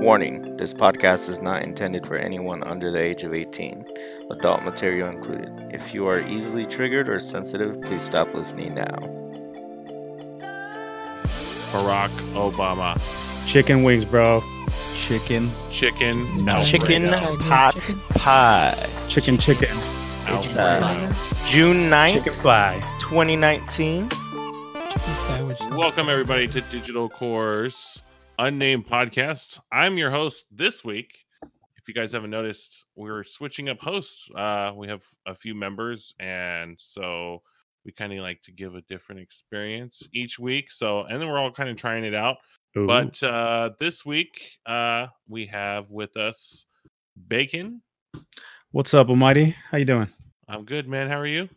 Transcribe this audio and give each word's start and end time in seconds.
Warning 0.00 0.56
this 0.56 0.72
podcast 0.72 1.28
is 1.28 1.42
not 1.42 1.64
intended 1.64 2.06
for 2.06 2.16
anyone 2.16 2.62
under 2.62 2.92
the 2.92 3.00
age 3.00 3.24
of 3.24 3.34
18, 3.34 3.84
adult 4.30 4.62
material 4.62 5.08
included. 5.08 5.50
If 5.72 5.92
you 5.92 6.06
are 6.06 6.20
easily 6.20 6.64
triggered 6.64 7.08
or 7.08 7.18
sensitive, 7.18 7.82
please 7.82 8.02
stop 8.02 8.32
listening 8.32 8.74
now. 8.74 8.96
Barack 11.72 12.10
Obama. 12.32 12.96
Chicken 13.48 13.82
wings, 13.82 14.04
bro. 14.04 14.40
Chicken. 14.94 15.50
Chicken. 15.72 16.44
No. 16.44 16.60
Chicken 16.60 17.08
pot 17.40 17.92
pie. 18.10 18.88
Chicken, 19.08 19.36
chicken. 19.36 19.76
Alfredo. 20.26 20.86
Uh, 20.86 21.12
June 21.48 21.90
9th, 21.90 22.12
Chicken 22.12 22.34
fly. 22.34 22.80
2019. 23.00 24.08
Welcome 25.76 26.08
everybody 26.08 26.46
to 26.46 26.60
Digital 26.60 27.08
Core's 27.08 28.00
unnamed 28.38 28.86
podcast. 28.86 29.58
I'm 29.72 29.98
your 29.98 30.10
host 30.10 30.46
this 30.50 30.84
week. 30.84 31.12
If 31.42 31.88
you 31.88 31.94
guys 31.94 32.12
haven't 32.12 32.30
noticed, 32.30 32.84
we're 32.96 33.24
switching 33.24 33.68
up 33.68 33.80
hosts. 33.80 34.28
Uh, 34.34 34.72
we 34.76 34.88
have 34.88 35.02
a 35.26 35.34
few 35.34 35.54
members, 35.54 36.14
and 36.20 36.78
so 36.78 37.42
we 37.84 37.92
kind 37.92 38.12
of 38.12 38.18
like 38.20 38.40
to 38.42 38.52
give 38.52 38.74
a 38.74 38.82
different 38.82 39.20
experience 39.20 40.02
each 40.12 40.38
week. 40.38 40.70
So, 40.70 41.02
and 41.04 41.20
then 41.20 41.28
we're 41.28 41.38
all 41.38 41.50
kind 41.50 41.68
of 41.70 41.76
trying 41.76 42.04
it 42.04 42.14
out. 42.14 42.36
Ooh. 42.76 42.86
But 42.86 43.20
uh, 43.22 43.70
this 43.78 44.04
week, 44.04 44.52
uh, 44.66 45.06
we 45.28 45.46
have 45.46 45.90
with 45.90 46.16
us 46.16 46.66
Bacon. 47.28 47.82
what's 48.72 48.94
up, 48.94 49.08
Almighty? 49.08 49.54
How 49.70 49.78
you 49.78 49.84
doing? 49.84 50.08
I'm 50.48 50.64
good, 50.64 50.86
man. 50.88 51.08
How 51.08 51.18
are 51.18 51.26
you? 51.26 51.48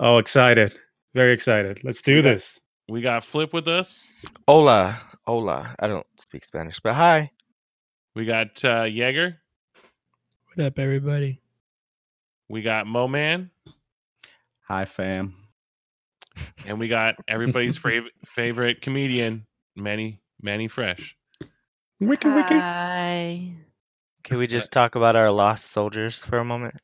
Oh, 0.00 0.18
excited. 0.18 0.78
Very 1.14 1.32
excited. 1.32 1.82
Let's 1.82 2.02
do 2.02 2.18
Okay. 2.18 2.30
this. 2.30 2.60
We 2.88 3.00
got 3.02 3.24
Flip 3.24 3.52
with 3.52 3.68
us. 3.68 4.06
Hola. 4.46 4.98
Hola. 5.28 5.74
I 5.78 5.88
don't 5.88 6.06
speak 6.18 6.42
Spanish, 6.42 6.80
but 6.80 6.94
hi. 6.94 7.30
We 8.14 8.24
got 8.24 8.64
uh, 8.64 8.84
Jaeger. 8.84 9.36
What 10.54 10.64
up, 10.64 10.78
everybody? 10.78 11.42
We 12.48 12.62
got 12.62 12.86
Mo 12.86 13.06
Man. 13.06 13.50
Hi, 14.68 14.86
fam. 14.86 15.34
and 16.64 16.78
we 16.78 16.88
got 16.88 17.16
everybody's 17.28 17.76
favorite 17.76 18.14
favorite 18.24 18.80
comedian, 18.80 19.46
Manny 19.76 20.22
Manny 20.40 20.66
Fresh. 20.66 21.14
Wiki, 22.00 22.28
wiki. 22.28 22.54
Hi. 22.54 23.52
Can 24.24 24.38
we 24.38 24.46
just 24.46 24.72
talk 24.72 24.94
about 24.94 25.14
our 25.14 25.30
lost 25.30 25.66
soldiers 25.72 26.24
for 26.24 26.38
a 26.38 26.44
moment? 26.46 26.76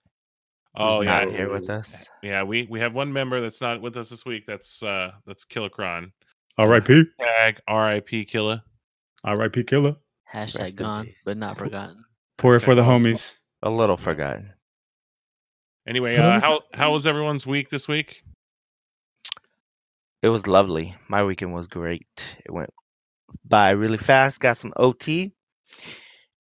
Oh 0.77 0.99
Who's 0.99 1.07
yeah, 1.07 1.25
not 1.25 1.33
here 1.33 1.51
with 1.51 1.71
us. 1.71 2.11
yeah. 2.23 2.43
We 2.43 2.67
we 2.69 2.81
have 2.81 2.93
one 2.93 3.11
member 3.11 3.41
that's 3.41 3.63
not 3.63 3.81
with 3.81 3.97
us 3.97 4.11
this 4.11 4.27
week. 4.27 4.45
That's 4.45 4.83
uh 4.83 5.13
that's 5.27 5.47
KillaCron. 5.47 6.11
R.I.P. 6.59 7.05
Tag 7.21 7.61
R.I.P. 7.67 8.25
Killa. 8.27 8.65
R.I.P. 9.25 9.65
Killer. 9.65 9.97
Rest 10.33 10.57
Hashtag 10.57 10.69
in 10.71 10.77
gone, 10.77 11.09
but 11.25 11.37
not 11.37 11.59
forgotten. 11.59 12.05
Pour 12.39 12.57
it 12.57 12.61
for 12.61 12.75
the 12.75 12.83
homies. 12.83 13.35
A 13.63 13.71
little 13.71 13.97
forgotten. 13.97 14.51
Anyway, 15.87 16.17
uh, 16.17 16.41
how 16.41 16.61
how 16.73 16.93
was 16.93 17.07
everyone's 17.07 17.47
week 17.47 17.69
this 17.69 17.89
week? 17.89 18.23
It 20.23 20.29
was 20.29 20.47
lovely. 20.47 20.95
My 21.09 21.25
weekend 21.25 21.53
was 21.53 21.67
great. 21.67 22.39
It 22.45 22.51
went 22.51 22.71
by 23.45 23.71
really 23.71 23.99
fast. 23.99 24.41
Got 24.41 24.57
some 24.57 24.73
OT, 24.77 25.35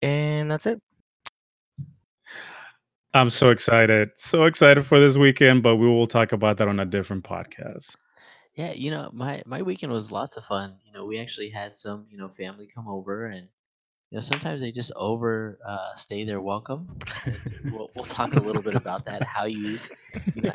and 0.00 0.50
that's 0.50 0.66
it. 0.66 0.80
I'm 3.12 3.30
so 3.30 3.50
excited. 3.50 4.10
So 4.16 4.44
excited 4.44 4.84
for 4.84 4.98
this 4.98 5.16
weekend, 5.16 5.62
but 5.62 5.76
we 5.76 5.86
will 5.86 6.06
talk 6.06 6.32
about 6.32 6.56
that 6.56 6.68
on 6.68 6.80
a 6.80 6.84
different 6.84 7.24
podcast. 7.24 7.96
Yeah, 8.55 8.72
you 8.72 8.91
know, 8.91 9.10
my 9.12 9.42
my 9.47 9.62
weekend 9.62 9.92
was 9.92 10.12
lots 10.12 10.36
of 10.36 10.44
fun. 10.44 10.77
You 10.84 10.92
know, 10.92 11.06
we 11.06 11.19
actually 11.19 11.48
had 11.48 11.77
some, 11.77 12.06
you 12.08 12.16
know, 12.19 12.28
family 12.28 12.69
come 12.72 12.86
over, 12.88 13.27
and 13.27 13.48
you 14.10 14.16
know, 14.16 14.20
sometimes 14.20 14.60
they 14.60 14.70
just 14.72 14.92
over 14.97 15.58
uh, 15.66 15.94
stay 15.97 16.24
their 16.24 16.41
welcome. 16.41 16.88
And 17.27 17.41
we'll 17.69 17.91
we'll 17.94 18.05
talk 18.05 18.36
a 18.36 18.41
little 18.41 18.62
bit 18.62 18.77
about 18.77 19.06
that. 19.06 19.25
How 19.25 19.44
you, 19.47 19.81
you 20.34 20.42
know, 20.42 20.54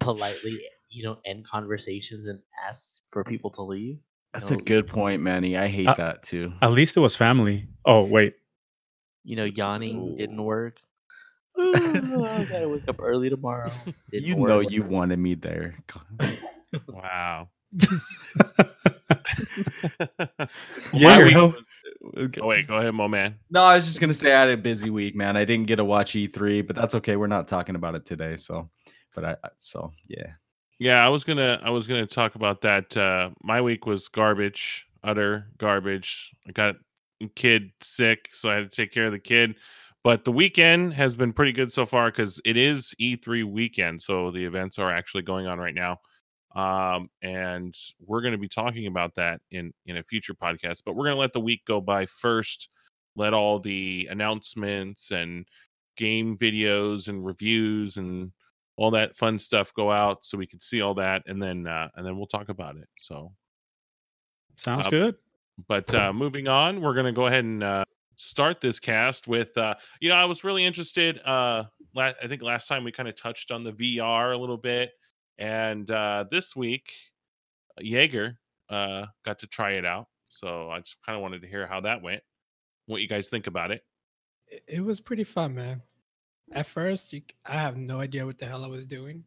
politely, 0.00 0.60
you 0.88 1.04
know, 1.04 1.18
end 1.26 1.44
conversations 1.44 2.26
and 2.26 2.40
ask 2.66 3.02
for 3.12 3.22
people 3.24 3.50
to 3.52 3.62
leave. 3.62 3.98
That's 4.32 4.50
a 4.50 4.56
No. 4.56 4.62
good 4.62 4.86
point, 4.88 5.22
Manny. 5.22 5.56
I 5.56 5.68
hate 5.68 5.88
Uh, 5.88 5.94
that 5.96 6.22
too. 6.22 6.52
At 6.62 6.72
least 6.72 6.96
it 6.96 7.00
was 7.00 7.16
family. 7.16 7.68
Oh, 7.84 8.04
wait. 8.04 8.34
You 9.24 9.36
know, 9.36 9.44
yawning 9.44 10.16
didn't 10.16 10.42
work. 10.42 10.78
Oh, 11.56 12.24
I 12.34 12.44
gotta 12.44 12.68
wake 12.68 12.88
up 12.88 12.96
early 13.00 13.28
tomorrow. 13.30 13.72
Didn't 14.10 14.28
You 14.28 14.36
work. 14.36 14.48
know 14.48 14.60
you 14.60 14.82
wanted 14.84 15.18
me 15.18 15.34
there. 15.34 15.78
Wow. 16.88 17.48
Yeah, 20.92 21.08
My 21.08 21.16
you're 21.16 21.24
week 21.26 21.32
hell- 21.34 21.46
was- 21.48 21.64
oh 22.40 22.46
wait, 22.46 22.68
go 22.68 22.76
ahead, 22.76 22.94
Mo 22.94 23.08
Man. 23.08 23.34
No, 23.50 23.62
I 23.62 23.76
was 23.76 23.84
just 23.86 24.00
gonna 24.00 24.14
say 24.14 24.32
I 24.32 24.40
had 24.40 24.50
a 24.50 24.56
busy 24.56 24.90
week, 24.90 25.14
man. 25.16 25.36
I 25.36 25.44
didn't 25.44 25.66
get 25.66 25.76
to 25.76 25.84
watch 25.84 26.12
E3, 26.12 26.66
but 26.66 26.76
that's 26.76 26.94
okay. 26.94 27.16
We're 27.16 27.26
not 27.26 27.48
talking 27.48 27.74
about 27.74 27.94
it 27.94 28.06
today, 28.06 28.36
so. 28.36 28.70
But 29.14 29.24
I, 29.24 29.30
I- 29.44 29.48
so 29.58 29.92
yeah. 30.08 30.26
Yeah, 30.78 31.04
I 31.04 31.08
was 31.08 31.24
gonna 31.24 31.60
I 31.62 31.70
was 31.70 31.86
gonna 31.86 32.06
talk 32.06 32.34
about 32.34 32.60
that. 32.62 32.96
Uh, 32.96 33.30
my 33.42 33.60
week 33.60 33.86
was 33.86 34.08
garbage, 34.08 34.86
utter 35.02 35.48
garbage. 35.58 36.34
I 36.48 36.52
got 36.52 36.76
kid 37.34 37.70
sick, 37.82 38.28
so 38.32 38.50
I 38.50 38.54
had 38.56 38.70
to 38.70 38.76
take 38.76 38.92
care 38.92 39.06
of 39.06 39.12
the 39.12 39.18
kid. 39.18 39.56
But 40.04 40.24
the 40.24 40.32
weekend 40.32 40.94
has 40.94 41.16
been 41.16 41.32
pretty 41.32 41.52
good 41.52 41.72
so 41.72 41.84
far 41.86 42.10
because 42.10 42.40
it 42.44 42.56
is 42.56 42.94
E3 43.00 43.44
weekend, 43.44 44.00
so 44.02 44.30
the 44.30 44.44
events 44.44 44.78
are 44.78 44.92
actually 44.92 45.22
going 45.22 45.46
on 45.48 45.58
right 45.58 45.74
now. 45.74 45.98
Um, 46.56 47.10
and 47.22 47.74
we're 48.00 48.22
going 48.22 48.32
to 48.32 48.38
be 48.38 48.48
talking 48.48 48.86
about 48.86 49.14
that 49.16 49.40
in 49.50 49.72
in 49.84 49.98
a 49.98 50.02
future 50.02 50.34
podcast. 50.34 50.82
But 50.84 50.94
we're 50.96 51.04
going 51.04 51.16
to 51.16 51.20
let 51.20 51.32
the 51.34 51.40
week 51.40 51.64
go 51.66 51.80
by 51.80 52.06
first. 52.06 52.68
Let 53.14 53.34
all 53.34 53.58
the 53.60 54.08
announcements 54.10 55.10
and 55.10 55.46
game 55.96 56.36
videos 56.36 57.08
and 57.08 57.24
reviews 57.24 57.96
and 57.96 58.32
all 58.76 58.90
that 58.90 59.16
fun 59.16 59.38
stuff 59.38 59.72
go 59.72 59.90
out 59.90 60.24
so 60.24 60.36
we 60.36 60.46
can 60.46 60.60
see 60.60 60.82
all 60.82 60.92
that 60.92 61.22
and 61.26 61.42
then 61.42 61.66
uh 61.66 61.88
and 61.96 62.04
then 62.06 62.18
we'll 62.18 62.26
talk 62.26 62.50
about 62.50 62.76
it 62.76 62.86
so 62.98 63.32
Sounds 64.56 64.86
Uh, 64.86 64.90
good. 64.90 65.14
but 65.66 65.92
uh 65.94 66.12
moving 66.12 66.48
on 66.48 66.82
we're 66.82 66.92
gonna 66.92 67.12
go 67.12 67.24
ahead 67.26 67.44
and 67.44 67.62
uh 67.64 67.84
start 68.16 68.60
this 68.60 68.78
cast 68.78 69.26
with 69.26 69.56
uh 69.56 69.74
you 70.00 70.10
know 70.10 70.14
i 70.16 70.26
was 70.26 70.44
really 70.44 70.66
interested 70.66 71.18
uh 71.24 71.64
la- 71.94 72.12
i 72.22 72.26
think 72.28 72.42
last 72.42 72.66
time 72.68 72.84
we 72.84 72.92
kind 72.92 73.08
of 73.08 73.14
touched 73.16 73.50
on 73.50 73.64
the 73.64 73.72
vr 73.72 74.34
a 74.34 74.36
little 74.36 74.58
bit 74.58 74.90
and 75.38 75.90
uh 75.90 76.24
this 76.30 76.54
week 76.56 76.92
jaeger 77.80 78.38
uh 78.70 79.06
got 79.24 79.38
to 79.40 79.46
try 79.46 79.72
it 79.72 79.84
out 79.84 80.06
so 80.28 80.70
i 80.70 80.78
just 80.80 80.96
kind 81.04 81.16
of 81.16 81.22
wanted 81.22 81.42
to 81.42 81.48
hear 81.48 81.66
how 81.66 81.80
that 81.80 82.02
went 82.02 82.22
what 82.86 83.00
you 83.02 83.08
guys 83.08 83.28
think 83.28 83.46
about 83.46 83.70
it 83.70 83.82
It- 84.48 84.62
It 84.66 84.80
was 84.80 85.00
pretty 85.00 85.24
fun, 85.24 85.54
man. 85.56 85.82
At 86.52 86.68
first, 86.68 87.12
you, 87.12 87.20
c- 87.20 87.34
I 87.44 87.54
have 87.54 87.76
no 87.76 87.98
idea 87.98 88.24
what 88.24 88.38
the 88.38 88.46
hell 88.46 88.64
I 88.64 88.68
was 88.68 88.84
doing. 88.86 89.24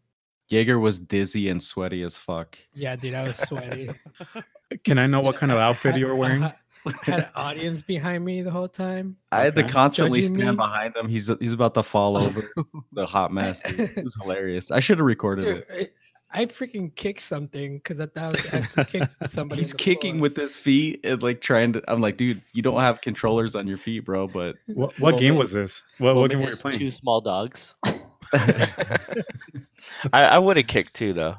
Jaeger 0.48 0.80
was 0.80 0.98
dizzy 0.98 1.50
and 1.50 1.62
sweaty 1.62 2.02
as 2.04 2.16
fuck. 2.18 2.58
Yeah, 2.74 2.96
dude, 2.96 3.14
I 3.14 3.28
was 3.28 3.38
sweaty. 3.38 3.90
Can 4.86 4.98
I 4.98 5.06
know 5.08 5.20
what 5.20 5.36
kind 5.36 5.52
of 5.52 5.58
I- 5.58 5.62
I 5.62 5.66
outfit 5.66 5.98
you 5.98 6.08
were 6.08 6.16
wearing? 6.16 6.44
had- 6.44 6.56
I 6.86 6.92
had 7.12 7.20
an 7.20 7.26
audience 7.36 7.82
behind 7.82 8.24
me 8.24 8.42
the 8.42 8.50
whole 8.52 8.70
time. 8.70 9.18
I 9.34 9.42
had 9.42 9.56
to 9.58 9.64
constantly 9.68 10.22
Judging 10.22 10.36
stand 10.36 10.52
me? 10.52 10.56
behind 10.56 10.96
him. 10.96 11.10
He's 11.10 11.30
he's 11.42 11.52
about 11.52 11.74
to 11.74 11.84
fall 11.84 12.16
over. 12.16 12.50
the 12.94 13.06
hot 13.06 13.34
mess. 13.34 13.60
dude. 13.62 13.82
It 13.98 14.04
was 14.06 14.16
hilarious. 14.22 14.72
I 14.72 14.80
should 14.80 14.98
have 15.00 15.06
recorded 15.06 15.44
Dude, 15.44 15.66
it. 15.78 15.94
It, 16.34 16.40
I 16.40 16.46
freaking 16.46 16.96
kicked 16.96 17.22
something 17.22 17.78
because 17.78 18.00
I 18.00 18.06
thought 18.08 18.24
I 18.24 18.30
was 18.30 18.46
actually 18.54 18.86
kicking 18.86 19.10
somebody. 19.28 19.62
He's 19.62 19.74
kicking 19.74 20.16
floor. 20.16 20.22
with 20.24 20.38
his 20.38 20.56
feet 20.56 21.02
and 21.04 21.22
like 21.24 21.42
trying 21.42 21.74
to. 21.74 21.84
I'm 21.88 22.02
like, 22.02 22.18
dude, 22.18 22.42
you 22.54 22.62
don't 22.62 22.80
have 22.82 23.02
controllers 23.02 23.56
on 23.56 23.68
your 23.68 23.78
feet, 23.78 24.06
bro. 24.06 24.28
But 24.28 24.56
What, 24.68 24.98
what 25.00 25.20
game 25.20 25.36
was 25.36 25.52
this? 25.52 25.82
What, 25.98 26.14
Well, 26.16 26.22
what 26.24 26.32
game 26.32 26.42
were 26.42 26.50
you 26.50 26.56
playing? 26.56 26.78
Two 26.78 26.92
small 26.92 27.22
dogs. 27.22 27.76
I, 30.14 30.24
I 30.26 30.38
would 30.38 30.58
have 30.58 30.68
kicked 30.68 30.94
too, 30.94 31.14
though. 31.14 31.36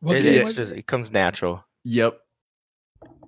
What 0.00 0.16
It, 0.16 0.22
game 0.22 0.40
it's 0.40 0.54
just 0.54 0.72
it? 0.72 0.78
it 0.78 0.86
comes 0.86 1.12
natural. 1.12 1.64
yep. 1.84 2.18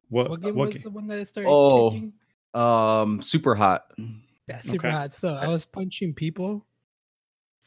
What, 0.08 0.30
What 0.30 0.40
game 0.40 0.54
what 0.56 0.66
was 0.66 0.74
game? 0.74 0.82
the 0.84 0.90
one 0.90 1.06
that 1.08 1.18
I 1.18 1.24
started 1.24 1.50
Oh. 1.50 1.90
kicking? 1.90 2.12
Um, 2.54 3.22
super 3.22 3.54
hot. 3.54 3.84
Yeah, 4.48 4.58
super 4.58 4.88
Okay. 4.88 4.96
hot. 4.96 5.14
So 5.14 5.34
I 5.34 5.46
was 5.46 5.64
punching 5.64 6.14
people. 6.14 6.66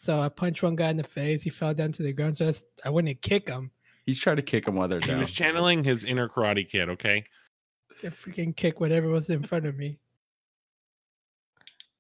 So 0.04 0.20
I 0.20 0.28
punched 0.28 0.62
one 0.62 0.76
guy 0.76 0.90
in 0.90 0.98
the 0.98 1.04
face. 1.06 1.42
He 1.44 1.50
fell 1.50 1.74
down 1.74 1.94
to 1.94 2.04
the 2.04 2.12
ground. 2.12 2.36
So 2.36 2.52
I 2.84 2.90
went 2.90 3.08
to 3.08 3.14
kick 3.14 3.48
him. 3.48 3.72
He's 4.06 4.20
trying 4.20 4.36
to 4.36 4.42
kick 4.42 4.68
him 4.68 4.76
while 4.76 4.90
they're 4.90 5.00
down. 5.00 5.08
he 5.08 5.14
down. 5.14 5.22
was 5.22 5.32
channeling 5.32 5.86
his 5.86 6.04
inner 6.04 6.28
karate 6.28 6.70
kid 6.70 6.90
okay 6.90 7.24
I 8.04 8.08
freaking 8.08 8.54
kick 8.54 8.82
whatever 8.82 9.08
was 9.08 9.30
in 9.30 9.44
front 9.44 9.66
of 9.66 9.78
me. 9.78 9.98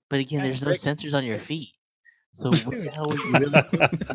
But 0.09 0.19
again, 0.19 0.43
there's 0.43 0.61
no 0.61 0.71
sensors 0.71 1.13
on 1.13 1.23
your 1.23 1.37
feet. 1.37 1.69
So 2.33 2.49
what 2.49 2.71
the 2.71 2.91
hell 2.93 3.07
were 3.07 3.15
you 3.15 3.31
really 3.39 3.61
doing? 3.71 4.13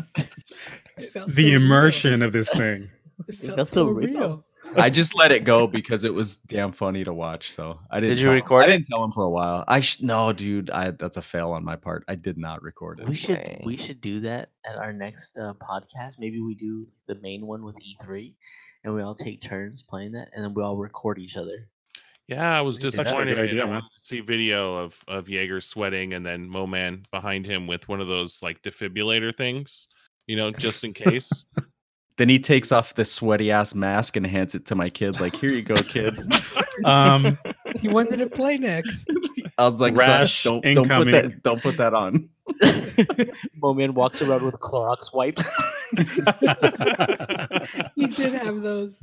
It 0.98 1.12
felt 1.14 1.28
the 1.28 1.34
so 1.34 1.42
real. 1.48 1.54
immersion 1.54 2.20
of 2.22 2.32
this 2.34 2.50
thing. 2.50 2.90
It 3.26 3.36
felt 3.36 3.56
felt 3.56 3.68
so 3.68 3.74
so 3.86 3.88
real. 3.88 4.10
real. 4.10 4.44
I 4.76 4.90
just 4.90 5.14
let 5.14 5.32
it 5.32 5.44
go 5.44 5.66
because 5.66 6.04
it 6.04 6.12
was 6.12 6.36
damn 6.38 6.72
funny 6.72 7.02
to 7.04 7.12
watch. 7.12 7.52
So 7.52 7.80
I 7.90 8.00
didn't. 8.00 8.10
Did 8.16 8.18
you 8.18 8.24
tell 8.26 8.32
him. 8.32 8.36
record 8.42 8.62
I 8.62 8.66
it? 8.66 8.68
didn't 8.68 8.86
tell 8.88 9.02
him 9.04 9.12
for 9.12 9.24
a 9.24 9.30
while. 9.30 9.64
I 9.66 9.80
sh- 9.80 10.00
no, 10.02 10.32
dude. 10.32 10.70
I 10.70 10.90
that's 10.92 11.16
a 11.16 11.22
fail 11.22 11.50
on 11.52 11.64
my 11.64 11.74
part. 11.76 12.04
I 12.08 12.14
did 12.14 12.36
not 12.38 12.62
record 12.62 13.00
it. 13.00 13.06
We 13.06 13.12
it. 13.14 13.18
should 13.18 13.36
Dang. 13.36 13.62
we 13.64 13.76
should 13.76 14.00
do 14.00 14.20
that 14.20 14.50
at 14.66 14.76
our 14.76 14.92
next 14.92 15.38
uh, 15.38 15.54
podcast. 15.54 16.18
Maybe 16.18 16.40
we 16.40 16.54
do 16.54 16.86
the 17.06 17.16
main 17.16 17.46
one 17.46 17.64
with 17.64 17.76
E3, 17.76 18.34
and 18.84 18.94
we 18.94 19.02
all 19.02 19.14
take 19.14 19.40
turns 19.40 19.82
playing 19.82 20.12
that, 20.12 20.28
and 20.34 20.44
then 20.44 20.54
we 20.54 20.62
all 20.62 20.76
record 20.76 21.18
each 21.18 21.36
other. 21.36 21.68
Yeah, 22.28 22.56
I 22.56 22.60
was 22.60 22.78
That's 22.78 22.98
actually 22.98 23.32
a 23.32 23.34
disappointed. 23.34 23.38
idea, 23.38 23.62
I 23.62 23.64
man. 23.64 23.74
wanted 23.74 23.88
to 23.98 24.04
see 24.04 24.20
video 24.20 24.76
of 24.76 24.94
of 25.08 25.28
Jaeger 25.28 25.60
sweating 25.62 26.12
and 26.12 26.24
then 26.26 26.46
Mo 26.48 26.66
Man 26.66 27.06
behind 27.10 27.46
him 27.46 27.66
with 27.66 27.88
one 27.88 28.00
of 28.02 28.06
those 28.06 28.42
like 28.42 28.60
defibrillator 28.62 29.34
things, 29.34 29.88
you 30.26 30.36
know, 30.36 30.50
just 30.50 30.84
in 30.84 30.92
case. 30.94 31.46
Then 32.18 32.28
he 32.28 32.38
takes 32.40 32.72
off 32.72 32.94
this 32.94 33.10
sweaty 33.12 33.52
ass 33.52 33.76
mask 33.76 34.16
and 34.16 34.26
hands 34.26 34.54
it 34.54 34.66
to 34.66 34.74
my 34.74 34.90
kid. 34.90 35.20
Like, 35.20 35.36
here 35.36 35.50
you 35.50 35.62
go, 35.62 35.74
kid. 35.74 36.20
Um, 36.84 37.36
He 37.80 37.88
wanted 37.88 38.18
to 38.18 38.28
play 38.28 38.56
next. 38.56 39.10
I 39.58 39.64
was 39.64 39.80
like, 39.80 39.96
Rash 39.96 40.44
don't 40.44 40.62
don't 40.62 40.88
put 40.88 41.10
that 41.10 41.42
don't 41.42 41.60
put 41.60 41.76
that 41.76 41.92
on. 41.92 42.28
Moman 43.60 43.94
walks 43.94 44.22
around 44.22 44.44
with 44.44 44.54
Clorox 44.60 45.12
wipes. 45.12 45.52
He 47.96 48.06
did 48.06 48.32
have 48.34 48.62
those. 48.62 48.94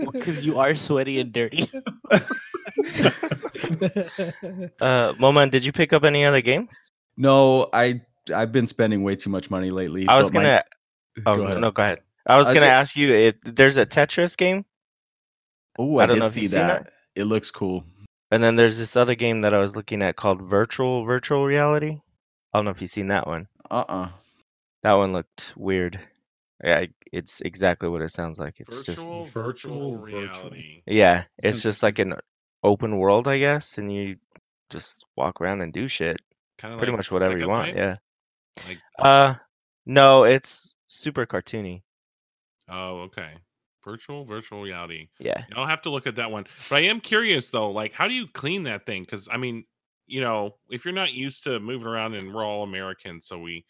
Because 0.00 0.44
you 0.44 0.58
are 0.58 0.74
sweaty 0.74 1.20
and 1.20 1.32
dirty. 1.32 1.70
Uh, 4.80 5.12
Moman, 5.14 5.52
did 5.52 5.64
you 5.64 5.70
pick 5.70 5.92
up 5.92 6.02
any 6.02 6.24
other 6.24 6.40
games? 6.40 6.90
No, 7.16 7.68
I 7.72 8.00
I've 8.34 8.50
been 8.50 8.66
spending 8.66 9.04
way 9.04 9.14
too 9.14 9.30
much 9.30 9.48
money 9.48 9.70
lately. 9.70 10.08
I 10.08 10.16
was 10.18 10.32
gonna. 10.32 10.64
Oh 11.26 11.36
Go 11.36 11.42
ahead. 11.44 11.60
no, 11.60 11.70
go 11.70 11.82
ahead. 11.82 12.00
I 12.26 12.36
was 12.36 12.50
I 12.50 12.54
gonna 12.54 12.66
think- 12.66 12.72
ask 12.72 12.96
you 12.96 13.12
if 13.12 13.40
there's 13.42 13.76
a 13.76 13.86
Tetris 13.86 14.36
game, 14.36 14.64
Oh, 15.78 15.98
I 15.98 16.04
I, 16.04 16.06
don't 16.06 16.16
did 16.16 16.20
know 16.20 16.26
if 16.26 16.32
see 16.32 16.40
you've 16.42 16.50
seen 16.50 16.58
that. 16.60 16.84
that. 16.84 16.92
It 17.14 17.24
looks 17.24 17.50
cool. 17.50 17.84
and 18.30 18.42
then 18.42 18.56
there's 18.56 18.78
this 18.78 18.96
other 18.96 19.14
game 19.14 19.42
that 19.42 19.54
I 19.54 19.58
was 19.58 19.76
looking 19.76 20.02
at 20.02 20.16
called 20.16 20.42
Virtual 20.42 21.04
Virtual 21.04 21.44
Reality. 21.46 22.00
I 22.52 22.58
don't 22.58 22.64
know 22.64 22.70
if 22.70 22.80
you've 22.82 22.90
seen 22.90 23.08
that 23.08 23.26
one. 23.26 23.46
Uh 23.70 23.84
uh 23.88 24.08
That 24.82 24.94
one 24.94 25.12
looked 25.12 25.52
weird. 25.56 25.98
Yeah, 26.62 26.86
it's 27.12 27.40
exactly 27.40 27.88
what 27.88 28.02
it 28.02 28.10
sounds 28.10 28.38
like. 28.40 28.56
It's 28.58 28.84
just 28.84 28.98
virtual, 28.98 29.26
Virtual, 29.26 29.96
virtual 29.96 29.98
virtual. 29.98 30.50
reality. 30.50 30.82
yeah, 30.86 31.24
it's 31.38 31.58
Sounds 31.58 31.62
just 31.62 31.82
like 31.84 31.98
an 32.00 32.14
open 32.64 32.98
world, 32.98 33.28
I 33.28 33.38
guess, 33.38 33.78
and 33.78 33.92
you 33.92 34.16
just 34.70 35.06
walk 35.16 35.40
around 35.40 35.60
and 35.62 35.72
do 35.72 35.86
shit. 35.88 36.18
Kind 36.58 36.74
of 36.74 36.78
Pretty 36.78 36.90
like 36.92 36.98
much 36.98 37.12
whatever 37.12 37.38
you 37.38 37.48
want. 37.48 37.68
Life? 37.68 37.76
Yeah. 37.76 37.96
Like, 38.66 38.78
Uh, 38.98 39.34
no, 39.86 40.24
it's 40.24 40.74
super 40.88 41.26
cartoony. 41.26 41.82
oh, 42.68 43.00
okay. 43.02 43.34
Virtual, 43.84 44.24
virtual 44.24 44.60
reality. 44.60 45.08
Yeah. 45.20 45.44
I'll 45.54 45.66
have 45.66 45.82
to 45.82 45.90
look 45.90 46.06
at 46.06 46.16
that 46.16 46.30
one. 46.30 46.44
But 46.68 46.76
I 46.76 46.80
am 46.86 47.00
curious 47.00 47.50
though, 47.50 47.70
like 47.70 47.92
how 47.92 48.08
do 48.08 48.14
you 48.14 48.26
clean 48.26 48.64
that 48.64 48.84
thing? 48.84 49.02
Because 49.02 49.28
I 49.30 49.36
mean, 49.36 49.64
you 50.06 50.20
know, 50.20 50.56
if 50.68 50.84
you're 50.84 50.92
not 50.92 51.12
used 51.14 51.44
to 51.44 51.60
moving 51.60 51.86
around 51.86 52.14
and 52.14 52.34
we're 52.34 52.44
all 52.44 52.64
Americans, 52.64 53.26
so 53.26 53.38
we 53.38 53.64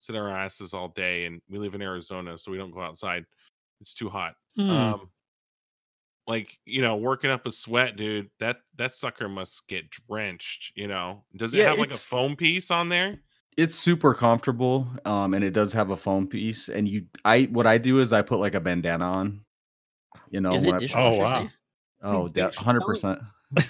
sit 0.00 0.14
our 0.16 0.28
asses 0.30 0.74
all 0.74 0.88
day 0.88 1.24
and 1.24 1.40
we 1.48 1.58
live 1.58 1.74
in 1.74 1.80
Arizona, 1.82 2.36
so 2.36 2.50
we 2.52 2.58
don't 2.58 2.72
go 2.72 2.82
outside. 2.82 3.24
It's 3.80 3.94
too 3.94 4.08
hot. 4.10 4.34
Hmm. 4.56 4.70
Um 4.70 5.10
like, 6.26 6.56
you 6.64 6.80
know, 6.80 6.96
working 6.96 7.30
up 7.30 7.46
a 7.46 7.50
sweat, 7.50 7.96
dude, 7.96 8.30
that 8.40 8.56
that 8.76 8.94
sucker 8.94 9.28
must 9.28 9.66
get 9.68 9.90
drenched, 9.90 10.72
you 10.76 10.88
know. 10.88 11.24
Does 11.36 11.52
it 11.52 11.58
Yeah, 11.58 11.70
have 11.70 11.78
like 11.78 11.92
a 11.92 11.96
foam 11.96 12.36
piece 12.36 12.70
on 12.70 12.88
there? 12.88 13.18
It's 13.56 13.74
super 13.76 14.14
comfortable. 14.14 14.88
Um, 15.04 15.34
and 15.34 15.44
it 15.44 15.50
does 15.52 15.72
have 15.72 15.90
a 15.90 15.96
foam 15.96 16.26
piece. 16.26 16.68
And 16.68 16.88
you 16.88 17.06
I 17.24 17.42
what 17.52 17.66
I 17.66 17.78
do 17.78 18.00
is 18.00 18.12
I 18.12 18.22
put 18.22 18.40
like 18.40 18.54
a 18.54 18.60
bandana 18.60 19.04
on. 19.04 19.44
You 20.30 20.40
know, 20.40 20.54
Is 20.54 20.64
when 20.66 20.74
it 20.74 20.76
I- 20.76 20.78
dishwasher 20.78 21.22
wow. 21.22 21.42
safe? 21.42 21.58
oh 22.02 22.28
Big 22.28 22.54
hundred 22.54 22.82
percent. 22.82 23.20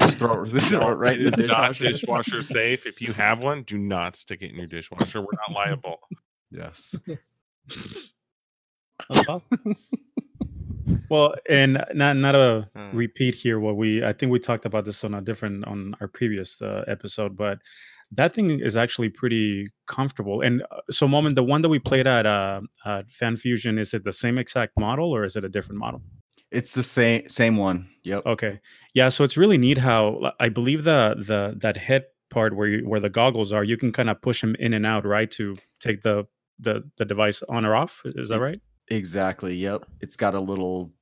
Just 0.00 0.18
throw 0.18 0.44
it, 0.44 0.60
throw 0.62 0.90
it 0.90 0.94
right 0.94 1.20
in 1.20 1.28
It 1.28 1.36
the 1.36 1.44
is 1.44 1.50
not 1.50 1.68
dishwasher. 1.74 1.92
dishwasher 1.92 2.42
safe. 2.54 2.86
If 2.86 3.00
you 3.00 3.12
have 3.12 3.40
one, 3.40 3.62
do 3.62 3.78
not 3.78 4.16
stick 4.16 4.42
it 4.42 4.50
in 4.50 4.56
your 4.56 4.66
dishwasher. 4.66 5.20
We're 5.20 5.26
not 5.48 5.52
liable. 5.54 5.98
Yes. 6.50 6.94
Well, 11.08 11.34
and 11.48 11.82
not 11.94 12.16
not 12.16 12.34
a 12.34 12.68
Hmm. 12.76 12.96
repeat 12.96 13.34
here. 13.34 13.58
What 13.58 13.76
we 13.76 14.04
I 14.04 14.12
think 14.12 14.30
we 14.32 14.38
talked 14.38 14.66
about 14.66 14.84
this 14.84 15.02
on 15.04 15.14
a 15.14 15.20
different 15.20 15.64
on 15.66 15.94
our 16.00 16.08
previous 16.08 16.60
uh, 16.60 16.84
episode, 16.86 17.36
but 17.36 17.58
that 18.16 18.34
thing 18.34 18.60
is 18.60 18.76
actually 18.76 19.08
pretty 19.08 19.68
comfortable. 19.86 20.40
And 20.40 20.62
uh, 20.70 20.80
so, 20.90 21.06
Mo 21.08 21.22
Man 21.22 21.34
the 21.34 21.42
one 21.42 21.62
that 21.62 21.68
we 21.68 21.78
played 21.78 22.06
at 22.06 22.26
uh, 22.26 22.60
at 22.86 23.10
Fan 23.10 23.36
Fusion 23.36 23.78
is 23.78 23.94
it 23.94 24.04
the 24.04 24.12
same 24.12 24.38
exact 24.38 24.78
model 24.78 25.14
or 25.14 25.24
is 25.24 25.36
it 25.36 25.44
a 25.44 25.48
different 25.48 25.78
model? 25.78 26.02
It's 26.50 26.72
the 26.72 26.82
same 26.82 27.28
same 27.28 27.56
one. 27.56 27.88
Yep. 28.04 28.26
Okay, 28.26 28.60
yeah. 28.94 29.08
So 29.08 29.24
it's 29.24 29.36
really 29.36 29.58
neat 29.58 29.78
how 29.78 30.32
I 30.40 30.48
believe 30.48 30.84
the 30.84 31.16
the 31.18 31.54
that 31.58 31.76
head 31.76 32.04
part 32.30 32.56
where 32.56 32.68
you 32.68 32.88
where 32.88 33.00
the 33.00 33.10
goggles 33.10 33.52
are, 33.52 33.64
you 33.64 33.76
can 33.76 33.92
kind 33.92 34.10
of 34.10 34.20
push 34.20 34.40
them 34.40 34.54
in 34.58 34.74
and 34.74 34.86
out, 34.86 35.04
right, 35.04 35.30
to 35.32 35.54
take 35.80 36.02
the 36.02 36.26
the 36.60 36.88
the 36.98 37.04
device 37.04 37.42
on 37.48 37.64
or 37.64 37.74
off. 37.74 38.02
Is 38.04 38.28
that 38.28 38.40
right? 38.40 38.60
Exactly. 38.88 39.54
Yep. 39.56 39.86
It's 40.00 40.16
got 40.16 40.34
a 40.34 40.40
little 40.40 40.92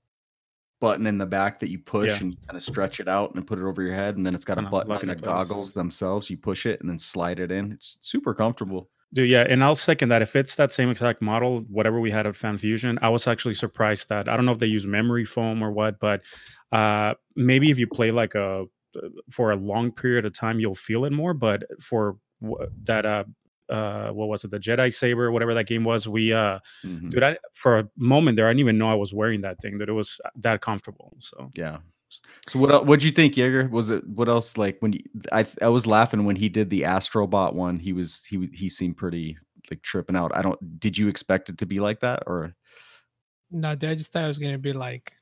button 0.82 1.06
in 1.06 1.16
the 1.16 1.24
back 1.24 1.60
that 1.60 1.70
you 1.70 1.78
push 1.78 2.10
Yeah. 2.10 2.18
and 2.20 2.36
kind 2.46 2.56
of 2.56 2.62
stretch 2.62 2.98
it 2.98 3.06
out 3.06 3.34
and 3.36 3.46
put 3.46 3.60
it 3.60 3.64
over 3.64 3.80
your 3.82 3.94
head. 3.94 4.16
And 4.16 4.26
then 4.26 4.34
it's 4.34 4.44
got 4.44 4.58
a 4.58 4.62
button 4.62 4.90
on 4.90 5.06
the 5.06 5.14
goggles 5.14 5.72
themselves. 5.72 6.28
You 6.28 6.36
push 6.36 6.66
it 6.66 6.80
and 6.80 6.90
then 6.90 6.98
slide 6.98 7.38
it 7.38 7.52
in. 7.52 7.70
It's 7.70 7.98
super 8.00 8.34
comfortable. 8.34 8.90
Dude, 9.14 9.28
yeah, 9.30 9.46
and 9.48 9.62
I'll 9.62 9.76
second 9.76 10.08
that. 10.08 10.22
If 10.22 10.34
it's 10.34 10.56
that 10.56 10.72
same 10.72 10.90
exact 10.90 11.22
model, 11.22 11.60
whatever 11.68 12.00
we 12.00 12.10
had 12.10 12.26
at 12.26 12.34
Fan 12.36 12.58
Fusion, 12.58 12.98
I 13.00 13.10
was 13.10 13.28
actually 13.28 13.54
surprised 13.54 14.08
that 14.08 14.28
I 14.28 14.36
don't 14.36 14.44
know 14.44 14.52
if 14.52 14.58
they 14.58 14.66
use 14.66 14.86
memory 14.86 15.24
foam 15.24 15.62
or 15.62 15.70
what, 15.70 16.00
but 16.00 16.22
uh, 16.72 17.14
maybe 17.36 17.70
if 17.70 17.78
you 17.78 17.86
play 17.86 18.10
like 18.10 18.34
a 18.34 18.64
for 19.30 19.52
a 19.52 19.56
long 19.56 19.92
period 19.92 20.24
of 20.26 20.34
time, 20.34 20.58
you'll 20.58 20.74
feel 20.74 21.04
it 21.04 21.12
more. 21.12 21.32
But 21.34 21.62
for 21.80 22.16
that, 22.84 23.06
uh, 23.06 23.24
uh, 23.72 24.10
what 24.12 24.28
was 24.28 24.44
it, 24.44 24.50
the 24.50 24.58
Jedi 24.58 24.92
Saber, 24.92 25.30
whatever 25.32 25.54
that 25.54 25.66
game 25.66 25.84
was, 25.84 26.06
we, 26.06 26.32
uh, 26.32 26.58
Mhm. 26.84 27.10
dude, 27.10 27.22
I, 27.22 27.38
for 27.54 27.78
a 27.80 27.88
moment 27.96 28.36
there, 28.36 28.46
I 28.46 28.50
didn't 28.50 28.60
even 28.60 28.78
know 28.78 28.90
I 28.90 28.94
was 29.04 29.12
wearing 29.14 29.40
that 29.42 29.58
thing. 29.62 29.78
That 29.78 29.88
it 29.88 29.92
was 29.92 30.20
that 30.36 30.60
comfortable. 30.60 31.16
So 31.20 31.50
Yeah. 31.56 31.78
So 32.46 32.58
what 32.58 32.70
el- 32.70 32.84
what'd 32.84 33.02
you 33.04 33.10
think, 33.12 33.36
Jaeger? 33.38 33.68
Was 33.68 33.88
it 33.88 34.06
what 34.06 34.28
else 34.28 34.58
like 34.58 34.76
when 34.82 34.92
you, 34.92 35.00
I 35.32 35.46
I 35.62 35.68
was 35.68 35.86
laughing 35.86 36.26
when 36.26 36.36
he 36.36 36.48
did 36.50 36.68
the 36.68 36.82
Astrobot 36.82 37.54
one. 37.54 37.78
He 37.78 37.92
was 37.94 38.22
he 38.28 38.36
he 38.52 38.68
seemed 38.68 38.96
pretty 38.98 39.38
like 39.70 39.80
tripping 39.82 40.16
out. 40.16 40.30
I 40.36 40.42
don't 40.42 40.60
did 40.78 40.98
you 40.98 41.08
expect 41.08 41.48
it 41.48 41.56
to 41.58 41.66
be 41.66 41.80
like 41.80 42.00
that 42.00 42.22
or 42.26 42.54
No, 43.50 43.74
dude, 43.74 43.90
I 43.90 43.94
just 43.94 44.12
thought 44.12 44.24
it 44.24 44.28
was 44.34 44.38
gonna 44.38 44.58
be 44.58 44.74
like 44.74 45.12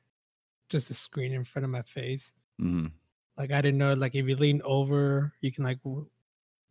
just 0.69 0.91
a 0.91 0.95
screen 0.95 1.33
in 1.33 1.45
front 1.45 1.65
of 1.65 1.71
my 1.71 1.83
face. 1.83 2.33
Mhm. 2.61 2.91
Like 3.39 3.53
I 3.53 3.61
didn't 3.63 3.79
know, 3.79 3.95
like 3.95 4.15
if 4.17 4.27
you 4.27 4.35
lean 4.37 4.61
over, 4.65 5.33
you 5.43 5.53
can 5.53 5.63
like 5.65 5.81
w- 5.85 6.09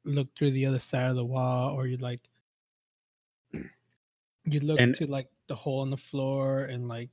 look 0.06 0.28
through 0.36 0.52
the 0.52 0.66
other 0.66 0.80
side 0.80 1.10
of 1.10 1.16
the 1.16 1.26
wall, 1.26 1.74
or 1.76 1.88
you'd 1.88 2.02
like 2.02 2.22
you 4.46 4.60
look 4.62 4.80
And- 4.80 4.96
to 4.96 5.08
like 5.08 5.28
the 5.48 5.56
hole 5.56 5.84
in 5.84 5.90
the 5.90 5.98
floor, 5.98 6.62
and 6.66 6.88
like 6.88 7.10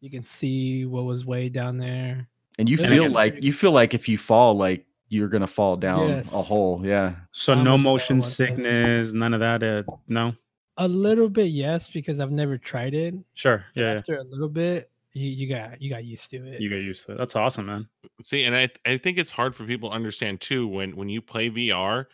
you 0.00 0.10
can 0.10 0.22
see 0.24 0.84
what 0.84 1.04
was 1.04 1.24
way 1.24 1.48
down 1.48 1.78
there. 1.78 2.28
and 2.58 2.68
you 2.70 2.78
And 2.78 2.88
feel 2.88 3.02
again- 3.04 3.12
like 3.12 3.42
you 3.42 3.52
feel 3.52 3.72
like 3.72 3.92
if 3.94 4.08
you 4.08 4.16
fall 4.18 4.54
like 4.54 4.86
you're 5.08 5.28
gonna 5.28 5.46
fall 5.46 5.76
down 5.76 6.08
Yes. 6.08 6.32
a 6.32 6.42
hole. 6.42 6.80
Yeah. 6.84 7.14
so 7.32 7.52
I 7.52 7.62
no 7.62 7.76
motion 7.78 8.20
sickness, 8.22 9.12
none 9.12 9.34
of 9.34 9.40
that. 9.40 9.62
Uh, 9.62 9.82
no, 10.08 10.34
A 10.78 10.88
little 10.88 11.28
bit, 11.28 11.48
yes, 11.50 11.88
because 11.90 12.18
I've 12.18 12.32
never 12.32 12.58
tried 12.58 12.92
it. 12.94 13.14
sure, 13.34 13.64
but 13.74 13.80
yeah, 13.80 13.92
yeah. 13.92 13.98
After 13.98 14.16
a 14.18 14.24
little 14.24 14.48
bit, 14.48 14.90
you, 15.16 15.30
you 15.30 15.48
got 15.48 15.80
you 15.80 15.88
got 15.88 16.04
used 16.04 16.30
to 16.30 16.36
it. 16.46 16.60
you 16.60 16.68
got 16.68 16.76
used 16.76 17.06
to 17.06 17.12
it. 17.12 17.18
That's 17.18 17.36
awesome, 17.36 17.66
man. 17.66 17.88
See, 18.22 18.44
and 18.44 18.54
I 18.54 18.68
I 18.84 18.98
think 18.98 19.16
it's 19.16 19.30
hard 19.30 19.54
for 19.54 19.64
people 19.64 19.90
to 19.90 19.96
understand 19.96 20.40
too 20.40 20.68
when 20.68 20.94
when 20.94 21.08
you 21.08 21.22
play 21.22 21.48
VR, 21.48 22.04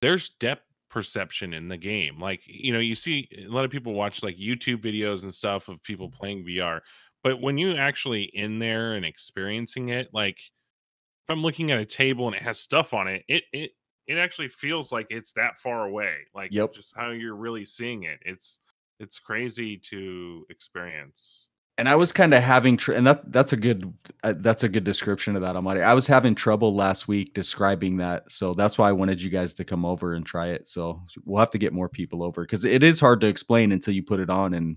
there's 0.00 0.28
depth 0.28 0.62
perception 0.88 1.54
in 1.54 1.68
the 1.68 1.76
game. 1.76 2.20
Like, 2.20 2.42
you 2.46 2.72
know, 2.72 2.78
you 2.78 2.94
see 2.94 3.28
a 3.36 3.48
lot 3.48 3.64
of 3.64 3.70
people 3.70 3.94
watch 3.94 4.22
like 4.22 4.36
YouTube 4.36 4.78
videos 4.82 5.24
and 5.24 5.34
stuff 5.34 5.68
of 5.68 5.82
people 5.82 6.08
mm-hmm. 6.08 6.16
playing 6.16 6.44
VR, 6.44 6.80
but 7.24 7.40
when 7.40 7.58
you 7.58 7.74
actually 7.74 8.22
in 8.22 8.60
there 8.60 8.94
and 8.94 9.04
experiencing 9.04 9.88
it, 9.88 10.10
like 10.12 10.38
if 10.38 11.30
I'm 11.30 11.42
looking 11.42 11.72
at 11.72 11.80
a 11.80 11.86
table 11.86 12.28
and 12.28 12.36
it 12.36 12.42
has 12.42 12.60
stuff 12.60 12.94
on 12.94 13.08
it, 13.08 13.24
it 13.26 13.42
it 13.52 13.70
it 14.06 14.18
actually 14.18 14.48
feels 14.48 14.92
like 14.92 15.08
it's 15.10 15.32
that 15.32 15.58
far 15.58 15.86
away. 15.86 16.14
Like 16.32 16.52
Yep. 16.52 16.74
just 16.74 16.92
how 16.94 17.10
you're 17.10 17.34
really 17.34 17.64
seeing 17.64 18.04
it. 18.04 18.20
It's 18.24 18.60
it's 19.00 19.18
crazy 19.18 19.78
to 19.78 20.46
experience. 20.48 21.48
And 21.78 21.88
I 21.88 21.94
was 21.94 22.12
kind 22.12 22.34
of 22.34 22.42
having, 22.42 22.76
tr- 22.76 22.92
and 22.92 23.06
that 23.06 23.32
that's 23.32 23.52
a 23.52 23.56
good 23.56 23.92
uh, 24.22 24.34
that's 24.38 24.62
a 24.62 24.68
good 24.68 24.84
description 24.84 25.36
of 25.36 25.42
that, 25.42 25.56
Almighty. 25.56 25.80
I 25.80 25.94
was 25.94 26.06
having 26.06 26.34
trouble 26.34 26.74
last 26.74 27.08
week 27.08 27.34
describing 27.34 27.96
that, 27.98 28.24
so 28.30 28.54
that's 28.54 28.76
why 28.78 28.88
I 28.88 28.92
wanted 28.92 29.22
you 29.22 29.30
guys 29.30 29.54
to 29.54 29.64
come 29.64 29.84
over 29.84 30.14
and 30.14 30.24
try 30.24 30.48
it. 30.48 30.68
So 30.68 31.02
we'll 31.24 31.40
have 31.40 31.50
to 31.50 31.58
get 31.58 31.72
more 31.72 31.88
people 31.88 32.22
over 32.22 32.42
because 32.42 32.64
it 32.64 32.82
is 32.82 33.00
hard 33.00 33.20
to 33.22 33.26
explain 33.26 33.72
until 33.72 33.94
you 33.94 34.02
put 34.02 34.20
it 34.20 34.30
on 34.30 34.54
and 34.54 34.76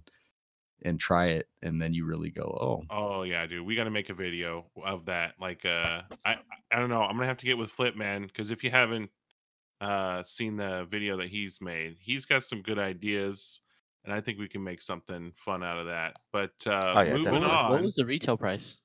and 0.83 0.99
try 0.99 1.27
it, 1.27 1.47
and 1.63 1.81
then 1.81 1.93
you 1.93 2.05
really 2.05 2.29
go, 2.29 2.43
oh, 2.43 2.83
Oh 2.89 3.23
yeah, 3.23 3.45
dude. 3.45 3.65
We 3.65 3.75
got 3.75 3.85
to 3.85 3.91
make 3.91 4.09
a 4.09 4.13
video 4.13 4.65
of 4.83 5.05
that. 5.05 5.33
Like, 5.39 5.65
uh, 5.65 6.03
I 6.23 6.37
I 6.71 6.79
don't 6.79 6.89
know. 6.89 7.01
I'm 7.01 7.15
gonna 7.15 7.27
have 7.27 7.37
to 7.37 7.45
get 7.45 7.57
with 7.57 7.71
Flip 7.71 7.95
Man 7.95 8.23
because 8.23 8.51
if 8.51 8.63
you 8.63 8.71
haven't 8.71 9.09
uh 9.81 10.23
seen 10.23 10.55
the 10.55 10.87
video 10.89 11.17
that 11.17 11.27
he's 11.27 11.59
made, 11.59 11.97
he's 11.99 12.25
got 12.25 12.43
some 12.43 12.61
good 12.61 12.79
ideas, 12.79 13.61
and 14.05 14.13
I 14.13 14.21
think 14.21 14.39
we 14.39 14.47
can 14.47 14.63
make 14.63 14.81
something 14.81 15.31
fun 15.35 15.63
out 15.63 15.79
of 15.79 15.87
that. 15.87 16.15
But 16.31 16.53
uh, 16.65 16.93
Oh, 16.95 17.01
yeah, 17.01 17.13
moving 17.13 17.23
definitely. 17.23 17.49
on, 17.49 17.71
What 17.71 17.83
was 17.83 17.95
the 17.95 18.05
retail 18.05 18.37
price? 18.37 18.77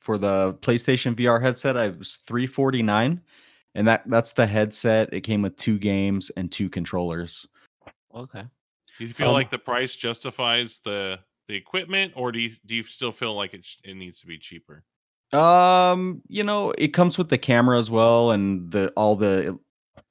for 0.00 0.18
the 0.18 0.54
PlayStation 0.60 1.16
VR 1.16 1.40
headset, 1.40 1.76
I 1.76 1.88
was 1.88 2.16
three 2.26 2.46
forty 2.46 2.80
nine, 2.82 3.20
and 3.74 3.88
that 3.88 4.08
that's 4.08 4.32
the 4.32 4.46
headset. 4.46 5.12
It 5.12 5.22
came 5.22 5.42
with 5.42 5.56
two 5.56 5.78
games 5.78 6.30
and 6.36 6.52
two 6.52 6.70
controllers. 6.70 7.46
Okay. 8.14 8.44
do 8.98 9.04
you 9.04 9.12
feel 9.12 9.28
Um, 9.28 9.34
like 9.34 9.50
the 9.50 9.58
price 9.58 9.96
justifies 9.96 10.80
the 10.84 11.18
the 11.48 11.54
equipment, 11.56 12.12
or 12.14 12.30
do 12.30 12.38
you 12.38 12.52
do 12.66 12.76
you 12.76 12.84
still 12.84 13.10
feel 13.12 13.34
like 13.34 13.52
it 13.54 13.64
sh- 13.64 13.78
it 13.82 13.94
needs 13.94 14.20
to 14.20 14.26
be 14.26 14.38
cheaper? 14.38 14.84
Um, 15.32 16.22
you 16.28 16.44
know, 16.44 16.70
it 16.78 16.94
comes 16.94 17.18
with 17.18 17.28
the 17.28 17.38
camera 17.38 17.78
as 17.78 17.90
well 17.90 18.30
and 18.30 18.70
the 18.70 18.90
all 18.90 19.16
the 19.16 19.58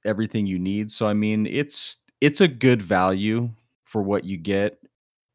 everything 0.03 0.45
you 0.45 0.59
need. 0.59 0.91
So 0.91 1.07
I 1.07 1.13
mean, 1.13 1.45
it's 1.47 1.99
it's 2.19 2.41
a 2.41 2.49
good 2.49 2.81
value 2.81 3.49
for 3.95 4.01
what 4.01 4.25
you 4.25 4.35
get. 4.35 4.77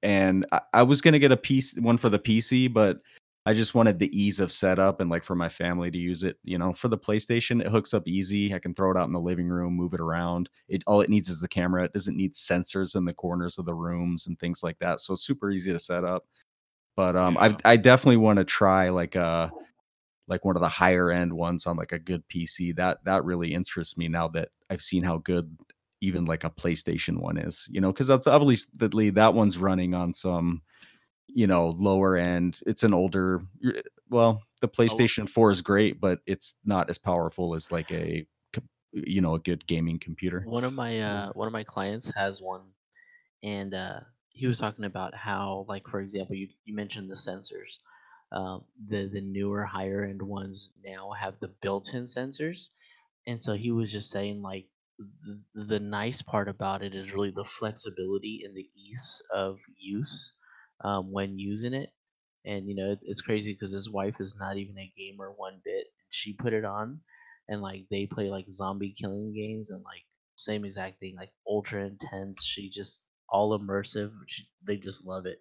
And 0.03 0.45
I, 0.53 0.61
I 0.75 0.83
was 0.83 1.01
gonna 1.01 1.19
get 1.19 1.33
a 1.33 1.37
piece 1.37 1.75
one 1.77 1.97
for 1.97 2.11
the 2.11 2.19
PC, 2.19 2.71
but 2.71 2.99
I 3.47 3.55
just 3.55 3.75
wanted 3.75 3.99
the 3.99 4.15
ease 4.15 4.39
of 4.39 4.53
setup 4.53 5.01
and 5.01 5.09
like 5.09 5.25
for 5.25 5.35
my 5.35 5.49
family 5.49 5.91
to 5.91 5.97
use 5.97 6.25
it. 6.25 6.37
You 6.45 6.59
know, 6.59 6.75
for 6.75 6.89
the 6.89 6.99
PlayStation, 6.99 7.63
it 7.63 7.69
hooks 7.69 7.95
up 7.95 8.07
easy. 8.07 8.55
I 8.55 8.59
can 8.59 8.75
throw 8.75 8.91
it 8.91 8.99
out 8.99 9.07
in 9.07 9.15
the 9.15 9.19
living 9.19 9.49
room, 9.49 9.73
move 9.73 9.95
it 9.95 10.01
around. 10.01 10.51
It 10.69 10.83
all 10.87 11.01
it 11.01 11.09
needs 11.09 11.31
is 11.31 11.41
the 11.41 11.49
camera. 11.49 11.85
It 11.85 11.95
doesn't 11.95 12.19
need 12.19 12.35
sensors 12.35 12.97
in 12.97 13.07
the 13.07 13.15
corners 13.15 13.57
of 13.57 13.65
the 13.65 13.73
rooms 13.73 14.27
and 14.27 14.39
things 14.39 14.63
like 14.63 14.79
that. 14.81 15.01
So 15.01 15.15
it's 15.15 15.25
super 15.25 15.51
easy 15.51 15.73
to 15.73 15.79
set 15.79 16.05
up. 16.05 16.27
But 16.97 17.17
um, 17.17 17.39
Yeah. 17.41 17.57
I 17.65 17.73
I 17.73 17.77
definitely 17.79 18.19
want 18.19 18.41
to 18.41 18.45
try 18.45 18.91
like 18.91 19.15
a 19.15 19.51
like 20.29 20.45
one 20.45 20.57
of 20.57 20.61
the 20.61 20.69
higher 20.69 21.11
end 21.11 21.33
ones 21.33 21.67
on 21.67 21.79
like 21.79 21.93
a 21.93 21.99
good 21.99 22.23
PC. 22.29 22.77
That 22.77 23.03
that 23.05 23.25
really 23.25 23.55
interests 23.55 23.97
me 23.97 24.07
now 24.09 24.29
that 24.29 24.51
I've 24.69 24.83
seen 24.83 25.03
how 25.03 25.17
good 25.17 25.57
even 26.01 26.25
like 26.25 26.45
a 26.45 26.51
PlayStation 26.51 27.19
one 27.19 27.37
is. 27.37 27.67
You 27.71 27.81
know, 27.81 27.93
because 27.93 28.07
that's 28.07 28.27
obviously 28.27 29.11
that 29.11 29.35
one's 29.35 29.59
running 29.59 29.95
on 29.95 30.15
some 30.15 30.63
you 31.35 31.47
know 31.47 31.69
lower 31.79 32.17
end. 32.17 32.61
It's 32.67 32.83
an 32.83 32.95
older. 32.95 33.43
Well, 34.09 34.43
the 34.61 34.69
PlayStation 34.69 35.29
Four 35.29 35.51
is 35.51 35.63
great, 35.63 36.01
but 36.01 36.21
it's 36.27 36.55
not 36.65 36.91
as 36.91 36.99
powerful 36.99 37.55
as 37.55 37.71
like 37.71 37.91
a 37.93 38.27
you 38.93 39.21
know 39.21 39.35
a 39.35 39.39
good 39.39 39.67
gaming 39.67 39.99
computer. 39.99 40.43
One 40.47 40.65
of 40.65 40.73
my 40.73 41.01
uh, 41.01 41.33
one 41.33 41.47
of 41.47 41.53
my 41.53 41.65
clients 41.65 42.13
has 42.15 42.43
one, 42.43 42.63
and 43.43 43.75
uh, 43.75 44.01
he 44.33 44.47
was 44.47 44.59
talking 44.59 44.85
about 44.85 45.15
how, 45.15 45.65
like 45.69 45.87
for 45.89 46.01
example, 46.01 46.37
you 46.37 46.49
you 46.65 46.75
mentioned 46.75 47.11
the 47.11 47.15
sensors. 47.15 47.79
Um, 48.33 48.65
the 48.87 49.09
the 49.09 49.21
newer 49.21 49.65
higher 49.65 50.05
end 50.05 50.23
ones 50.23 50.71
now 50.85 51.11
have 51.11 51.39
the 51.41 51.49
built-in 51.49 52.05
sensors, 52.05 52.71
and 53.27 53.41
so 53.41 53.55
he 53.55 53.71
was 53.71 53.93
just 53.93 54.11
saying 54.11 54.41
like 54.41 54.67
the, 55.55 55.81
nice 55.81 56.23
part 56.23 56.49
about 56.49 56.83
it 56.83 56.95
is 56.95 57.13
really 57.13 57.31
the 57.31 57.45
flexibility 57.45 58.43
and 58.45 58.55
the 58.57 58.69
ease 58.75 59.23
of 59.33 59.59
use 59.79 60.35
um, 60.85 61.13
when 61.13 61.39
using 61.39 61.75
it. 61.75 61.91
And 62.45 62.69
you 62.69 62.75
know, 62.75 62.91
it's, 62.91 63.05
it's 63.05 63.21
crazy 63.21 63.53
because 63.53 63.73
his 63.73 63.91
wife 63.91 64.21
is 64.21 64.37
not 64.37 64.57
even 64.57 64.79
a 64.79 64.93
gamer 64.97 65.33
one 65.33 65.61
bit. 65.65 65.87
And 65.99 66.09
she 66.11 66.33
put 66.35 66.53
it 66.55 66.65
on, 66.65 67.01
and 67.49 67.61
like 67.63 67.87
they 67.91 68.07
play 68.07 68.31
like 68.31 68.49
zombie 68.51 68.93
killing 68.99 69.35
games 69.35 69.71
and 69.71 69.85
like 69.85 70.03
same 70.37 70.65
exact 70.65 71.01
thing, 71.01 71.17
like 71.17 71.33
ultra 71.47 71.85
intense. 71.87 72.45
She 72.45 72.71
just 72.71 73.05
all 73.29 73.59
immersive. 73.59 74.13
She, 74.27 74.49
they 74.67 74.79
just 74.79 75.05
love 75.07 75.27
it. 75.27 75.39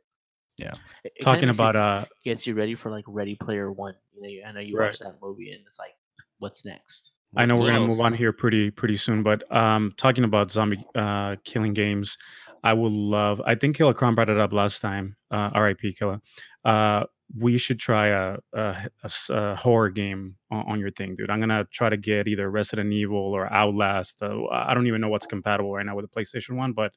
Yeah. 0.57 0.75
It, 1.03 1.13
it 1.15 1.19
Talking 1.19 1.49
about 1.49 1.75
uh, 1.75 2.05
gets 2.23 2.47
you 2.47 2.55
ready 2.55 2.75
for 2.75 2.91
like 2.91 3.05
Ready 3.07 3.35
Player 3.35 3.71
One. 3.71 3.95
You 4.13 4.21
know, 4.21 4.29
you- 4.29 4.43
I 4.45 4.51
know 4.53 4.59
you 4.61 4.77
Right. 4.77 4.77
watched 4.77 4.99
that 5.01 5.21
movie, 5.21 5.51
and 5.51 5.65
it's 5.65 5.79
like, 5.79 5.95
what's 6.37 6.65
next? 6.65 7.13
I 7.35 7.45
know 7.45 7.57
we're 7.57 7.71
gonna 7.71 7.87
move 7.87 7.99
on 8.01 8.13
here 8.13 8.33
pretty 8.33 8.71
pretty 8.71 8.97
soon, 8.97 9.21
but 9.23 9.43
um, 9.55 9.93
talking 9.97 10.23
about 10.23 10.51
zombie 10.51 10.83
uh, 10.95 11.35
killing 11.43 11.73
games, 11.73 12.17
I 12.63 12.73
would 12.73 12.91
love. 12.91 13.41
I 13.45 13.55
think 13.55 13.77
KillaCron 13.77 14.15
brought 14.15 14.29
it 14.29 14.37
up 14.39 14.51
last 14.51 14.79
time. 14.81 15.15
Uh, 15.31 15.49
R.I.P. 15.53 15.93
Killer. 15.93 16.21
Uh, 16.65 17.03
we 17.37 17.59
should 17.59 17.79
try 17.79 18.07
a 18.07 19.55
horror 19.55 19.89
game 19.91 20.35
on, 20.49 20.65
on 20.67 20.79
your 20.79 20.89
thing, 20.91 21.13
dude. 21.15 21.29
I'm 21.29 21.39
gonna 21.39 21.65
try 21.71 21.89
to 21.89 21.97
get 21.97 22.27
either 22.27 22.49
Resident 22.49 22.91
Evil 22.91 23.17
or 23.19 23.51
Outlast. 23.53 24.23
Uh, 24.23 24.45
I 24.51 24.73
don't 24.73 24.87
even 24.87 24.99
know 25.01 25.09
what's 25.09 25.27
compatible 25.27 25.71
right 25.73 25.85
now 25.85 25.95
with 25.95 26.09
the 26.11 26.19
PlayStation 26.19 26.55
One, 26.57 26.73
but 26.73 26.93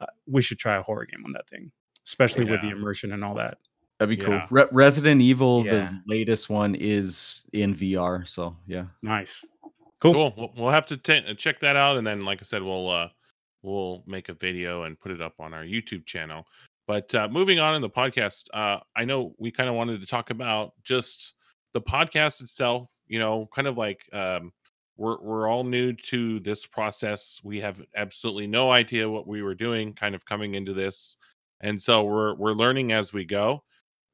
uh, 0.00 0.06
we 0.26 0.42
should 0.42 0.58
try 0.58 0.76
a 0.76 0.82
horror 0.82 1.06
game 1.06 1.24
on 1.24 1.32
that 1.32 1.48
thing, 1.48 1.72
especially 2.06 2.44
with 2.44 2.60
the 2.60 2.68
immersion 2.68 3.12
and 3.12 3.24
all 3.24 3.34
that. 3.36 3.56
That'd 3.98 4.18
be 4.18 4.22
cool. 4.24 4.42
Re- 4.50 4.66
Resident 4.72 5.22
Evil, 5.22 5.64
Yeah. 5.64 5.72
the 5.86 6.00
latest 6.06 6.50
one, 6.50 6.74
is 6.74 7.44
in 7.52 7.74
VR. 7.74 8.28
So 8.28 8.56
yeah. 8.66 8.86
Nice, 9.02 9.44
cool. 10.12 10.32
Cool. 10.32 10.52
We'll, 10.56 10.70
have 10.70 10.86
to 10.88 10.96
ta- 10.96 11.34
check 11.36 11.60
that 11.60 11.76
out, 11.76 11.96
and 11.96 12.06
then, 12.06 12.24
like 12.24 12.40
I 12.40 12.44
said, 12.44 12.62
we'll 12.62 12.90
uh, 12.90 13.08
we'll 13.62 14.02
make 14.06 14.28
a 14.28 14.34
video 14.34 14.84
and 14.84 14.98
put 14.98 15.12
it 15.12 15.20
up 15.20 15.34
on 15.38 15.54
our 15.54 15.64
YouTube 15.64 16.06
channel. 16.06 16.46
But 16.86 17.14
uh, 17.14 17.28
moving 17.28 17.58
on 17.58 17.74
in 17.74 17.82
the 17.82 17.90
podcast, 17.90 18.48
uh, 18.52 18.80
I 18.94 19.04
know 19.04 19.34
we 19.38 19.50
kind 19.50 19.68
of 19.68 19.74
wanted 19.74 20.00
to 20.00 20.06
talk 20.06 20.30
about 20.30 20.72
just 20.82 21.34
the 21.72 21.80
podcast 21.80 22.42
itself. 22.42 22.88
You 23.06 23.18
know, 23.18 23.48
kind 23.54 23.66
of 23.66 23.76
like 23.76 24.02
um, 24.12 24.52
we're 24.96 25.20
we're 25.20 25.48
all 25.48 25.64
new 25.64 25.92
to 25.92 26.40
this 26.40 26.66
process. 26.66 27.40
We 27.42 27.60
have 27.60 27.82
absolutely 27.96 28.46
no 28.46 28.70
idea 28.70 29.08
what 29.08 29.26
we 29.26 29.42
were 29.42 29.54
doing, 29.54 29.94
kind 29.94 30.14
of 30.14 30.24
coming 30.24 30.54
into 30.54 30.72
this, 30.74 31.16
and 31.60 31.80
so 31.80 32.04
we're 32.04 32.34
we're 32.34 32.52
learning 32.52 32.92
as 32.92 33.12
we 33.12 33.24
go. 33.24 33.64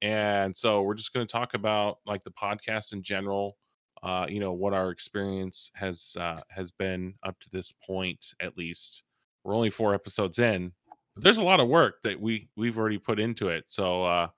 And 0.02 0.56
so 0.56 0.82
we're 0.82 0.94
just 0.94 1.12
going 1.12 1.26
to 1.26 1.30
talk 1.30 1.54
about 1.54 1.98
like 2.06 2.24
the 2.24 2.30
podcast 2.30 2.92
in 2.92 3.02
general, 3.02 3.56
uh, 4.02 4.26
you 4.28 4.40
know 4.40 4.52
what 4.52 4.72
our 4.72 4.90
experience 4.90 5.70
has 5.74 6.16
uh, 6.18 6.40
has 6.48 6.70
been 6.70 7.14
up 7.24 7.38
to 7.40 7.48
this 7.50 7.72
point 7.72 8.34
at 8.40 8.56
least 8.56 9.02
we're 9.44 9.54
only 9.54 9.70
four 9.70 9.94
episodes 9.94 10.38
in 10.38 10.72
but 11.14 11.24
there's 11.24 11.38
a 11.38 11.42
lot 11.44 11.60
of 11.60 11.68
work 11.68 12.02
that 12.02 12.20
we 12.20 12.48
we've 12.56 12.78
already 12.78 12.98
put 12.98 13.18
into 13.20 13.48
it 13.48 13.64
so 13.66 14.04
uh 14.04 14.28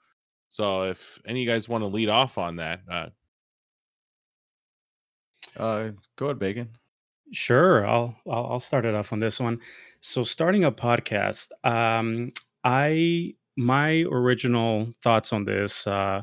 so 0.50 0.82
if 0.82 1.20
any 1.26 1.40
of 1.40 1.46
you 1.46 1.50
guys 1.50 1.68
want 1.68 1.82
to 1.82 1.88
lead 1.88 2.08
off 2.08 2.38
on 2.38 2.56
that 2.56 2.80
uh 2.90 3.06
Uh, 5.56 5.90
go 6.16 6.26
ahead, 6.26 6.38
Bacon. 6.38 6.68
Sure, 7.30 7.86
I'll, 7.86 8.14
I'll 8.26 8.46
I'll 8.52 8.60
start 8.60 8.84
it 8.84 8.94
off 8.94 9.12
on 9.12 9.18
this 9.18 9.40
one. 9.40 9.60
So 10.00 10.24
starting 10.24 10.64
a 10.64 10.72
podcast, 10.72 11.48
um, 11.64 12.32
I 12.64 13.34
my 13.56 14.04
original 14.10 14.92
thoughts 15.02 15.32
on 15.32 15.44
this, 15.44 15.86
uh, 15.86 16.22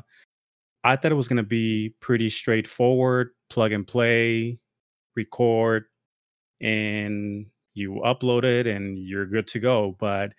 I 0.84 0.96
thought 0.96 1.12
it 1.12 1.16
was 1.16 1.28
going 1.28 1.36
to 1.38 1.42
be 1.42 1.94
pretty 2.00 2.30
straightforward, 2.30 3.30
plug 3.50 3.72
and 3.72 3.86
play, 3.86 4.58
record, 5.14 5.84
and 6.60 7.46
you 7.74 8.02
upload 8.04 8.44
it, 8.44 8.66
and 8.66 8.98
you're 8.98 9.26
good 9.26 9.46
to 9.48 9.60
go. 9.60 9.96
But 9.98 10.32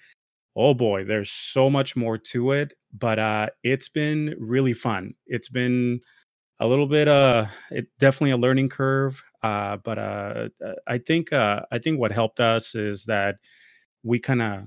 oh 0.55 0.73
boy, 0.73 1.03
there's 1.05 1.31
so 1.31 1.69
much 1.69 1.95
more 1.95 2.17
to 2.17 2.53
it. 2.53 2.73
But 2.93 3.19
uh, 3.19 3.47
it's 3.63 3.89
been 3.89 4.35
really 4.39 4.73
fun. 4.73 5.13
It's 5.27 5.49
been 5.49 6.01
a 6.61 6.67
little 6.67 6.85
bit 6.85 7.07
uh 7.07 7.47
it 7.71 7.87
definitely 7.97 8.31
a 8.31 8.37
learning 8.37 8.69
curve 8.69 9.21
uh 9.41 9.77
but 9.77 9.97
uh 9.97 10.47
uh, 10.63 10.73
i 10.87 10.97
think 10.97 11.33
uh 11.33 11.59
i 11.71 11.79
think 11.79 11.99
what 11.99 12.11
helped 12.11 12.39
us 12.39 12.75
is 12.75 13.03
that 13.05 13.37
we 14.03 14.19
kind 14.19 14.41
of 14.43 14.63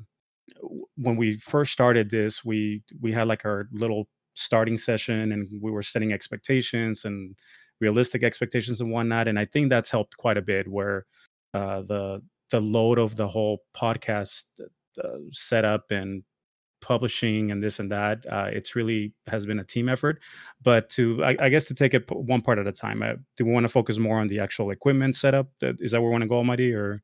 when 0.96 1.16
we 1.16 1.38
first 1.38 1.72
started 1.72 2.10
this 2.10 2.44
we 2.44 2.82
we 3.00 3.12
had 3.12 3.28
like 3.28 3.44
our 3.44 3.68
little 3.72 4.08
starting 4.34 4.76
session 4.76 5.32
and 5.32 5.48
we 5.60 5.70
were 5.70 5.82
setting 5.82 6.12
expectations 6.12 7.04
and 7.04 7.34
realistic 7.80 8.22
expectations 8.22 8.80
and 8.80 8.90
whatnot 8.90 9.28
and 9.28 9.38
i 9.38 9.44
think 9.44 9.68
that's 9.68 9.90
helped 9.90 10.16
quite 10.16 10.36
a 10.36 10.42
bit 10.42 10.68
where 10.68 11.06
uh 11.54 11.80
the 11.82 12.22
the 12.50 12.60
load 12.60 12.98
of 12.98 13.16
the 13.16 13.26
whole 13.26 13.62
podcast 13.76 14.44
uh, 15.02 15.08
setup 15.32 15.90
and 15.90 16.22
publishing 16.80 17.50
and 17.50 17.62
this 17.62 17.78
and 17.78 17.90
that 17.90 18.26
uh, 18.30 18.48
it's 18.52 18.76
really 18.76 19.10
has 19.26 19.46
been 19.46 19.58
a 19.58 19.64
team 19.64 19.88
effort 19.88 20.20
but 20.62 20.90
to 20.90 21.24
I, 21.24 21.34
I 21.40 21.48
guess 21.48 21.66
to 21.68 21.74
take 21.74 21.94
it 21.94 22.04
one 22.10 22.42
part 22.42 22.58
at 22.58 22.66
a 22.66 22.72
time 22.72 23.02
uh, 23.02 23.14
do 23.38 23.46
we 23.46 23.52
want 23.52 23.64
to 23.64 23.68
focus 23.72 23.96
more 23.98 24.18
on 24.20 24.28
the 24.28 24.38
actual 24.40 24.70
equipment 24.70 25.16
setup 25.16 25.48
That- 25.60 25.80
is 25.80 25.92
that 25.92 26.00
where 26.02 26.10
we 26.10 26.12
want 26.12 26.22
to 26.22 26.28
go 26.28 26.36
almighty 26.36 26.74
or 26.74 27.02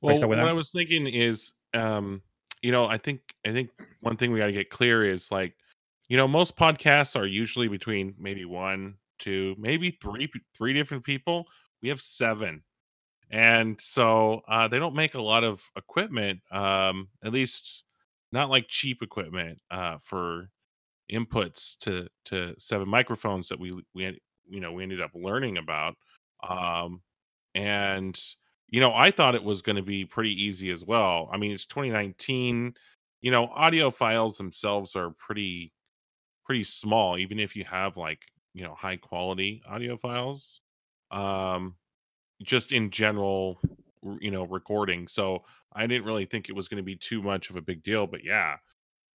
well 0.00 0.14
what 0.28 0.36
that? 0.36 0.46
i 0.46 0.52
was 0.52 0.70
thinking 0.70 1.08
is 1.08 1.54
um 1.74 2.22
you 2.62 2.70
know 2.70 2.86
i 2.86 2.98
think 2.98 3.20
i 3.44 3.52
think 3.52 3.70
one 4.00 4.16
thing 4.16 4.30
we 4.30 4.38
got 4.38 4.46
to 4.46 4.52
get 4.52 4.70
clear 4.70 5.04
is 5.04 5.32
like 5.32 5.56
you 6.08 6.16
know 6.16 6.28
most 6.28 6.56
podcasts 6.56 7.16
are 7.16 7.26
usually 7.26 7.68
between 7.68 8.14
maybe 8.18 8.44
one 8.44 8.94
two 9.18 9.54
maybe 9.58 9.90
three 9.90 10.30
three 10.56 10.72
different 10.72 11.04
people. 11.04 11.46
We 11.82 11.88
have 11.88 12.00
seven. 12.00 12.62
And 13.30 13.80
so 13.80 14.42
uh, 14.48 14.68
they 14.68 14.78
don't 14.78 14.94
make 14.94 15.14
a 15.14 15.22
lot 15.22 15.44
of 15.44 15.60
equipment 15.76 16.40
um 16.52 17.08
at 17.24 17.32
least 17.32 17.84
not 18.32 18.50
like 18.50 18.68
cheap 18.68 19.02
equipment 19.02 19.60
uh 19.70 19.98
for 20.00 20.48
inputs 21.12 21.78
to 21.78 22.08
to 22.26 22.54
seven 22.58 22.88
microphones 22.88 23.48
that 23.48 23.58
we 23.60 23.72
we 23.94 24.18
you 24.48 24.60
know 24.60 24.72
we 24.72 24.82
ended 24.82 25.00
up 25.00 25.12
learning 25.14 25.58
about 25.58 25.96
um 26.48 27.00
and 27.54 28.20
you 28.68 28.80
know 28.80 28.92
i 28.92 29.10
thought 29.10 29.34
it 29.34 29.44
was 29.44 29.62
going 29.62 29.76
to 29.76 29.82
be 29.82 30.04
pretty 30.04 30.32
easy 30.44 30.70
as 30.70 30.84
well. 30.84 31.28
I 31.32 31.36
mean 31.38 31.52
it's 31.52 31.66
2019 31.66 32.74
you 33.22 33.30
know 33.30 33.46
audio 33.48 33.90
files 33.90 34.36
themselves 34.38 34.94
are 34.96 35.10
pretty 35.10 35.72
pretty 36.46 36.64
small 36.64 37.18
even 37.18 37.38
if 37.40 37.56
you 37.56 37.64
have 37.64 37.96
like 37.96 38.20
you 38.54 38.64
know 38.64 38.74
high 38.74 38.96
quality 38.96 39.62
audio 39.68 39.96
files 39.98 40.62
um 41.10 41.76
just 42.42 42.72
in 42.72 42.90
general 42.90 43.60
you 44.20 44.30
know 44.30 44.44
recording. 44.46 45.08
So 45.08 45.44
i 45.74 45.86
didn't 45.86 46.06
really 46.06 46.26
think 46.26 46.48
it 46.48 46.54
was 46.56 46.68
going 46.68 46.78
to 46.78 46.84
be 46.84 46.96
too 46.96 47.22
much 47.22 47.50
of 47.50 47.56
a 47.56 47.62
big 47.62 47.82
deal 47.82 48.06
but 48.06 48.24
yeah 48.24 48.56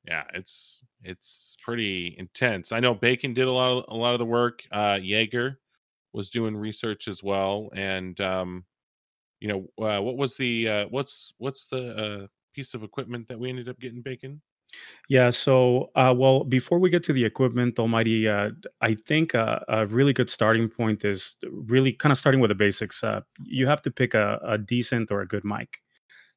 yeah 0.08 0.24
it's 0.34 0.84
it's 1.04 1.58
pretty 1.64 2.16
intense. 2.18 2.72
I 2.72 2.80
know 2.80 2.96
bacon 2.96 3.34
did 3.34 3.48
a 3.48 3.52
lot 3.52 3.80
of 3.80 3.86
a 3.90 3.98
lot 3.98 4.14
of 4.14 4.20
the 4.20 4.26
work 4.26 4.64
uh 4.72 5.00
jaeger 5.02 5.60
was 6.14 6.30
doing 6.30 6.56
research 6.58 7.08
as 7.08 7.24
well 7.24 7.70
and 7.76 8.20
um 8.22 8.66
you 9.40 9.48
know 9.48 9.86
uh, 9.86 10.02
what 10.02 10.18
was 10.18 10.38
the 10.38 10.68
uh 10.70 10.86
what's 10.90 11.34
what's 11.38 11.66
the 11.68 11.96
uh 11.96 12.28
piece 12.54 12.74
of 12.74 12.84
equipment 12.84 13.28
that 13.28 13.40
we 13.40 13.50
ended 13.50 13.70
up 13.70 13.80
getting 13.80 14.02
bacon 14.02 14.42
Yeah. 15.10 15.30
So, 15.30 15.90
uh, 15.96 16.14
well, 16.18 16.44
before 16.44 16.80
we 16.80 16.90
get 16.90 17.04
to 17.04 17.14
the 17.14 17.26
equipment, 17.26 17.78
Almighty, 17.80 18.28
uh, 18.28 18.52
I 18.82 18.94
think 18.96 19.36
uh, 19.36 19.60
a 19.68 19.86
really 19.86 20.14
good 20.14 20.30
starting 20.30 20.70
point 20.70 21.04
is 21.04 21.36
really 21.44 21.92
kind 21.94 22.12
of 22.12 22.18
starting 22.18 22.40
with 22.40 22.50
the 22.50 22.56
basics. 22.56 23.04
Uh, 23.04 23.22
you 23.44 23.68
have 23.68 23.82
to 23.84 23.92
pick 23.92 24.14
a, 24.14 24.40
a 24.46 24.58
decent 24.58 25.12
or 25.12 25.22
a 25.22 25.28
good 25.28 25.44
mic. 25.44 25.80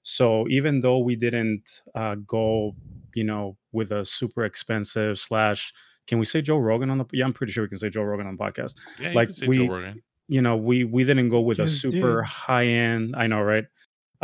So, 0.03 0.47
even 0.49 0.81
though 0.81 0.99
we 0.99 1.17
didn't 1.17 1.63
uh, 1.95 2.17
go, 2.27 2.75
you 3.15 3.25
know, 3.25 3.57
with 3.73 3.93
a 3.93 4.05
super 4.05 4.45
expensive 4.45 5.19
slash, 5.19 5.73
can 6.07 6.19
we 6.19 6.25
say 6.27 6.43
Joe 6.43 6.59
Rogan 6.59 6.91
on 6.91 6.99
the? 6.99 7.07
Yeah, 7.13 7.25
I'm 7.25 7.33
pretty 7.33 7.53
sure 7.53 7.65
we 7.65 7.69
can 7.69 7.79
say 7.79 7.89
Joe 7.91 8.03
Rogan 8.03 8.27
on 8.27 8.37
the 8.37 8.43
podcast. 8.45 8.75
Yeah, 8.99 9.11
you 9.11 9.15
Like 9.15 9.29
can 9.29 9.35
say 9.35 9.49
Joe 9.49 9.65
we, 9.65 9.69
Rogan. 9.69 10.03
you 10.29 10.43
know, 10.43 10.57
we 10.57 10.85
we 10.85 11.05
didn't 11.05 11.31
go 11.31 11.41
with 11.41 11.61
a 11.61 11.65
Just 11.65 11.81
super 11.81 12.21
did. 12.23 12.29
high 12.29 12.67
end. 12.67 13.15
I 13.17 13.27
know, 13.29 13.41
right? 13.41 13.65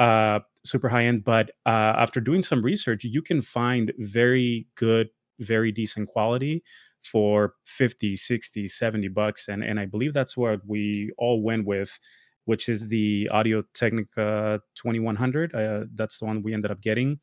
Uh, 0.01 0.41
super 0.65 0.89
high 0.89 1.05
end. 1.05 1.25
But 1.25 1.51
uh, 1.67 1.93
after 1.99 2.21
doing 2.21 2.43
some 2.43 2.63
research, 2.63 3.05
you 3.05 3.21
can 3.21 3.43
find 3.43 3.93
very 3.99 4.67
good, 4.75 5.11
very 5.39 5.71
decent 5.73 6.09
quality 6.09 6.63
for 7.03 7.53
50, 7.67 8.17
60, 8.17 8.67
70 8.67 9.09
bucks. 9.09 9.49
And 9.49 9.63
and 9.63 9.79
I 9.79 9.85
believe 9.85 10.15
that's 10.15 10.39
what 10.39 10.61
we 10.67 11.11
all 11.19 11.43
went 11.43 11.67
with, 11.67 11.99
which 12.47 12.67
is 12.67 12.89
the 12.89 13.29
Audio 13.31 13.63
Technica 13.75 14.61
2100. 14.75 15.55
Uh, 15.55 15.85
that's 15.95 16.19
the 16.19 16.25
one 16.25 16.43
we 16.43 16.55
ended 16.55 16.71
up 16.71 16.81
getting. 16.81 17.21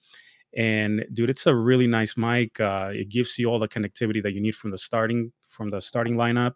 And 0.55 1.03
dude, 1.13 1.31
it's 1.31 1.47
a 1.47 1.55
really 1.55 1.87
nice 1.87 2.15
mic. 2.15 2.59
Uh, 2.59 2.89
it 2.93 3.09
gives 3.09 3.39
you 3.39 3.47
all 3.47 3.59
the 3.59 3.67
connectivity 3.67 4.21
that 4.21 4.33
you 4.33 4.41
need 4.41 4.55
from 4.55 4.69
the 4.69 4.77
starting 4.77 5.31
from 5.47 5.71
the 5.71 5.81
starting 5.81 6.15
lineup 6.15 6.53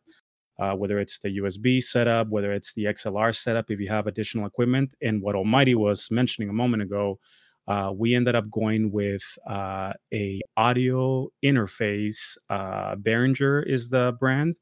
uh, 0.61 0.75
whether 0.75 0.99
it's 0.99 1.17
the 1.17 1.39
USB 1.39 1.81
setup, 1.81 2.27
whether 2.27 2.53
it's 2.53 2.73
the 2.75 2.85
XLR 2.85 3.35
setup, 3.35 3.71
if 3.71 3.79
you 3.79 3.89
have 3.89 4.05
additional 4.05 4.45
equipment. 4.45 4.93
And 5.01 5.19
what 5.19 5.33
Almighty 5.33 5.73
was 5.73 6.11
mentioning 6.11 6.49
a 6.49 6.53
moment 6.53 6.83
ago, 6.83 7.19
uh, 7.67 7.91
we 7.95 8.13
ended 8.13 8.35
up 8.35 8.47
going 8.51 8.91
with 8.91 9.23
uh, 9.49 9.93
a 10.13 10.39
audio 10.57 11.29
interface. 11.43 12.37
Uh, 12.47 12.95
Behringer 12.95 13.67
is 13.67 13.89
the 13.89 14.15
brand, 14.19 14.55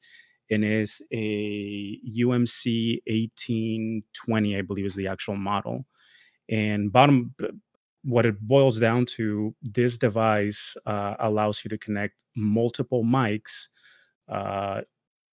and 0.50 0.63
is 0.63 1.01
a 1.12 2.00
UMC 2.18 3.01
1820, 3.08 4.58
I 4.58 4.62
believe, 4.62 4.86
is 4.86 4.96
the 4.96 5.08
actual 5.08 5.36
model. 5.36 5.86
And 6.50 6.94
bottom, 6.94 7.36
what 8.06 8.25
it 8.25 8.39
boils 8.39 8.79
down 8.79 9.06
to, 9.18 9.53
this 9.62 9.98
device 9.98 10.77
uh, 10.86 11.15
allows 11.20 11.63
you 11.65 11.70
to 11.70 11.77
connect 11.77 12.24
multiple 12.38 13.03
mics 13.03 13.68
uh, 14.29 14.82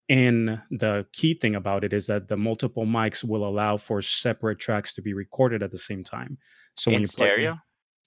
and 0.08 0.60
the 0.70 1.06
key 1.12 1.34
thing 1.34 1.54
about 1.56 1.84
it 1.84 1.92
is 1.92 2.06
that 2.06 2.28
the 2.28 2.36
multiple 2.36 2.86
mics 2.86 3.24
will 3.24 3.46
allow 3.46 3.76
for 3.76 4.00
separate 4.02 4.58
tracks 4.58 4.94
to 4.94 5.02
be 5.02 5.14
recorded 5.14 5.62
at 5.62 5.70
the 5.70 5.78
same 5.78 6.04
time. 6.04 6.38
So 6.76 6.90
when 6.90 6.98
In 6.98 7.02
you 7.02 7.08
plug 7.16 7.28
in- 7.28 7.34
stereo? 7.34 7.58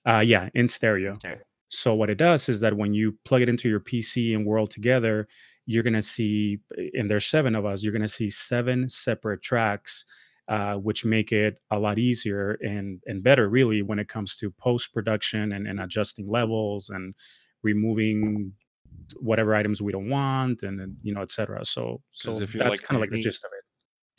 uh, 0.07 0.19
yeah, 0.19 0.49
in 0.53 0.67
stereo. 0.67 1.13
Stereo. 1.13 1.41
So 1.69 1.93
what 1.95 2.09
it 2.09 2.17
does 2.17 2.49
is 2.49 2.61
that 2.61 2.75
when 2.75 2.93
you 2.93 3.17
plug 3.25 3.41
it 3.41 3.49
into 3.49 3.69
your 3.69 3.79
PC 3.79 4.33
and 4.35 4.45
we're 4.45 4.59
all 4.59 4.67
together, 4.67 5.27
you're 5.65 5.83
gonna 5.83 6.01
see, 6.01 6.59
and 6.95 7.11
there's 7.11 7.25
seven 7.27 7.53
of 7.53 7.65
us, 7.65 7.83
you're 7.83 7.93
gonna 7.93 8.07
see 8.07 8.29
seven 8.29 8.89
separate 8.89 9.41
tracks, 9.43 10.05
uh, 10.47 10.75
which 10.75 11.05
make 11.05 11.31
it 11.31 11.61
a 11.69 11.77
lot 11.77 11.99
easier 11.99 12.53
and 12.63 13.03
and 13.05 13.21
better, 13.21 13.49
really, 13.49 13.83
when 13.83 13.99
it 13.99 14.07
comes 14.07 14.35
to 14.37 14.49
post 14.51 14.91
production 14.93 15.51
and, 15.51 15.67
and 15.67 15.79
adjusting 15.79 16.27
levels 16.27 16.89
and 16.89 17.13
removing 17.61 18.51
whatever 19.19 19.55
items 19.55 19.81
we 19.81 19.91
don't 19.91 20.09
want, 20.09 20.61
and, 20.63 20.79
and 20.79 20.95
you 21.03 21.13
know, 21.13 21.21
etc 21.21 21.65
so 21.65 22.01
So 22.11 22.31
so 22.31 22.31
'Cause 22.31 22.41
if 22.41 22.53
you're 22.53 22.63
that's 22.63 22.81
like 22.81 22.87
kind 22.87 22.97
of 22.97 23.01
like 23.01 23.11
the 23.11 23.19
gist 23.19 23.43
of 23.43 23.51
it. 23.57 23.63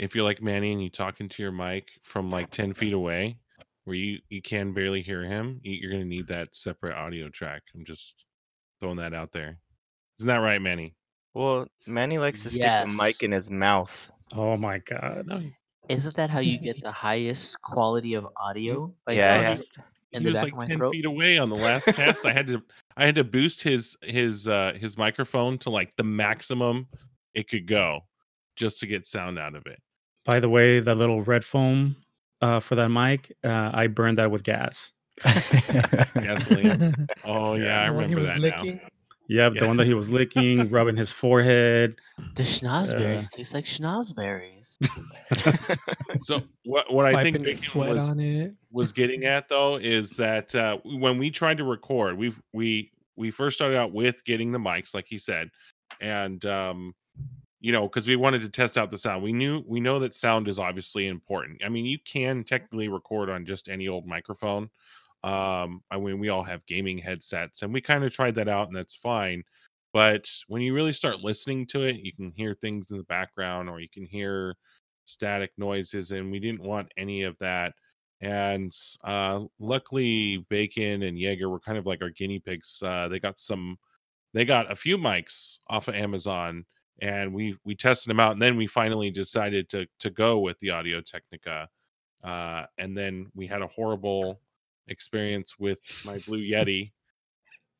If 0.05 0.15
you're 0.15 0.25
like 0.25 0.43
Manny 0.43 0.73
and 0.73 0.83
you 0.83 0.89
talk 0.91 1.21
into 1.21 1.43
your 1.43 1.53
mic 1.53 1.89
from 2.05 2.31
like 2.31 2.51
ten 2.51 2.73
feet 2.75 2.93
away, 2.95 3.39
where 3.85 3.97
you 3.97 4.19
you 4.29 4.41
can 4.43 4.73
barely 4.73 5.03
hear 5.03 5.23
him, 5.23 5.61
you- 5.63 5.79
you're 5.81 5.93
gonna 5.93 6.05
need 6.05 6.27
that 6.29 6.55
separate 6.55 6.95
audio 6.97 7.29
track. 7.29 7.63
I'm 7.75 7.85
just 7.85 8.25
throwing 8.81 8.97
that 8.97 9.13
out 9.15 9.31
there. 9.33 9.59
Isn't 10.19 10.29
that 10.29 10.37
right, 10.39 10.61
Manny? 10.61 10.95
Well, 11.35 11.67
Manny 11.87 12.19
likes 12.19 12.43
to 12.45 12.51
stick 12.51 12.63
the 12.63 12.95
mic 13.01 13.23
in 13.23 13.31
his 13.33 13.51
mouth. 13.51 14.11
Oh 14.35 14.57
my 14.57 14.79
god. 14.79 15.27
No, 15.27 15.43
Isn't 15.89 16.17
that 16.17 16.31
how 16.31 16.41
you 16.41 16.59
get 16.59 16.81
the 16.81 16.91
highest 16.93 17.61
quality 17.63 18.15
of 18.15 18.27
audio? 18.37 18.95
By 19.05 19.13
yeah, 19.13 19.29
sounding 19.29 19.47
he 19.47 19.53
it 19.53 19.57
has 19.59 19.69
to- 19.71 19.85
in 20.13 20.23
he 20.23 20.25
the 20.25 20.31
was 20.31 20.39
back 20.39 20.45
like 20.45 20.53
of 20.53 20.59
my 20.59 20.67
ten 20.67 20.79
throat? 20.79 20.93
feet 20.93 21.05
away 21.05 21.39
on 21.39 21.51
the 21.51 21.57
last 21.57 21.85
cast. 21.87 22.25
I 22.27 22.33
had 22.33 22.47
to 22.49 22.63
I 22.97 23.07
had 23.07 23.15
to 23.17 23.25
boost 23.25 23.63
his 23.63 23.97
his 24.03 24.47
uh 24.49 24.73
his 24.79 24.99
microphone 24.99 25.59
to 25.59 25.71
like 25.71 25.95
the 25.97 26.03
maximum 26.05 26.89
it 27.35 27.49
could 27.49 27.67
go 27.67 28.01
just 28.57 28.81
to 28.81 28.87
get 28.87 29.07
sound 29.07 29.39
out 29.39 29.55
of 29.55 29.67
it. 29.67 29.81
By 30.25 30.41
the 30.41 30.49
way, 30.49 30.81
the 30.81 30.95
little 30.95 31.23
red 31.23 31.45
foam 31.45 31.97
uh, 32.43 32.61
for 32.61 32.75
that 32.75 32.89
mic, 32.91 33.33
uh, 33.45 33.71
I 33.73 33.87
burned 33.87 34.19
that 34.19 34.31
with 34.31 34.43
gas. 34.43 34.93
Gasoline. 36.15 36.95
Oh 37.25 37.55
yeah, 37.55 37.83
I 37.83 37.87
The 37.87 37.93
he 37.93 38.15
remember 38.15 38.21
was 38.21 38.29
that 38.31 38.39
licking. 38.41 38.77
now. 38.83 38.89
Yep, 39.31 39.55
Yeah. 39.55 39.61
the 39.61 39.67
one 39.69 39.77
that 39.77 39.87
he 39.87 39.95
was 39.95 40.11
licking, 40.11 40.69
rubbing 40.71 40.97
his 40.97 41.13
forehead. 41.13 41.95
The 42.35 42.43
schnozberries 42.43 43.31
taste 43.31 43.55
like 43.55 43.65
schnozberries. 43.65 44.77
So 46.25 46.43
what 46.65 46.93
what 46.93 47.07
I 47.07 47.23
think 47.23 47.39
Wiping 47.39 47.53
the 47.53 47.55
sweat 47.55 47.91
was 47.91 48.09
on 48.09 48.19
it. 48.19 48.53
was 48.73 48.93
getting 48.93 49.25
at 49.25 49.49
though 49.49 49.77
is 49.77 50.11
that 50.17 50.53
uh, 50.55 50.79
when 50.85 51.17
we 51.19 51.31
tried 51.31 51.59
to 51.59 51.65
record, 51.65 52.19
we 52.19 52.35
we 52.53 52.91
we 53.15 53.31
first 53.31 53.57
started 53.57 53.77
out 53.79 53.93
with 53.93 54.25
getting 54.25 54.51
the 54.51 54.59
mics, 54.59 54.93
like 54.95 55.07
he 55.09 55.17
said, 55.19 55.49
and 56.01 56.45
um, 56.45 56.93
you 57.61 57.71
know, 57.71 57.83
because 57.83 58.09
we 58.09 58.17
wanted 58.17 58.43
to 58.43 58.49
test 58.49 58.77
out 58.77 58.91
the 58.91 58.99
sound. 58.99 59.23
We 59.23 59.33
knew 59.33 59.63
we 59.65 59.79
know 59.79 60.01
that 60.01 60.15
sound 60.15 60.49
is 60.49 60.59
obviously 60.59 61.07
important. 61.07 61.63
I 61.65 61.69
mean, 61.69 61.87
you 61.87 61.99
can 62.05 62.43
technically 62.43 62.89
record 62.89 63.31
on 63.31 63.45
just 63.45 63.69
any 63.69 63.87
old 63.87 64.07
microphone. 64.07 64.71
Um, 65.25 65.83
I 65.91 65.99
mean, 65.99 66.19
we 66.19 66.29
all 66.31 66.43
have 66.45 66.65
gaming 66.67 66.99
headsets, 66.99 67.63
and 67.63 67.73
we 67.73 67.81
kind 67.81 68.05
of 68.05 68.13
tried 68.13 68.35
that 68.37 68.49
out, 68.49 68.69
and 68.69 68.77
that's 68.77 68.97
fine. 68.97 69.43
But 69.93 70.29
when 70.49 70.63
you 70.63 70.75
really 70.75 70.93
start 70.93 71.21
listening 71.21 71.67
to 71.69 71.83
it, 71.85 71.97
you 71.97 72.13
can 72.13 72.33
hear 72.33 72.55
things 72.55 72.91
in 72.91 72.97
the 72.99 73.05
background, 73.05 73.69
or 73.69 73.81
you 73.81 73.89
can 73.89 74.07
hear 74.07 74.55
static 75.05 75.53
noises, 75.59 76.13
and 76.13 76.31
we 76.31 76.39
didn't 76.41 76.63
want 76.63 76.93
any 76.97 77.23
of 77.25 77.37
that 77.39 77.75
and 78.23 78.77
uh 79.05 79.41
luckily 79.59 80.45
bacon 80.51 81.03
and 81.05 81.19
jaeger 81.19 81.49
were 81.49 81.59
kind 81.61 81.79
of 81.79 81.87
like 81.87 82.03
our 82.03 82.11
guinea 82.11 82.39
pigs 82.39 82.83
uh 82.85 83.09
they 83.09 83.19
got 83.19 83.39
some 83.39 83.79
they 84.35 84.45
got 84.45 84.71
a 84.73 84.77
few 84.77 84.99
mics 84.99 85.59
off 85.69 85.89
of 85.89 85.95
amazon 85.95 86.65
and 87.03 87.33
we 87.33 87.57
we 87.65 87.75
tested 87.75 88.11
them 88.11 88.21
out 88.21 88.33
and 88.33 88.43
then 88.43 88.57
we 88.57 88.67
finally 88.67 89.11
decided 89.11 89.69
to 89.71 89.87
to 89.99 90.11
go 90.11 90.39
with 90.39 90.59
the 90.61 90.71
audio 90.71 91.01
technica 91.01 91.69
uh 92.25 92.65
and 92.79 92.97
then 92.97 93.27
we 93.35 93.47
had 93.47 93.63
a 93.63 93.67
horrible 93.67 94.41
experience 94.89 95.59
with 95.59 95.79
my 96.05 96.19
blue 96.27 96.41
yeti 96.41 96.93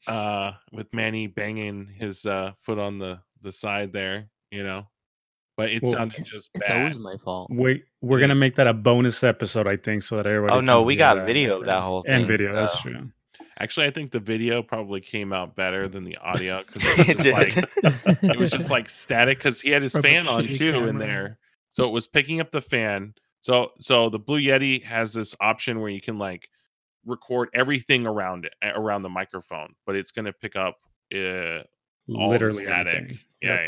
uh 0.07 0.53
with 0.73 0.93
manny 0.95 1.27
banging 1.27 1.87
his 1.87 2.25
uh 2.27 2.53
foot 2.59 2.79
on 2.79 2.99
the 2.99 3.19
the 3.43 3.53
side 3.53 3.93
there 3.93 4.29
you 4.51 4.63
know 4.63 4.87
but 5.57 5.71
it 5.71 5.83
Well, 5.83 5.93
sounded 5.93 6.19
It's, 6.19 6.31
just 6.31 6.51
it's 6.55 6.69
bad 6.69 6.79
always 6.79 6.99
my 6.99 7.17
fault. 7.23 7.51
We 7.51 7.83
we're 8.01 8.19
Yeah. 8.19 8.29
gonna 8.29 8.35
make 8.35 8.55
that 8.55 8.67
a 8.67 8.73
bonus 8.73 9.23
episode, 9.23 9.67
I 9.67 9.77
think, 9.77 10.03
so 10.03 10.17
that 10.17 10.27
everybody. 10.27 10.57
Oh 10.57 10.61
no, 10.63 10.83
we 10.83 10.97
got 10.97 11.17
that 11.17 11.27
video 11.27 11.57
of 11.57 11.67
that 11.67 11.67
everything. 11.67 11.83
whole 11.83 12.03
and 12.03 12.25
thing. 12.25 12.27
video. 12.27 12.55
That's 12.55 12.81
true. 12.81 13.11
Actually, 13.59 13.87
I 13.89 13.91
think 13.91 14.11
the 14.11 14.21
video 14.21 14.63
probably 14.63 15.03
came 15.03 15.35
out 15.35 15.55
better 15.55 15.87
than 15.87 16.05
the 16.05 16.17
audio 16.17 16.63
because 16.65 16.83
it 16.87 16.97
was 16.97 17.07
It 17.09 17.17
just 17.19 17.33
like 17.33 17.57
it 18.23 18.39
was 18.39 18.51
just 18.51 18.71
like 18.71 18.89
static 18.89 19.37
because 19.37 19.61
he 19.61 19.69
had 19.71 19.83
his 19.83 19.93
From 19.93 20.03
fan 20.03 20.27
on 20.29 20.45
shitty 20.45 20.57
too 20.57 20.87
in 20.87 20.97
there, 20.99 21.39
so 21.69 21.85
it 21.87 21.93
was 21.93 22.07
picking 22.07 22.41
up 22.41 22.53
the 22.53 22.63
fan. 22.63 23.13
So 23.43 23.73
so 23.81 24.09
the 24.09 24.19
Blue 24.19 24.41
Yeti 24.41 24.83
has 24.85 25.13
this 25.13 25.37
option 25.41 25.81
where 25.81 25.91
you 25.91 26.01
can 26.01 26.17
like 26.19 26.49
record 27.07 27.49
everything 27.55 28.07
around 28.07 28.45
it 28.45 28.55
around 28.63 29.03
the 29.03 29.09
microphone, 29.09 29.75
but 29.87 29.97
it's 29.97 30.11
going 30.13 30.27
to 30.27 30.33
pick 30.33 30.57
up 30.57 30.77
uh, 31.15 31.61
all 32.15 32.31
Literally 32.31 32.65
static. 32.65 32.95
everything. 32.95 33.19
Yeah, 33.43 33.51
Yep. 33.55 33.61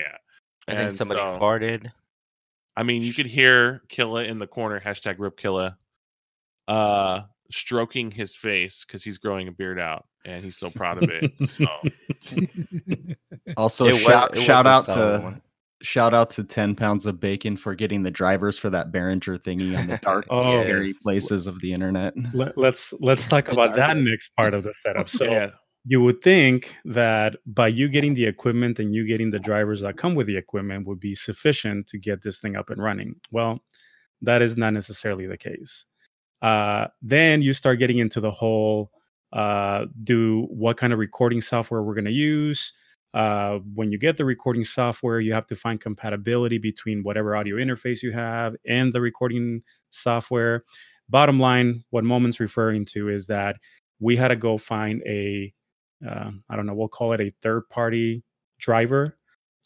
yeah. 0.68 0.72
I 0.74 0.76
think 0.76 0.90
somebody 0.92 1.20
so- 1.20 1.38
farted. 1.40 1.90
I 2.76 2.82
mean, 2.84 3.02
you 3.02 3.12
could 3.12 3.26
hear 3.26 3.82
Killa 3.88 4.24
in 4.24 4.38
the 4.38 4.46
corner, 4.46 4.80
hashtag 4.80 5.16
rip 5.18 5.36
Killa, 5.36 5.76
uh, 6.68 7.20
stroking 7.50 8.10
his 8.10 8.34
face 8.34 8.84
because 8.86 9.04
he's 9.04 9.18
growing 9.18 9.48
a 9.48 9.52
beard 9.52 9.78
out 9.78 10.06
and 10.24 10.42
he's 10.42 10.56
so 10.56 10.70
proud 10.70 11.02
of 11.02 11.10
it. 11.10 11.32
so 11.48 11.66
Also, 13.56 13.86
It 13.88 13.92
wa- 13.94 13.98
shout 13.98 14.38
it 14.38 14.42
shout 14.42 14.66
out 14.66 14.84
to 14.84 15.20
one. 15.22 15.42
Shout 15.82 16.14
out 16.14 16.30
to 16.30 16.44
ten 16.44 16.74
pounds 16.74 17.06
of 17.06 17.20
bacon 17.20 17.56
for 17.56 17.74
getting 17.74 18.02
the 18.02 18.10
drivers 18.10 18.58
for 18.58 18.70
that 18.70 18.92
Behringer 18.92 19.38
thingy 19.38 19.76
on 19.78 19.88
the 19.88 19.98
dark, 19.98 20.26
Oh, 20.30 20.46
scary 20.46 20.88
yes. 20.88 21.02
places 21.02 21.46
of 21.46 21.60
the 21.60 21.72
internet. 21.72 22.14
Let, 22.34 22.56
let's 22.56 22.92
let's 23.00 23.26
talk 23.26 23.48
about 23.48 23.74
that 23.76 23.96
next 23.96 24.30
part 24.36 24.54
of 24.54 24.62
the 24.62 24.72
setup. 24.74 25.08
So 25.08 25.24
yeah, 25.24 25.50
you 25.84 26.00
would 26.00 26.22
think 26.22 26.74
that 26.84 27.36
by 27.46 27.68
you 27.68 27.88
getting 27.88 28.14
the 28.14 28.26
equipment 28.26 28.78
and 28.78 28.94
you 28.94 29.06
getting 29.06 29.30
the 29.30 29.38
drivers 29.38 29.80
that 29.80 29.96
come 29.96 30.14
with 30.14 30.26
the 30.26 30.36
equipment 30.36 30.86
would 30.86 31.00
be 31.00 31.14
sufficient 31.14 31.86
to 31.88 31.98
get 31.98 32.22
this 32.22 32.38
thing 32.40 32.56
up 32.56 32.70
and 32.70 32.82
running. 32.82 33.16
Well, 33.30 33.60
that 34.22 34.42
is 34.42 34.56
not 34.56 34.72
necessarily 34.72 35.26
the 35.26 35.36
case. 35.36 35.84
Uh, 36.40 36.86
then 37.02 37.42
you 37.42 37.52
start 37.52 37.78
getting 37.78 37.98
into 37.98 38.20
the 38.20 38.30
whole 38.30 38.90
uh, 39.32 39.86
do 40.04 40.46
what 40.50 40.76
kind 40.76 40.92
of 40.92 40.98
recording 40.98 41.40
software 41.40 41.82
we're 41.82 41.94
going 41.94 42.04
to 42.04 42.10
use. 42.10 42.72
Uh, 43.14 43.58
when 43.74 43.92
you 43.92 43.98
get 43.98 44.16
the 44.16 44.24
recording 44.24 44.64
software, 44.64 45.20
you 45.20 45.32
have 45.32 45.46
to 45.46 45.54
find 45.54 45.80
compatibility 45.80 46.58
between 46.58 47.02
whatever 47.02 47.36
audio 47.36 47.56
interface 47.56 48.02
you 48.02 48.12
have 48.12 48.56
and 48.66 48.92
the 48.92 49.00
recording 49.00 49.62
software. 49.90 50.64
Bottom 51.08 51.38
line, 51.38 51.84
what 51.90 52.04
Mo 52.04 52.18
Man's 52.18 52.40
referring 52.40 52.86
to 52.86 53.10
is 53.10 53.26
that 53.26 53.56
we 54.00 54.16
had 54.16 54.28
to 54.28 54.36
go 54.36 54.56
find 54.56 55.02
a 55.06 55.52
uh, 56.06 56.30
I 56.50 56.56
don't 56.56 56.66
know, 56.66 56.74
we'll 56.74 56.88
call 56.88 57.12
it 57.12 57.20
a 57.20 57.32
third 57.42 57.68
party 57.68 58.22
driver 58.58 59.16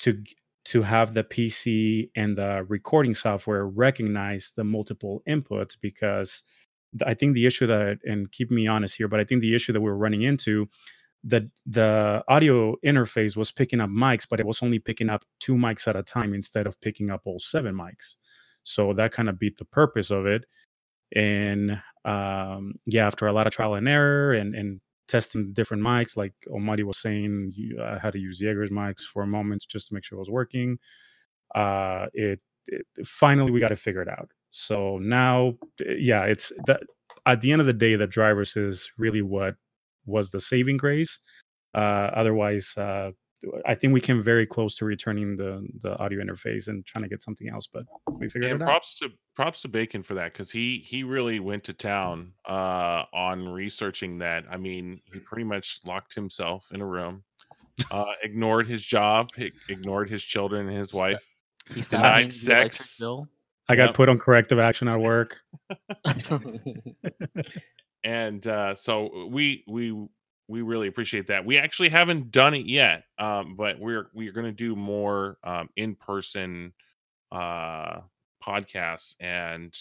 to 0.01 0.23
to 0.67 0.83
have 0.83 1.15
the 1.15 1.23
PC 1.23 2.11
and 2.17 2.37
the 2.37 2.65
recording 2.69 3.15
software 3.15 3.67
recognize 3.67 4.53
the 4.57 4.65
multiple 4.65 5.23
inputs 5.29 5.77
because 5.81 6.43
I 7.07 7.15
think 7.15 7.35
the 7.35 7.47
issue 7.47 7.67
that 7.69 7.99
and 8.05 8.31
keep 8.33 8.51
me 8.51 8.67
honest 8.67 8.97
here, 8.97 9.09
but 9.09 9.21
I 9.21 9.25
think 9.25 9.41
the 9.41 9.55
issue 9.55 9.73
that 9.73 9.81
we're 9.81 9.95
running 9.95 10.23
into 10.23 10.69
the 11.27 11.51
the 11.67 12.23
audio 12.29 12.77
interface 12.85 13.37
was 13.37 13.51
picking 13.51 13.81
up 13.81 13.91
mics, 13.91 14.29
but 14.29 14.39
it 14.39 14.47
was 14.47 14.63
only 14.63 14.79
picking 14.79 15.11
up 15.11 15.25
two 15.41 15.55
mics 15.55 15.89
at 15.89 15.97
a 15.97 16.03
time 16.03 16.33
instead 16.33 16.67
of 16.67 16.81
picking 16.81 17.11
up 17.11 17.23
all 17.25 17.41
seven 17.41 17.75
mics. 17.75 18.17
So 18.63 18.93
that 18.95 19.13
kind 19.13 19.29
of 19.29 19.39
beat 19.39 19.59
the 19.59 19.65
purpose 19.65 20.11
of 20.11 20.27
it. 20.27 20.45
And 21.15 21.83
um, 22.05 22.75
yeah, 22.87 23.07
after 23.07 23.27
a 23.27 23.33
lot 23.33 23.47
of 23.47 23.53
trial 23.53 23.75
and 23.75 23.89
error 23.89 24.35
and 24.35 24.55
and 24.55 24.81
testing 25.09 25.53
different 25.53 25.83
mics, 25.83 26.17
like 26.17 26.35
Omari 26.49 26.85
was 26.85 26.99
saying, 26.99 27.53
I 27.83 27.99
had 27.99 28.13
to 28.13 28.19
use 28.21 28.41
Jaeger's 28.41 28.71
mics 28.71 29.03
for 29.03 29.23
a 29.23 29.27
moment 29.27 29.65
just 29.69 29.89
to 29.89 29.95
make 29.95 30.05
sure 30.05 30.17
it 30.17 30.21
was 30.21 30.31
working. 30.31 30.79
Uh, 31.55 32.07
it, 32.13 32.41
it 32.67 32.87
finally 33.05 33.51
we 33.51 33.61
got 33.61 33.71
it 33.71 34.09
out. 34.09 34.31
So 34.51 34.99
now, 34.99 35.55
eh, 35.81 35.95
yeah, 35.99 36.25
it's 36.25 36.53
that 36.67 36.83
at 37.25 37.41
the 37.41 37.53
end 37.53 37.61
of 37.61 37.67
the 37.67 37.73
day, 37.73 37.97
the 37.97 38.07
drivers 38.07 38.57
is 38.57 38.91
really 38.97 39.23
what 39.23 39.57
was 40.07 40.31
the 40.31 40.41
saving 40.41 40.77
grace. 40.79 41.19
Uh, 41.75 42.11
otherwise, 42.15 42.73
uh, 42.77 43.11
I 43.67 43.75
think 43.75 43.93
we 43.93 44.01
came 44.01 44.21
very 44.23 44.47
close 44.47 44.75
to 44.77 44.87
returning 44.87 45.37
the 45.37 45.67
the 45.83 45.97
audio 45.99 46.23
interface 46.25 46.69
and 46.69 46.85
trying 46.87 47.03
to 47.05 47.09
get 47.09 47.21
something 47.23 47.51
else, 47.51 47.67
but 47.71 47.85
we 48.19 48.29
figured 48.31 48.51
And 48.51 48.61
it 48.63 48.65
out. 48.65 48.69
props 48.69 48.95
to 49.01 49.11
props 49.35 49.61
to 49.63 49.69
Bacon 49.69 50.03
for 50.03 50.15
that 50.15 50.33
because 50.33 50.51
he 50.51 50.79
he 50.79 51.03
really 51.03 51.39
went 51.39 51.63
to 51.65 51.73
town 51.75 52.33
uh, 52.49 53.05
on 53.13 53.47
researching 53.49 54.19
that. 54.19 54.45
I 54.51 54.57
mean, 54.57 55.01
he 55.05 55.19
pretty 55.21 55.45
much 55.45 55.81
locked 55.85 56.15
himself 56.15 56.67
in 56.73 56.81
a 56.81 56.87
room, 56.87 57.23
uh, 57.91 58.13
ignored 58.23 58.67
his 58.67 58.81
job, 58.83 59.29
ignored 59.69 60.09
his 60.09 60.25
children 60.25 60.67
and 60.69 60.79
his 60.79 60.95
wife. 60.95 61.23
He 61.75 61.83
Denied 61.83 62.31
paying 62.31 62.47
the 62.47 62.53
electric 62.53 62.73
sex. 62.73 63.03
I 63.69 63.75
got 63.77 63.87
Yep. 63.87 63.95
put 63.95 64.09
on 64.09 64.19
corrective 64.19 64.59
action 64.59 64.89
at 64.89 64.99
work. 64.99 65.41
and 68.07 68.47
uh, 68.47 68.75
so 68.77 69.27
we 69.31 69.65
we 69.67 69.93
we 70.49 70.63
really 70.63 70.87
appreciate 70.87 71.27
that. 71.27 71.45
We 71.45 71.59
actually 71.59 71.89
haven't 71.89 72.31
done 72.31 72.55
it 72.55 72.67
yet, 72.67 73.03
um, 73.19 73.57
but 73.57 73.81
we're 73.81 74.07
we're 74.15 74.33
going 74.33 74.47
to 74.47 74.53
do 74.53 74.77
more 74.77 75.39
um, 75.43 75.69
in 75.77 75.97
person 75.97 76.73
uh, 77.33 77.99
podcasts, 78.43 79.17
and 79.19 79.77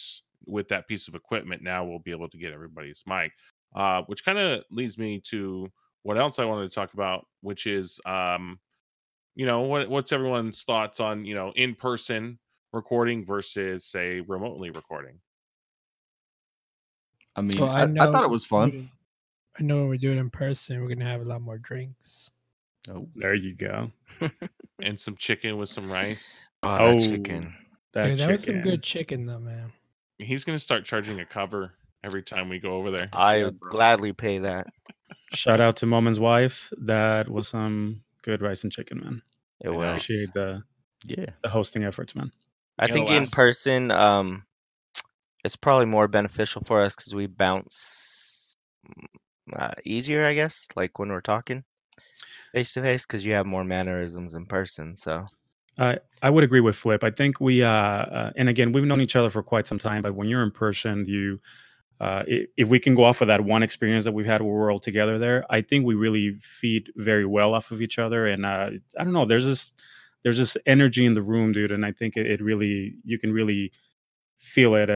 with 0.47 0.67
that 0.69 0.87
piece 0.87 1.07
of 1.07 1.13
equipment, 1.13 1.61
now 1.61 1.85
we'll 1.85 1.99
be 1.99 2.11
able 2.11 2.29
to 2.29 2.37
get 2.37 2.51
everybody's 2.51 3.03
mic. 3.05 3.31
Uh, 3.75 4.01
which 4.07 4.25
kind 4.25 4.39
of 4.39 4.63
leads 4.71 4.97
me 4.97 5.19
to 5.19 5.71
what 6.03 6.17
else 6.17 6.39
I 6.39 6.45
wanted 6.45 6.71
to 6.71 6.75
talk 6.75 6.93
about, 6.93 7.27
which 7.41 7.67
is 7.67 7.99
um, 8.07 8.59
you 9.35 9.45
know 9.45 9.61
what 9.61 9.87
what's 9.87 10.11
everyone's 10.11 10.63
thoughts 10.63 10.99
on 10.99 11.25
you 11.25 11.35
know 11.35 11.53
in 11.55 11.75
person 11.75 12.39
recording 12.73 13.23
versus 13.23 13.85
say 13.85 14.21
remotely 14.21 14.71
recording. 14.71 15.19
I 17.35 17.41
mean, 17.41 17.59
Well, 17.59 17.69
I, 17.69 17.81
I, 17.81 17.85
know 17.85 18.11
thought 18.11 18.23
it 18.23 18.29
was 18.29 18.45
fun. 18.45 18.89
I 19.59 19.63
know 19.63 19.79
when 19.81 19.89
we 19.89 19.97
do 19.97 20.11
it 20.11 20.17
in 20.17 20.29
person, 20.29 20.81
we're 20.81 20.89
gonna 20.89 21.05
have 21.09 21.21
a 21.21 21.25
lot 21.25 21.41
more 21.41 21.57
drinks. 21.57 22.31
Oh, 22.89 23.07
There 23.15 23.33
you 23.33 23.55
go. 23.55 23.91
and 24.81 24.99
some 24.99 25.15
chicken 25.17 25.57
with 25.57 25.69
some 25.69 25.91
rice. 25.91 26.49
Oh, 26.63 26.71
that 26.71 26.95
Oh. 26.95 26.97
chicken. 27.09 27.53
That 27.93 28.07
Dude, 28.07 28.19
that 28.19 28.31
was 28.31 28.43
some 28.43 28.61
good 28.61 28.83
chicken 28.83 29.25
though, 29.25 29.39
man. 29.39 29.71
He's 30.17 30.43
gonna 30.43 30.59
start 30.59 30.85
charging 30.85 31.19
a 31.19 31.25
cover 31.25 31.73
every 32.03 32.21
time 32.23 32.49
we 32.49 32.59
go 32.59 32.71
over 32.75 32.91
there. 32.91 33.09
I 33.13 33.37
Yeah, 33.37 33.45
would 33.45 33.59
gladly 33.59 34.13
pay 34.13 34.39
that. 34.39 34.67
Shout 35.33 35.59
out 35.61 35.77
to 35.77 35.85
Mo 35.85 36.01
Man's 36.01 36.19
wife. 36.19 36.71
That 36.77 37.29
was 37.29 37.47
some 37.47 38.03
good 38.21 38.41
rice 38.41 38.63
and 38.63 38.71
chicken, 38.71 38.99
man. 38.99 39.21
It 39.61 39.67
I 39.69 39.71
was. 39.71 39.85
Appreciate 40.03 40.33
the 40.33 40.63
yeah. 41.05 41.25
the 41.43 41.49
hosting 41.49 41.83
efforts, 41.83 42.15
man. 42.15 42.31
I 42.77 42.85
Yeah, 42.87 42.93
think 42.93 43.09
in 43.09 43.23
last- 43.23 43.33
person, 43.33 43.91
um, 43.91 44.45
it's 45.45 45.55
probably 45.55 45.85
more 45.85 46.07
beneficial 46.07 46.63
for 46.65 46.81
us 46.81 46.95
because 46.95 47.13
we 47.13 47.27
bounce 47.27 48.57
mm, 48.89 49.05
uh, 49.55 49.75
easier, 49.85 50.25
I 50.25 50.33
guess. 50.33 50.65
Like 50.75 50.97
when 50.97 51.09
we're 51.09 51.21
talking 51.21 51.63
face 52.51 52.73
to 52.73 52.81
face, 52.81 53.05
because 53.05 53.23
you 53.23 53.33
have 53.33 53.45
more 53.45 53.63
mannerisms 53.63 54.33
in 54.33 54.47
person. 54.47 54.95
So 54.95 55.27
I 55.77 55.99
I 56.23 56.31
would 56.31 56.43
agree 56.43 56.61
with 56.61 56.75
Flip. 56.75 57.03
I 57.03 57.11
think 57.11 57.39
we 57.39 57.61
uh, 57.61 57.69
uh 57.69 58.31
and 58.35 58.49
again 58.49 58.71
we've 58.71 58.83
known 58.85 59.01
each 59.01 59.15
other 59.15 59.29
for 59.29 59.43
quite 59.43 59.67
some 59.67 59.77
time, 59.77 60.01
but 60.01 60.15
when 60.15 60.27
you're 60.27 60.43
in 60.43 60.51
person, 60.51 61.05
you 61.05 61.39
uh 62.01 62.23
if 62.27 62.67
we 62.67 62.79
can 62.79 62.95
go 62.95 63.03
off 63.03 63.21
of 63.21 63.27
that 63.27 63.41
one 63.41 63.61
experience 63.61 64.03
that 64.05 64.13
we've 64.13 64.25
had 64.25 64.41
where 64.41 64.51
we're 64.51 64.73
all 64.73 64.79
together 64.79 65.19
there, 65.19 65.45
I 65.51 65.61
think 65.61 65.85
we 65.85 65.93
really 65.93 66.39
feed 66.41 66.91
very 66.95 67.25
well 67.25 67.53
off 67.53 67.69
of 67.69 67.83
each 67.83 67.99
other. 67.99 68.25
And 68.25 68.47
uh 68.47 68.71
I 68.99 69.03
don't 69.03 69.13
know, 69.13 69.27
there's 69.27 69.45
this 69.45 69.73
there's 70.23 70.39
this 70.39 70.57
energy 70.65 71.05
in 71.05 71.13
the 71.13 71.21
room, 71.21 71.51
dude, 71.51 71.71
and 71.71 71.85
I 71.85 71.91
think 71.91 72.17
it, 72.17 72.25
it 72.25 72.41
really 72.41 72.95
you 73.03 73.19
can 73.19 73.31
really 73.31 73.71
feel 74.39 74.73
it 74.73 74.89
uh, 74.89 74.95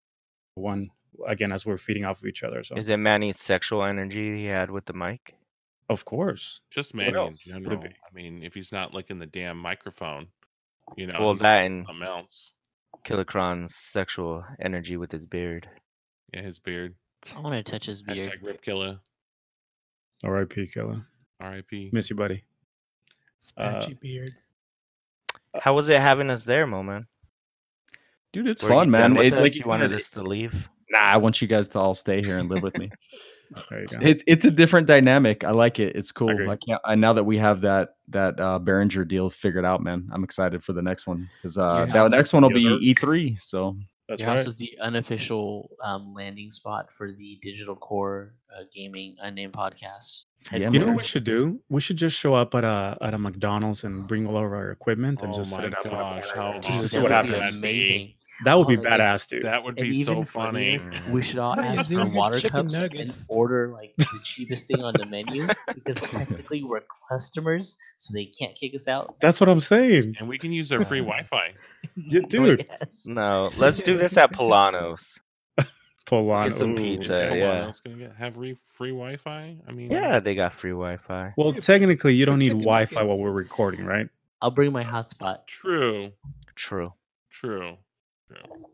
one 0.60 0.90
again 1.28 1.52
as 1.52 1.66
we're 1.66 1.78
feeding 1.78 2.06
off 2.06 2.20
of 2.22 2.28
each 2.28 2.44
other. 2.44 2.64
So 2.64 2.76
is 2.76 2.90
it 2.90 2.98
Manny's 2.98 3.40
sexual 3.40 3.84
energy 3.84 4.38
he 4.38 4.46
had 4.46 4.70
with 4.70 4.86
the 4.86 4.94
mic? 4.94 5.36
of 5.90 6.06
course. 6.06 6.62
Just 6.70 6.94
Manny 6.94 7.10
in 7.10 7.16
else 7.16 7.40
general. 7.40 7.82
be? 7.82 7.88
I 7.90 8.14
mean, 8.14 8.44
if 8.44 8.54
he's 8.54 8.72
not 8.72 8.94
licking 8.94 9.20
the 9.20 9.26
damn 9.26 9.58
microphone, 9.58 10.28
you 10.96 11.08
know, 11.08 11.18
well, 11.20 11.36
that 11.36 11.62
doing 11.62 11.80
and 11.80 11.88
something 11.88 12.08
else. 12.08 12.54
KillaCron's 13.06 13.76
sexual 13.76 14.44
energy 14.60 14.98
with 14.98 15.12
his 15.12 15.26
beard. 15.26 15.68
Yeah, 16.34 16.42
his 16.42 16.60
beard. 16.60 16.96
I 17.36 17.40
want 17.40 17.54
to 17.54 17.70
touch 17.70 17.86
his 17.86 18.04
beard. 18.04 18.30
Hashtag 18.30 18.44
Rip 18.44 18.62
Killer. 18.62 19.00
R.I.P. 20.24 20.68
Killer. 20.68 21.06
R.I.P. 21.40 21.90
Miss 21.92 22.10
you, 22.10 22.16
buddy. 22.16 22.44
Uh, 23.58 23.80
Patchy 23.80 23.98
beard. 24.00 24.32
How 25.60 25.74
was 25.74 25.88
it 25.88 26.00
having 26.00 26.30
us 26.30 26.44
there, 26.44 26.68
Mo 26.68 26.84
man? 26.84 27.08
Dude, 28.34 28.48
it's 28.48 28.62
Were 28.64 28.70
fun, 28.70 28.92
done 28.92 29.14
man. 29.14 29.14
with 29.16 29.28
It, 29.28 29.34
us? 29.34 29.42
like 29.42 29.56
you 29.56 29.66
wanted 29.66 29.94
us 29.94 30.10
to 30.12 30.22
leave. 30.24 30.70
Nah, 30.92 31.00
I 31.00 31.18
want 31.18 31.42
you 31.42 31.48
guys 31.48 31.68
to 31.70 31.80
all 31.80 31.94
stay 31.94 32.22
here 32.24 32.38
and 32.38 32.50
live 32.50 32.64
with 32.64 32.78
me. 32.78 32.90
There 33.72 33.82
you 33.82 33.88
go. 33.88 33.98
it, 34.02 34.22
it's 34.28 34.46
a 34.46 34.52
different 34.52 34.86
dynamic. 34.86 35.44
I 35.44 35.50
like 35.50 35.80
it. 35.80 35.96
It's 35.96 36.12
cool. 36.12 36.30
Agree. 36.30 36.48
I 36.48 36.56
can't. 36.58 36.80
I 36.86 36.94
now 36.94 37.14
that 37.14 37.24
we 37.24 37.36
have 37.40 37.62
that 37.62 37.96
that 38.10 38.40
uh 38.40 38.60
Behringer 38.62 39.08
deal 39.08 39.32
figured 39.32 39.66
out, 39.66 39.82
man. 39.82 40.08
I'm 40.14 40.24
excited 40.24 40.64
for 40.64 40.74
the 40.74 40.84
next 40.84 41.08
one 41.08 41.28
because 41.34 41.58
uh 41.58 41.88
that 41.92 42.12
next 42.12 42.32
one 42.32 42.44
will 42.44 42.52
Yes, 42.52 42.80
be 42.80 42.94
E3. 42.94 43.42
So 43.42 43.76
That's 44.08 44.22
Your 44.22 44.30
right. 44.30 44.38
house 44.38 44.46
is 44.48 44.56
the 44.56 44.78
unofficial 44.80 45.72
um, 45.84 46.14
landing 46.14 46.52
spot 46.52 46.92
for 46.96 47.12
the 47.12 47.40
Digital 47.42 47.76
Core 47.76 48.36
uh, 48.56 48.66
Gaming 48.72 49.16
Unnamed 49.20 49.54
Podcast. 49.54 50.26
Yeah, 50.52 50.70
You 50.70 50.78
know 50.78 50.88
what 50.90 50.98
we 50.98 51.04
should 51.04 51.24
do? 51.24 51.60
We 51.70 51.82
should 51.82 51.98
just 51.98 52.16
show 52.16 52.36
up 52.36 52.54
at 52.54 52.64
a 52.64 52.98
at 53.02 53.16
a 53.16 53.18
McDonald's 53.18 53.84
and 53.84 54.08
bring 54.08 54.28
all 54.28 54.38
of 54.38 54.44
our 54.44 54.70
equipment 54.70 55.24
and 55.24 55.34
Oh 55.34 55.38
just 55.38 55.50
set 55.50 55.64
it 55.66 55.74
up. 55.76 55.86
in 55.88 55.92
a 55.92 55.96
gosh, 55.96 56.30
how 56.36 56.52
and 56.52 56.62
Dude, 56.62 56.72
just 56.72 56.92
see 56.92 56.98
what 57.00 57.06
would 57.06 57.12
happens. 57.12 57.58
Amazing. 57.58 58.14
That 58.46 58.58
would 58.58 58.68
be 58.68 58.78
Oh, 58.78 58.82
badass, 58.82 59.28
dude. 59.30 59.44
That 59.44 59.64
would 59.64 59.78
And 59.80 59.90
be 59.90 60.04
so 60.04 60.12
even 60.14 60.26
funny. 60.26 60.78
funnier, 60.78 61.02
we 61.12 61.22
mm. 61.22 61.24
should 61.24 61.40
all 61.40 61.60
ask 61.60 61.90
for 61.90 62.04
we 62.06 62.12
water 62.12 62.40
chicken 62.40 62.50
cups 62.64 62.74
and 62.76 62.84
nuggets. 62.92 63.26
order 63.28 63.70
like 63.74 63.94
the 63.98 64.06
cheapest 64.24 64.68
thing 64.68 64.82
on 64.84 64.94
the 64.98 65.06
menu 65.06 65.48
because 65.74 65.98
technically 66.02 66.64
we're 66.64 66.82
customers, 67.10 67.78
so 67.98 68.14
they 68.14 68.26
can't 68.26 68.56
kick 68.56 68.74
us 68.76 68.88
out. 68.88 69.16
That's 69.22 69.40
what 69.42 69.50
I'm 69.50 69.60
saying, 69.60 70.16
And 70.20 70.30
we 70.30 70.38
can 70.38 70.52
use 70.54 70.70
their 70.70 70.84
free 70.86 71.00
Wi-Fi. 71.02 71.54
Yeah, 71.96 72.22
Oh, 72.24 72.28
dude. 72.28 72.66
yes. 72.70 73.06
No, 73.08 73.50
let's 73.58 73.82
do 73.84 73.98
this 73.98 74.16
at 74.18 74.32
Polano's. 74.32 75.20
Pull 76.06 76.32
on. 76.32 76.48
Get 76.48 76.58
some 76.58 76.72
ooh. 76.72 76.76
pizza. 76.76 77.14
Is 77.14 77.20
anyone 77.20 77.38
yeah. 77.40 77.64
else 77.66 77.82
gonna 77.82 77.98
get 77.98 78.16
have 78.18 78.34
free 78.34 78.58
free 78.74 78.90
Wi-Fi? 78.90 79.58
I 79.68 79.72
mean, 79.72 79.92
Yeah, 79.92 80.20
they 80.20 80.34
got 80.34 80.54
free 80.54 80.72
Wi-Fi. 80.72 81.34
Well, 81.38 81.54
technically, 81.54 82.16
you 82.16 82.26
don't 82.26 82.40
need 82.40 82.48
chicken 82.48 82.62
Wi-Fi 82.62 82.96
while 83.04 83.10
nuggets. 83.18 83.22
we're 83.24 83.32
recording, 83.32 83.86
right? 83.86 84.08
I'll 84.42 84.50
bring 84.50 84.72
my 84.72 84.84
hotspot. 84.84 85.46
True, 85.46 86.14
True. 86.56 86.94
true, 87.30 87.78
true. 88.30 88.66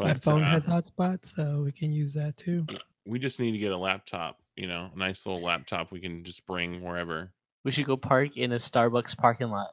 My 0.00 0.14
phone 0.14 0.42
uh, 0.42 0.50
has 0.50 0.64
hotspot, 0.64 1.26
so 1.26 1.62
we 1.64 1.72
can 1.72 1.92
use 1.92 2.14
that 2.14 2.36
too. 2.36 2.66
we 3.06 3.18
just 3.18 3.40
need 3.40 3.52
to 3.52 3.58
get 3.58 3.72
a 3.72 3.76
laptop. 3.76 4.38
You 4.56 4.66
know, 4.66 4.90
a 4.94 4.98
nice 4.98 5.26
little 5.26 5.42
laptop 5.42 5.90
we 5.90 6.00
can 6.00 6.22
just 6.24 6.46
bring 6.46 6.82
wherever. 6.82 7.32
We 7.64 7.72
should 7.72 7.86
go 7.86 7.96
park 7.96 8.36
in 8.36 8.52
a 8.52 8.56
Starbucks 8.56 9.16
parking 9.16 9.48
lot. 9.50 9.70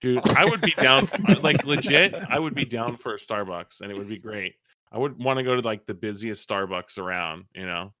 Dude, 0.00 0.26
I 0.30 0.44
would 0.44 0.60
be 0.60 0.72
down, 0.72 1.08
f- 1.12 1.42
like 1.42 1.64
legit. 1.64 2.14
I 2.14 2.38
would 2.38 2.54
be 2.54 2.64
down 2.64 2.96
for 2.98 3.14
a 3.14 3.18
Starbucks, 3.18 3.80
and 3.80 3.90
it 3.90 3.96
would 3.96 4.08
be 4.08 4.18
great. 4.18 4.54
I 4.92 4.98
would 4.98 5.22
want 5.22 5.38
to 5.38 5.44
go 5.44 5.54
to 5.54 5.62
like 5.62 5.86
the 5.86 5.94
busiest 5.94 6.46
Starbucks 6.48 6.98
around. 6.98 7.44
You 7.54 7.66
know, 7.66 7.92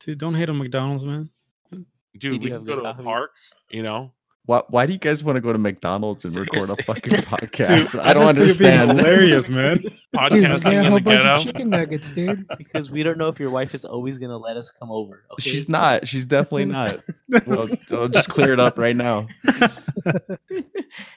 Dude, 0.00 0.18
don't 0.18 0.34
hate 0.34 0.48
on 0.48 0.58
McDonald's, 0.58 1.04
man. 1.04 1.30
dude, 1.70 1.86
do 2.18 2.30
we 2.30 2.38
can 2.38 2.64
go 2.64 2.76
good 2.76 2.82
to 2.82 2.88
a 2.88 2.94
park. 2.94 3.32
You 3.70 3.82
know, 3.82 4.12
why 4.46 4.62
why 4.68 4.86
do 4.86 4.92
you 4.92 4.98
guys 4.98 5.22
want 5.22 5.36
to 5.36 5.40
go 5.40 5.52
to 5.52 5.58
McDonald's 5.58 6.24
and 6.24 6.34
record 6.36 6.70
a 6.70 6.82
Seriously. 6.82 6.84
fucking 6.84 7.10
Dude, 7.10 7.24
podcast? 7.24 8.00
I 8.00 8.12
don't 8.14 8.34
just 8.36 8.58
think 8.58 8.72
it'd 8.72 8.86
be 8.86 8.90
understand. 8.90 8.98
hilarious, 8.98 9.48
man. 9.48 9.76
Dude, 9.82 9.92
we 9.92 10.18
podcasting 10.18 10.62
got 10.62 10.74
a 10.74 10.78
in 10.78 10.84
whole 10.86 10.94
the 10.96 11.00
bunch 11.00 11.04
ghetto. 11.22 11.34
of 11.36 11.42
chicken 11.42 11.70
nuggets, 11.70 12.12
dude. 12.12 12.46
Because 12.58 12.90
we 12.90 13.02
don't 13.02 13.18
know 13.18 13.28
if 13.28 13.38
your 13.40 13.50
wife 13.50 13.74
is 13.74 13.84
always 13.84 14.18
gonna 14.18 14.38
let 14.38 14.56
us 14.56 14.70
come 14.70 14.90
over. 14.90 15.24
Okay? 15.32 15.50
She's 15.50 15.68
not. 15.68 16.06
She's 16.08 16.26
definitely 16.26 16.66
not. 16.66 17.00
Well, 17.46 17.68
I'll 17.90 18.08
just 18.08 18.28
clear 18.28 18.52
it 18.52 18.60
up 18.60 18.78
right 18.78 18.96
now. 18.96 19.26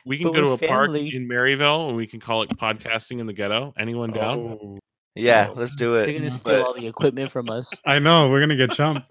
We 0.06 0.18
can 0.18 0.28
But 0.28 0.34
go 0.34 0.42
to 0.42 0.48
we're 0.48 0.54
a 0.54 0.58
park 0.58 0.90
in 0.96 1.28
Maryvale, 1.28 1.88
and 1.90 1.96
we 1.98 2.08
can 2.08 2.20
call 2.20 2.42
it 2.42 2.50
podcasting 2.50 3.20
in 3.20 3.28
the 3.28 3.34
ghetto. 3.34 3.74
Anyone 3.78 4.12
down? 4.12 4.40
Oh, 4.40 4.80
Yeah, 5.16 5.52
let's 5.56 5.76
do 5.76 5.96
it. 5.96 6.06
They're 6.08 6.18
gonna 6.18 6.30
steal 6.30 6.56
But 6.56 6.66
all 6.66 6.74
the 6.74 6.88
equipment 6.88 7.32
from 7.32 7.50
us. 7.50 7.72
I 7.86 8.00
know 8.00 8.30
we're 8.30 8.40
gonna 8.40 8.56
get 8.58 8.72
chumped. 8.72 9.06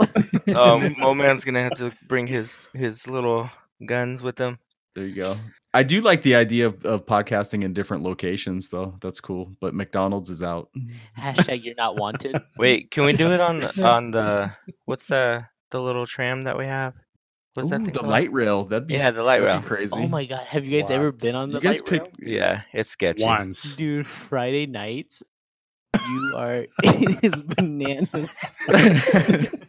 um, 0.54 0.94
Mo 0.98 1.14
Man's 1.14 1.44
gonna 1.44 1.62
have 1.62 1.74
to 1.74 1.92
bring 2.08 2.26
his 2.26 2.70
his 2.74 3.06
little 3.06 3.48
guns 3.86 4.22
with 4.22 4.36
them. 4.36 4.58
There 4.94 5.04
you 5.06 5.14
go. 5.14 5.36
I 5.72 5.82
do 5.84 6.00
like 6.00 6.22
the 6.22 6.34
idea 6.34 6.66
of, 6.66 6.84
of 6.84 7.06
podcasting 7.06 7.62
in 7.62 7.72
different 7.72 8.02
locations, 8.02 8.68
though. 8.70 8.96
That's 9.00 9.20
cool. 9.20 9.54
But 9.60 9.74
McDonald's 9.74 10.28
is 10.30 10.42
out. 10.42 10.70
Hashtag 11.16 11.62
you're 11.62 11.74
not 11.76 11.96
wanted. 11.96 12.36
Wait, 12.58 12.90
can 12.90 13.04
we 13.04 13.12
do 13.12 13.30
it 13.32 13.40
on 13.40 13.62
on 13.84 14.10
the 14.10 14.50
what's 14.86 15.06
the 15.06 15.44
the 15.70 15.80
little 15.80 16.06
tram 16.06 16.44
that 16.44 16.58
we 16.58 16.66
have? 16.66 16.94
What's 17.54 17.70
that 17.70 17.80
Ooh, 17.80 17.84
thing 17.84 17.92
the 17.92 18.00
called? 18.00 18.10
light 18.10 18.32
rail. 18.32 18.64
That'd 18.64 18.88
be 18.88 18.94
Yeah, 18.94 19.10
the 19.10 19.22
light 19.22 19.42
rail. 19.42 19.60
crazy. 19.60 19.92
Oh 19.94 20.08
my 20.08 20.24
god, 20.24 20.46
have 20.48 20.64
you 20.64 20.80
guys 20.80 20.90
ever 20.90 21.12
been 21.12 21.34
on 21.34 21.50
the 21.50 21.56
you 21.56 21.60
guys 21.60 21.80
light 21.82 21.90
pick. 21.90 22.00
rail? 22.02 22.10
Yeah, 22.20 22.62
it's 22.72 22.90
sketchy. 22.90 23.24
Once. 23.24 23.76
Dude, 23.76 24.06
Friday 24.06 24.66
nights, 24.66 25.22
you 25.94 26.32
are 26.36 26.66
it 26.82 27.18
is 27.24 27.40
bananas. 27.42 28.30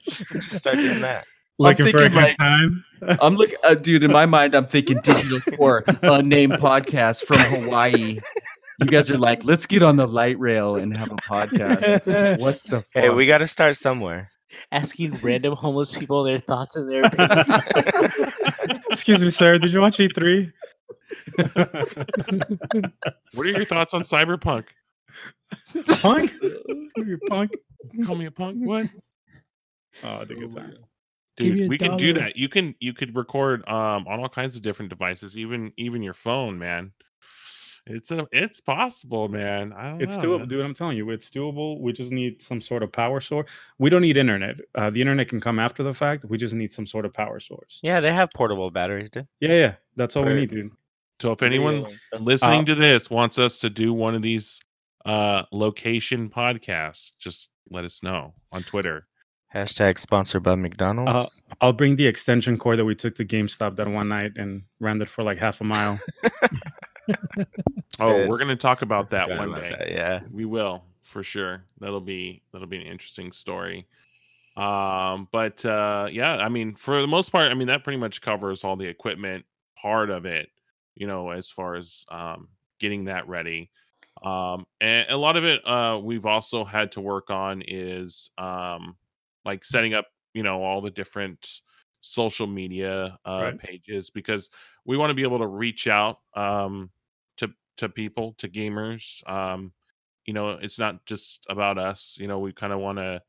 Start 0.07 0.77
doing 0.77 1.01
that. 1.01 1.25
Looking 1.59 1.91
for 1.91 1.97
a 1.97 2.01
thinking 2.03 2.13
good 2.19 2.23
like- 2.23 2.37
time. 2.37 2.85
I'm 3.21 3.35
looking, 3.35 3.57
uh, 3.63 3.75
dude. 3.75 4.03
In 4.03 4.11
my 4.11 4.25
mind, 4.25 4.55
I'm 4.55 4.67
thinking 4.67 4.97
digital 5.03 5.39
tour, 5.57 5.83
unnamed 6.01 6.53
podcast 6.53 7.23
from 7.23 7.37
Hawaii. 7.39 8.19
You 8.79 8.85
guys 8.87 9.11
are 9.11 9.17
like, 9.17 9.43
let's 9.43 9.65
get 9.65 9.83
on 9.83 9.97
the 9.97 10.05
light 10.07 10.39
rail 10.39 10.75
and 10.77 10.95
have 10.95 11.11
a 11.11 11.15
podcast. 11.15 12.39
What 12.39 12.61
the? 12.63 12.83
Hey, 12.93 13.09
we 13.09 13.25
got 13.27 13.39
to 13.39 13.47
start 13.47 13.75
somewhere. 13.77 14.29
Asking 14.71 15.19
random 15.21 15.55
homeless 15.55 15.89
people 15.97 16.23
their 16.23 16.37
thoughts 16.39 16.75
and 16.75 16.89
their 16.89 17.03
opinions. 17.03 17.49
Excuse 18.91 19.21
me, 19.21 19.31
sir. 19.31 19.57
Did 19.57 19.71
you 19.73 19.81
watch 19.81 19.99
E 19.99 20.07
E3? 20.09 20.51
What 23.33 23.45
are 23.45 23.49
your 23.49 23.65
thoughts 23.65 23.93
on 23.93 24.03
Cyberpunk? 24.03 24.65
punk? 26.01 26.33
You 26.97 27.17
punk? 27.27 27.51
Call 28.05 28.15
me 28.15 28.25
a 28.25 28.31
punk? 28.31 28.57
What? 28.65 28.87
Oh, 30.03 30.25
the 30.25 30.35
good 30.35 30.55
times. 30.55 30.77
Give 30.77 30.81
me 30.81 30.88
Dude, 31.39 31.61
a 31.61 31.67
we 31.67 31.77
can 31.77 31.97
do 31.97 32.13
that. 32.13 32.35
You 32.35 32.49
can 32.49 32.75
you 32.79 32.93
could 32.93 33.15
record 33.15 33.67
um 33.67 34.07
on 34.07 34.19
all 34.19 34.29
kinds 34.29 34.55
of 34.55 34.61
different 34.61 34.89
devices, 34.89 35.37
even 35.37 35.73
even 35.77 36.03
your 36.03 36.13
phone, 36.13 36.59
man. 36.59 36.91
It's 37.85 38.11
a 38.11 38.27
it's 38.31 38.59
possible, 38.59 39.29
man. 39.29 39.73
I 39.73 39.89
don't 39.89 40.01
It's 40.01 40.17
know. 40.17 40.37
doable, 40.37 40.47
dude. 40.47 40.63
I'm 40.63 40.73
telling 40.73 40.97
you, 40.97 41.09
it's 41.09 41.29
doable. 41.29 41.79
We 41.79 41.91
just 41.91 42.11
need 42.11 42.41
some 42.41 42.61
sort 42.61 42.83
of 42.83 42.91
power 42.91 43.19
source. 43.19 43.49
We 43.79 43.89
don't 43.89 44.01
need 44.01 44.17
internet. 44.17 44.59
Uh, 44.75 44.89
the 44.91 45.01
internet 45.01 45.29
can 45.29 45.41
come 45.41 45.59
after 45.59 45.81
the 45.81 45.93
fact. 45.93 46.25
We 46.25 46.37
just 46.37 46.53
need 46.53 46.71
some 46.71 46.85
sort 46.85 47.05
of 47.05 47.13
power 47.13 47.39
source. 47.39 47.79
Yeah, 47.81 47.99
they 47.99 48.13
have 48.13 48.29
portable 48.35 48.69
batteries, 48.69 49.09
dude. 49.09 49.27
Yeah, 49.39 49.53
yeah. 49.53 49.73
That's 49.95 50.15
all 50.15 50.23
we 50.23 50.33
need, 50.35 50.51
dude. 50.51 50.71
So 51.19 51.31
if 51.31 51.41
anyone 51.41 51.85
listening 52.19 52.65
to 52.65 52.75
this 52.75 53.09
wants 53.09 53.39
us 53.39 53.59
to 53.59 53.69
do 53.69 53.93
one 53.93 54.13
of 54.13 54.21
these 54.21 54.61
uh 55.05 55.43
location 55.51 56.29
podcasts, 56.29 57.11
just 57.17 57.49
let 57.71 57.85
us 57.85 58.03
know 58.03 58.35
on 58.51 58.63
Twitter. 58.63 59.07
Hashtag 59.53 59.97
sponsored 59.97 60.43
by 60.43 60.55
McDonald's. 60.55 61.11
Uh, 61.11 61.55
I'll 61.61 61.73
bring 61.73 61.95
the 61.95 62.05
extension 62.05 62.57
cord 62.57 62.77
that 62.77 62.85
we 62.85 62.93
took 62.95 63.15
to 63.15 63.25
GameStop 63.25 63.75
that 63.77 63.87
one 63.87 64.07
night 64.09 64.33
and 64.35 64.61
ran 64.79 65.01
it 65.01 65.09
for 65.09 65.23
like 65.23 65.39
half 65.39 65.61
a 65.61 65.63
mile. 65.63 65.99
Oh, 67.99 68.09
Said- 68.11 68.29
we're 68.29 68.37
gonna 68.37 68.55
talk 68.55 68.81
about 68.81 69.09
that 69.09 69.29
one 69.29 69.53
day. 69.53 69.75
that, 69.77 69.91
yeah. 69.91 70.21
We 70.31 70.45
will 70.45 70.83
for 71.03 71.23
sure. 71.23 71.63
That'll 71.79 71.99
be 72.01 72.43
that'll 72.53 72.67
be 72.67 72.77
an 72.77 72.85
interesting 72.85 73.31
story. 73.31 73.87
Um, 74.55 75.27
but 75.31 75.65
uh, 75.65 76.07
yeah, 76.11 76.37
I 76.37 76.49
mean, 76.49 76.75
for 76.75 77.01
the 77.01 77.07
most 77.07 77.31
part, 77.31 77.51
I 77.51 77.55
mean 77.55 77.67
that 77.67 77.83
pretty 77.83 77.97
much 77.97 78.21
covers 78.21 78.63
all 78.63 78.75
the 78.75 78.85
equipment 78.85 79.45
part 79.75 80.09
of 80.09 80.25
it. 80.25 80.49
You 80.95 81.07
know, 81.07 81.31
as 81.31 81.49
far 81.49 81.75
as 81.75 82.05
um, 82.09 82.47
getting 82.79 83.05
that 83.05 83.27
ready. 83.27 83.71
Um, 84.23 84.65
and 84.81 85.09
a 85.09 85.17
lot 85.17 85.35
of 85.37 85.45
it 85.45 85.65
uh, 85.67 85.99
we've 86.01 86.25
also 86.25 86.65
had 86.65 86.91
to 86.93 87.01
work 87.01 87.29
on 87.29 87.63
is 87.65 88.31
um, 88.37 88.97
like 89.45 89.65
setting 89.65 89.93
up, 89.93 90.07
you 90.33 90.43
know, 90.43 90.63
all 90.63 90.81
the 90.81 90.91
different 90.91 91.61
social 92.01 92.47
media 92.47 93.17
uh, 93.25 93.51
Right. 93.51 93.59
pages 93.59 94.09
because 94.09 94.49
we 94.85 94.97
want 94.97 95.09
to 95.09 95.13
be 95.15 95.23
able 95.23 95.39
to 95.39 95.47
reach 95.47 95.87
out 95.87 96.19
um, 96.35 96.91
to 97.37 97.49
to 97.77 97.89
people, 97.89 98.33
to 98.35 98.49
gamers. 98.49 99.27
Um, 99.29 99.73
you 100.25 100.33
know, 100.33 100.51
it's 100.51 100.79
not 100.79 101.05
just 101.05 101.45
about 101.49 101.77
us. 101.77 102.17
You 102.19 102.27
know, 102.27 102.39
we 102.39 102.53
kind 102.53 102.73
of 102.73 102.79
want 102.79 102.99
to 102.99 103.21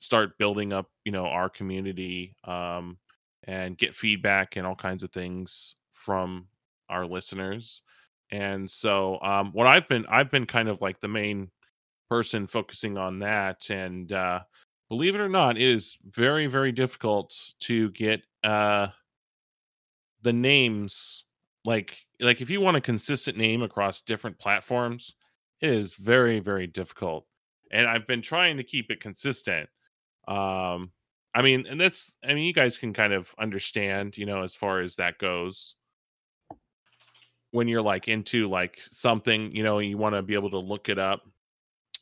start 0.00 0.38
building 0.38 0.72
up, 0.72 0.90
you 1.04 1.12
know, 1.12 1.26
our 1.26 1.48
community 1.48 2.36
um, 2.44 2.98
and 3.44 3.76
get 3.76 3.94
feedback 3.94 4.56
and 4.56 4.66
all 4.66 4.74
kinds 4.74 5.02
of 5.02 5.12
things 5.12 5.76
from 5.92 6.48
our 6.88 7.06
listeners. 7.06 7.82
And 8.30 8.70
so, 8.70 9.20
um, 9.22 9.52
what 9.52 9.66
I've 9.66 9.88
been, 9.88 10.06
I've 10.06 10.30
been 10.30 10.46
kind 10.46 10.68
of 10.68 10.80
like 10.80 11.00
the 11.00 11.08
main 11.08 11.50
person 12.10 12.46
focusing 12.46 12.98
on 12.98 13.20
that. 13.20 13.70
And 13.70 14.12
uh, 14.12 14.42
believe 14.90 15.14
it 15.14 15.20
or 15.22 15.28
not, 15.28 15.56
it 15.56 15.66
is 15.66 15.98
very, 16.04 16.46
very 16.48 16.72
difficult 16.72 17.34
to 17.60 17.90
get 17.92 18.20
uh, 18.44 18.88
the 20.22 20.32
names 20.32 21.24
like 21.64 21.96
like 22.20 22.40
if 22.40 22.50
you 22.50 22.60
want 22.60 22.76
a 22.76 22.80
consistent 22.80 23.36
name 23.36 23.62
across 23.62 24.02
different 24.02 24.38
platforms 24.38 25.14
it 25.60 25.70
is 25.70 25.94
very 25.94 26.40
very 26.40 26.66
difficult. 26.66 27.26
And 27.70 27.86
i've 27.86 28.06
been 28.06 28.22
trying 28.22 28.56
to 28.56 28.64
keep 28.64 28.90
it 28.90 29.00
consistent 29.00 29.68
um 30.26 30.90
i 31.34 31.42
mean 31.42 31.66
and 31.68 31.80
that's 31.80 32.14
i 32.24 32.34
mean 32.34 32.46
you 32.46 32.52
guys 32.52 32.78
can 32.78 32.92
kind 32.92 33.12
of 33.12 33.34
understand 33.38 34.16
you 34.16 34.26
know 34.26 34.42
as 34.42 34.54
far 34.54 34.80
as 34.80 34.96
that 34.96 35.18
goes. 35.18 35.76
When 37.52 37.66
you're 37.66 37.82
like 37.82 38.06
into 38.06 38.48
like 38.48 38.80
something 38.90 39.54
you 39.54 39.62
know 39.62 39.80
you 39.80 39.98
want 39.98 40.14
to 40.14 40.22
be 40.22 40.34
able 40.34 40.50
to 40.50 40.58
look 40.58 40.88
it 40.88 40.98
up 40.98 41.22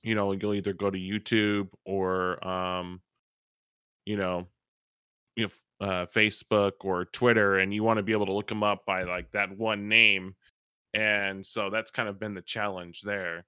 you 0.02 0.14
know 0.14 0.32
you'll 0.32 0.54
either 0.54 0.72
go 0.72 0.90
to 0.90 0.98
youtube 0.98 1.68
or 1.84 2.46
um 2.46 3.00
you 4.04 4.16
know 4.16 4.46
you 5.38 5.44
know, 5.44 5.50
f- 5.52 5.88
uh, 5.88 6.06
Facebook 6.06 6.72
or 6.80 7.04
Twitter, 7.04 7.58
and 7.58 7.72
you 7.72 7.84
want 7.84 7.98
to 7.98 8.02
be 8.02 8.12
able 8.12 8.26
to 8.26 8.32
look 8.32 8.48
them 8.48 8.64
up 8.64 8.84
by 8.84 9.04
like 9.04 9.30
that 9.30 9.56
one 9.56 9.88
name, 9.88 10.34
and 10.94 11.46
so 11.46 11.70
that's 11.70 11.92
kind 11.92 12.08
of 12.08 12.18
been 12.18 12.34
the 12.34 12.42
challenge 12.42 13.02
there. 13.02 13.46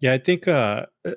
Yeah, 0.00 0.12
I 0.12 0.18
think 0.18 0.48
uh, 0.48 0.86
uh, 1.06 1.12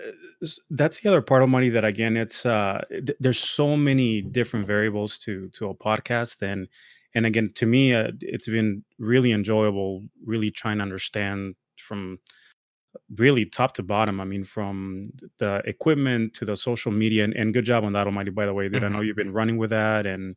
that's 0.69 0.99
the 0.99 1.09
other 1.09 1.21
part 1.21 1.41
of 1.41 1.49
money 1.49 1.69
that 1.69 1.83
again, 1.83 2.17
it's 2.17 2.45
uh, 2.45 2.83
th- 2.89 3.17
there's 3.19 3.39
so 3.39 3.75
many 3.75 4.21
different 4.21 4.67
variables 4.67 5.17
to 5.19 5.49
to 5.49 5.69
a 5.69 5.75
podcast, 5.75 6.43
and 6.43 6.67
and 7.15 7.25
again, 7.25 7.51
to 7.55 7.65
me, 7.65 7.95
uh, 7.95 8.11
it's 8.21 8.47
been 8.47 8.83
really 8.99 9.31
enjoyable, 9.31 10.03
really 10.23 10.51
trying 10.51 10.77
to 10.77 10.83
understand 10.83 11.55
from 11.77 12.19
really 13.15 13.45
top 13.45 13.73
to 13.75 13.83
bottom. 13.83 14.19
I 14.19 14.25
mean, 14.25 14.43
from 14.43 15.03
the 15.37 15.61
equipment 15.65 16.33
to 16.35 16.45
the 16.45 16.55
social 16.55 16.91
media, 16.91 17.23
and, 17.23 17.33
and 17.35 17.53
good 17.53 17.65
job 17.65 17.83
on 17.83 17.93
that, 17.93 18.05
Almighty. 18.07 18.31
By 18.31 18.45
the 18.45 18.53
way, 18.53 18.69
dude, 18.69 18.83
I 18.83 18.89
know 18.89 19.01
you've 19.01 19.15
been 19.15 19.33
running 19.33 19.57
with 19.57 19.69
that, 19.69 20.05
and 20.05 20.35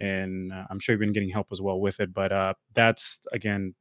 and 0.00 0.52
uh, 0.52 0.64
I'm 0.70 0.78
sure 0.78 0.94
you've 0.94 1.00
been 1.00 1.12
getting 1.12 1.28
help 1.30 1.48
as 1.52 1.60
well 1.60 1.80
with 1.80 2.00
it. 2.00 2.14
But 2.14 2.32
uh, 2.32 2.54
that's 2.74 3.20
again, 3.32 3.74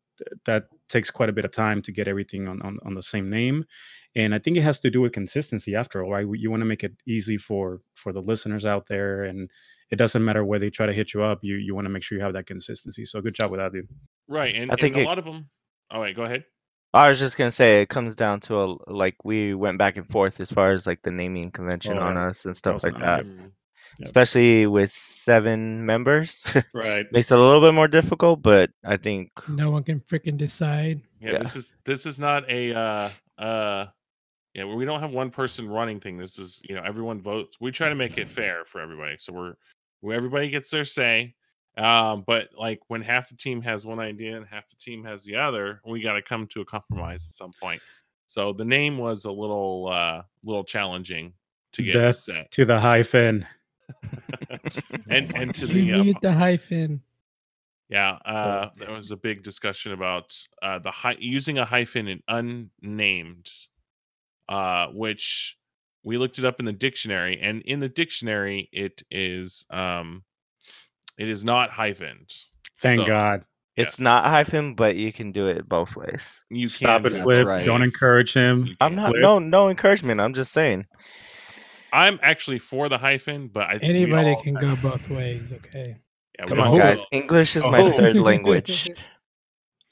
that 0.45 0.65
takes 0.89 1.09
quite 1.09 1.29
a 1.29 1.33
bit 1.33 1.45
of 1.45 1.51
time 1.51 1.81
to 1.83 1.91
get 1.91 2.07
everything 2.07 2.47
on 2.47 2.61
on, 2.61 2.77
on 2.85 2.93
the 2.93 3.03
same 3.03 3.29
name, 3.29 3.65
and 4.15 4.35
I 4.35 4.39
think 4.39 4.57
it 4.57 4.61
has 4.61 4.79
to 4.81 4.89
do 4.89 5.01
with 5.01 5.13
consistency. 5.13 5.75
After 5.75 6.03
all, 6.03 6.11
right? 6.11 6.25
You 6.33 6.51
want 6.51 6.61
to 6.61 6.65
make 6.65 6.83
it 6.83 6.93
easy 7.07 7.37
for 7.37 7.81
for 7.95 8.11
the 8.11 8.21
listeners 8.21 8.65
out 8.65 8.87
there, 8.87 9.23
and 9.23 9.49
it 9.91 9.95
doesn't 9.95 10.23
matter 10.23 10.43
where 10.43 10.59
they 10.59 10.69
try 10.69 10.85
to 10.85 10.93
hit 10.93 11.13
you 11.13 11.23
up. 11.23 11.39
You 11.41 11.55
you 11.55 11.73
want 11.73 11.85
to 11.85 11.89
make 11.89 12.03
sure 12.03 12.17
you 12.17 12.23
have 12.23 12.33
that 12.33 12.47
consistency. 12.47 13.05
So 13.05 13.21
good 13.21 13.33
job 13.35 13.51
with 13.51 13.59
that, 13.61 13.71
dude. 13.71 13.87
Right, 14.27 14.53
and, 14.55 14.71
I 14.71 14.75
think 14.75 14.95
and 14.95 14.97
a 14.97 15.05
it- 15.05 15.07
lot 15.07 15.19
of 15.19 15.25
them. 15.25 15.49
Oh 15.91 16.01
wait, 16.01 16.15
go 16.15 16.23
ahead. 16.23 16.43
I 16.93 17.09
was 17.09 17.19
just 17.19 17.37
gonna 17.37 17.51
say 17.51 17.81
it 17.81 17.89
comes 17.89 18.15
down 18.15 18.39
to 18.41 18.61
a 18.63 18.75
like 18.91 19.15
we 19.23 19.53
went 19.53 19.77
back 19.77 19.97
and 19.97 20.09
forth 20.09 20.39
as 20.41 20.51
far 20.51 20.71
as 20.71 20.87
like 20.87 21.01
the 21.01 21.11
naming 21.11 21.51
convention 21.51 21.97
Oh, 21.97 22.01
on 22.01 22.15
yeah. 22.15 22.27
us 22.29 22.45
and 22.45 22.55
stuff 22.55 22.83
like 22.83 22.97
that. 22.99 23.25
Mm, 23.25 23.51
Yep. 23.97 24.05
Especially 24.05 24.65
with 24.67 24.91
seven 24.91 25.85
members, 25.85 26.45
Right. 26.73 27.05
makes 27.11 27.31
it 27.31 27.37
a 27.37 27.41
little 27.41 27.59
bit 27.59 27.73
more 27.73 27.87
difficult. 27.87 28.41
But 28.41 28.69
I 28.85 28.95
think 28.97 29.31
No 29.49 29.71
one 29.71 29.83
can 29.83 29.99
freaking 30.01 30.37
decide. 30.37 31.01
Yeah, 31.19 31.31
Yeah. 31.33 31.39
this 31.39 31.55
is 31.55 31.75
this 31.85 32.05
is 32.05 32.19
not 32.19 32.49
a 32.49 32.73
uh 32.73 33.09
uh 33.37 33.85
yeah 34.53 34.65
we 34.65 34.85
don't 34.85 34.99
have 35.01 35.11
one 35.11 35.31
person 35.31 35.67
running 35.67 35.99
thing. 35.99 36.17
This 36.17 36.37
is 36.39 36.61
you 36.67 36.75
know 36.75 36.83
everyone 36.85 37.19
votes. 37.21 37.57
We 37.59 37.71
try 37.71 37.89
to 37.89 37.95
make 37.95 38.17
it 38.17 38.29
fair 38.29 38.63
for 38.63 38.79
everybody, 38.79 39.17
so 39.19 39.33
we're 39.33 39.53
where 40.01 40.15
everybody 40.15 40.49
gets 40.49 40.69
their 40.69 40.85
say. 40.85 41.35
Um, 41.77 42.23
but 42.25 42.49
like 42.57 42.81
when 42.87 43.01
half 43.01 43.29
the 43.29 43.35
team 43.35 43.61
has 43.61 43.85
one 43.85 43.99
idea 43.99 44.35
and 44.35 44.45
half 44.45 44.69
the 44.69 44.75
team 44.75 45.03
has 45.05 45.23
the 45.23 45.35
other, 45.37 45.81
we 45.85 46.01
got 46.01 46.13
to 46.13 46.21
come 46.21 46.47
to 46.47 46.61
a 46.61 46.65
compromise 46.65 47.25
at 47.27 47.33
some 47.33 47.53
point. 47.61 47.81
So 48.25 48.53
the 48.53 48.65
name 48.65 48.97
was 48.97 49.25
a 49.25 49.31
little 49.31 49.89
uh 49.91 50.23
little 50.43 50.63
challenging 50.63 51.33
to 51.73 51.83
get 51.83 51.93
Death 51.93 52.17
set. 52.17 52.51
to 52.51 52.65
the 52.65 52.79
hyphen. 52.79 53.45
and 55.09 55.35
and 55.35 55.55
to 55.55 55.65
the 55.65 55.81
need 55.81 56.17
the 56.21 56.31
hyphen. 56.31 57.01
Yeah, 57.89 58.19
uh, 58.23 58.69
there 58.77 58.91
was 58.91 59.09
a 59.09 59.15
big 59.15 59.41
discussion 59.41 59.93
about 59.93 60.37
uh, 60.61 60.77
the 60.77 60.91
hy- 60.91 61.17
using 61.19 61.57
a 61.57 61.65
hyphen 61.65 62.07
in 62.07 62.21
unnamed, 62.27 63.49
uh, 64.47 64.87
which 64.93 65.57
we 66.03 66.19
looked 66.19 66.37
it 66.37 66.45
up 66.45 66.59
in 66.59 66.67
the 66.67 66.71
dictionary, 66.71 67.39
and 67.41 67.63
in 67.63 67.79
the 67.79 67.89
dictionary 67.89 68.69
it 68.71 69.01
is 69.09 69.65
um, 69.71 70.23
it 71.19 71.29
is 71.29 71.43
not 71.43 71.69
hyphened. 71.69 72.33
Thank 72.79 73.01
So- 73.01 73.05
God. 73.07 73.45
It's 73.77 73.93
Yes. 73.93 73.99
not 73.99 74.25
hyphen, 74.25 74.73
but 74.73 74.97
you 74.97 75.13
can 75.13 75.31
do 75.31 75.47
it 75.47 75.69
both 75.69 75.95
ways. 75.95 76.43
You 76.49 76.67
Stop 76.67 77.03
can 77.03 77.15
it, 77.15 77.21
Flip. 77.23 77.45
right. 77.47 77.65
Don't 77.65 77.81
encourage 77.83 78.33
him. 78.33 78.75
I'm 78.81 78.95
not 78.95 79.11
Flip. 79.11 79.21
no 79.21 79.39
no 79.39 79.69
encouragement. 79.69 80.19
I'm 80.19 80.33
just 80.33 80.51
saying. 80.51 80.85
I'm 81.93 82.19
actually 82.21 82.59
for 82.59 82.89
the 82.89 82.97
hyphen, 82.97 83.47
but 83.47 83.67
I 83.69 83.79
think 83.79 83.83
Anybody 83.91 84.35
can 84.43 84.55
have- 84.55 84.81
go 84.81 84.89
both 84.89 85.09
ways. 85.09 85.43
Okay. 85.53 85.95
Yeah, 86.37 86.45
Come 86.45 86.59
on, 86.59 86.77
guys. 86.77 86.97
will. 86.97 87.05
English 87.11 87.55
is 87.55 87.63
my 87.65 87.81
Oh. 87.81 87.91
third 87.93 88.15
language. 88.31 88.89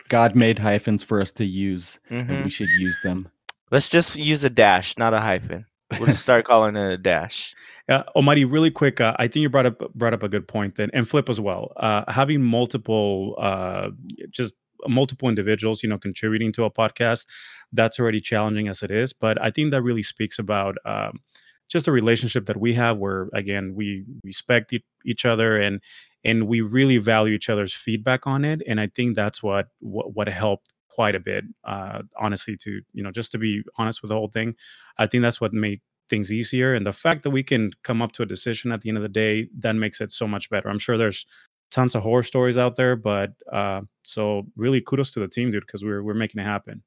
God 0.10 0.36
made 0.36 0.60
hyphens 0.60 1.04
for 1.04 1.22
us 1.22 1.32
to 1.34 1.46
use, 1.46 2.00
and 2.10 2.28
hmm 2.30 2.44
we 2.44 2.50
should 2.50 2.70
use 2.78 2.98
them. 3.04 3.30
Let's 3.72 3.90
just 3.90 4.16
use 4.18 4.44
a 4.44 4.50
dash, 4.50 4.98
not 4.98 5.14
a 5.14 5.20
hyphen. 5.22 5.66
We'll 5.92 6.08
just 6.08 6.22
start 6.22 6.46
calling 6.46 6.76
it 6.76 6.92
a 6.94 6.98
dash. 6.98 7.56
Uh, 7.90 8.04
Omari, 8.18 8.44
really 8.44 8.70
quick, 8.70 9.00
uh, 9.00 9.16
I 9.18 9.30
think 9.30 9.44
you 9.44 9.50
brought 9.50 9.66
up 9.66 9.94
brought 9.94 10.14
up 10.14 10.22
a 10.22 10.28
good 10.28 10.46
point 10.46 10.76
then, 10.76 10.90
and 10.92 11.08
Flip 11.08 11.30
as 11.30 11.40
well. 11.40 11.72
Uh, 11.78 12.04
having 12.10 12.42
multiple, 12.44 13.34
uh, 13.40 13.92
just 14.30 14.52
multiple 14.90 15.30
individuals, 15.30 15.82
you 15.82 15.88
know, 15.88 15.98
contributing 15.98 16.52
to 16.52 16.66
a 16.66 16.70
podcast, 16.70 17.28
that's 17.72 17.98
already 17.98 18.20
challenging 18.20 18.68
as 18.68 18.84
it 18.84 18.92
is. 18.92 19.14
But 19.14 19.42
I 19.42 19.52
think 19.52 19.72
that 19.72 19.84
really 19.84 20.04
speaks 20.04 20.38
about 20.38 20.76
um, 20.84 21.22
just 21.70 21.88
a 21.88 21.94
relationship 21.94 22.46
that 22.48 22.58
we 22.58 22.74
have, 22.74 22.98
where 22.98 23.30
again 23.34 23.74
we 23.74 24.04
respect 24.22 24.74
e- 24.74 24.84
each 25.06 25.26
other 25.26 25.58
and 25.58 25.82
and 26.26 26.46
we 26.46 26.60
really 26.60 26.98
value 26.98 27.36
each 27.36 27.50
other's 27.50 27.74
feedback 27.74 28.28
on 28.28 28.44
it. 28.44 28.62
And 28.68 28.82
I 28.82 28.88
think 28.88 29.16
that's 29.16 29.42
what 29.42 29.68
what, 29.80 30.14
what 30.14 30.28
helped 30.28 30.74
quite 30.98 31.16
a 31.16 31.20
bit, 31.32 31.44
uh, 31.74 32.02
honestly. 32.20 32.56
To 32.64 32.72
you 32.94 33.04
know, 33.04 33.12
just 33.12 33.32
to 33.34 33.38
be 33.38 33.62
honest 33.78 34.02
with 34.02 34.10
the 34.10 34.16
whole 34.16 34.32
thing, 34.38 34.56
I 34.98 35.06
think 35.08 35.22
that's 35.22 35.40
what 35.40 35.54
made 35.54 35.80
things 36.10 36.32
easier 36.32 36.74
and 36.74 36.86
the 36.86 36.94
fact 37.06 37.22
that 37.24 37.32
we 37.32 37.44
can 37.44 37.70
come 37.84 38.02
up 38.02 38.12
to 38.14 38.24
a 38.24 38.26
decision 38.26 38.72
at 38.72 38.80
the 38.82 38.88
end 38.90 38.98
of 38.98 39.04
the 39.04 39.10
day 39.26 39.36
that 39.60 39.74
makes 39.76 40.00
it 40.00 40.10
so 40.10 40.26
much 40.26 40.50
better 40.50 40.70
i'm 40.70 40.80
sure 40.80 40.98
there's 40.98 41.26
tons 41.70 41.96
of 41.96 42.02
horror 42.02 42.24
stories 42.24 42.58
out 42.58 42.78
there 42.78 42.96
but 42.96 43.32
uh 43.52 43.82
so 44.06 44.48
really 44.56 44.80
kudos 44.80 45.12
to 45.12 45.20
the 45.20 45.28
team 45.28 45.52
dude 45.52 45.66
because 45.68 45.84
we're 45.84 46.02
we're 46.02 46.14
making 46.24 46.40
it 46.40 46.46
happen 46.46 46.82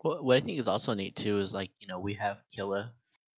What 0.00 0.24
what 0.24 0.38
I 0.38 0.40
think 0.40 0.58
is 0.58 0.66
also 0.66 0.94
neat 0.94 1.14
too 1.14 1.36
is 1.44 1.52
like 1.52 1.70
you 1.78 1.86
know 1.90 2.00
we 2.00 2.14
have 2.14 2.38
Killa, 2.50 2.90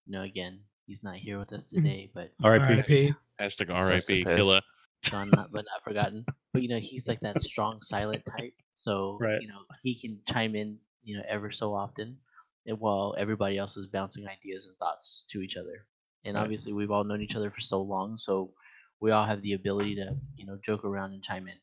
you 0.07 0.13
know 0.13 0.23
again 0.23 0.61
he's 0.87 1.03
not 1.03 1.17
here 1.17 1.41
with 1.41 1.53
us 1.53 1.65
Mhm. 1.73 1.77
today, 1.77 2.03
but 2.15 2.31
all 2.45 2.53
right 2.53 2.61
R.I.P. 2.63 3.13
Hashtag 3.41 3.69
Rest 3.91 4.11
in 4.11 4.19
RIP. 4.23 4.37
Killa. 4.37 4.63
gone 5.11 5.31
not 5.31 5.51
but 5.51 5.65
not 5.73 5.83
forgotten. 5.83 6.25
But 6.53 6.63
you 6.63 6.69
know 6.69 6.79
he's 6.79 7.09
like 7.11 7.21
that 7.27 7.41
strong 7.41 7.83
silent 7.83 8.23
type, 8.39 8.55
so 8.87 9.19
Right. 9.21 9.41
you 9.41 9.49
know 9.49 9.61
he 9.83 9.95
can 9.99 10.21
chime 10.29 10.55
in 10.55 10.79
you 11.03 11.17
know 11.17 11.25
ever 11.29 11.51
so 11.51 11.75
often, 11.75 12.19
and 12.67 12.79
while 12.81 13.15
everybody 13.19 13.59
else 13.59 13.77
is 13.77 13.87
bouncing 13.87 14.27
ideas 14.29 14.67
and 14.69 14.77
thoughts 14.79 15.25
to 15.31 15.41
each 15.43 15.57
other. 15.57 15.87
And 16.25 16.37
Right. 16.37 16.43
obviously 16.45 16.73
we've 16.73 16.91
all 16.91 17.05
known 17.05 17.23
each 17.23 17.37
other 17.37 17.51
for 17.51 17.61
so 17.61 17.81
long, 17.83 18.17
so 18.17 18.53
we 19.01 19.13
all 19.13 19.25
have 19.25 19.43
the 19.43 19.53
ability 19.55 19.95
to 19.97 20.17
you 20.37 20.47
know 20.47 20.59
joke 20.65 20.85
around 20.85 21.13
and 21.13 21.23
chime 21.23 21.49
in. 21.49 21.59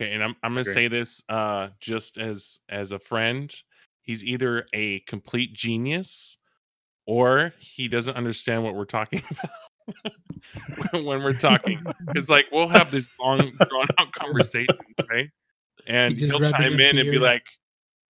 Okay, 0.00 0.12
and 0.12 0.22
I'm 0.22 0.36
I'm 0.42 0.52
gonna 0.52 0.62
Agree. 0.62 0.74
say 0.74 0.88
this 0.88 1.22
uh 1.28 1.68
just 1.80 2.18
as 2.18 2.58
as 2.68 2.92
a 2.92 2.98
friend, 2.98 3.54
he's 4.02 4.24
either 4.24 4.66
a 4.72 5.00
complete 5.00 5.52
genius 5.54 6.38
or 7.06 7.52
he 7.58 7.88
doesn't 7.88 8.16
understand 8.16 8.64
what 8.64 8.74
we're 8.74 8.84
talking 8.84 9.22
about 9.30 9.50
when- 10.92 11.04
when 11.04 11.22
we're 11.22 11.32
talking. 11.34 11.80
Because 12.12 12.28
like 12.28 12.46
we'll 12.52 12.68
have 12.68 12.90
this 12.90 13.06
long 13.20 13.52
drawn 13.68 13.86
out 13.98 14.12
conversation, 14.18 14.70
right? 15.10 15.30
And 15.86 16.16
just 16.16 16.30
he'll 16.30 16.50
chime 16.50 16.78
in 16.80 16.98
and 16.98 17.10
be 17.10 17.18
like, 17.18 17.42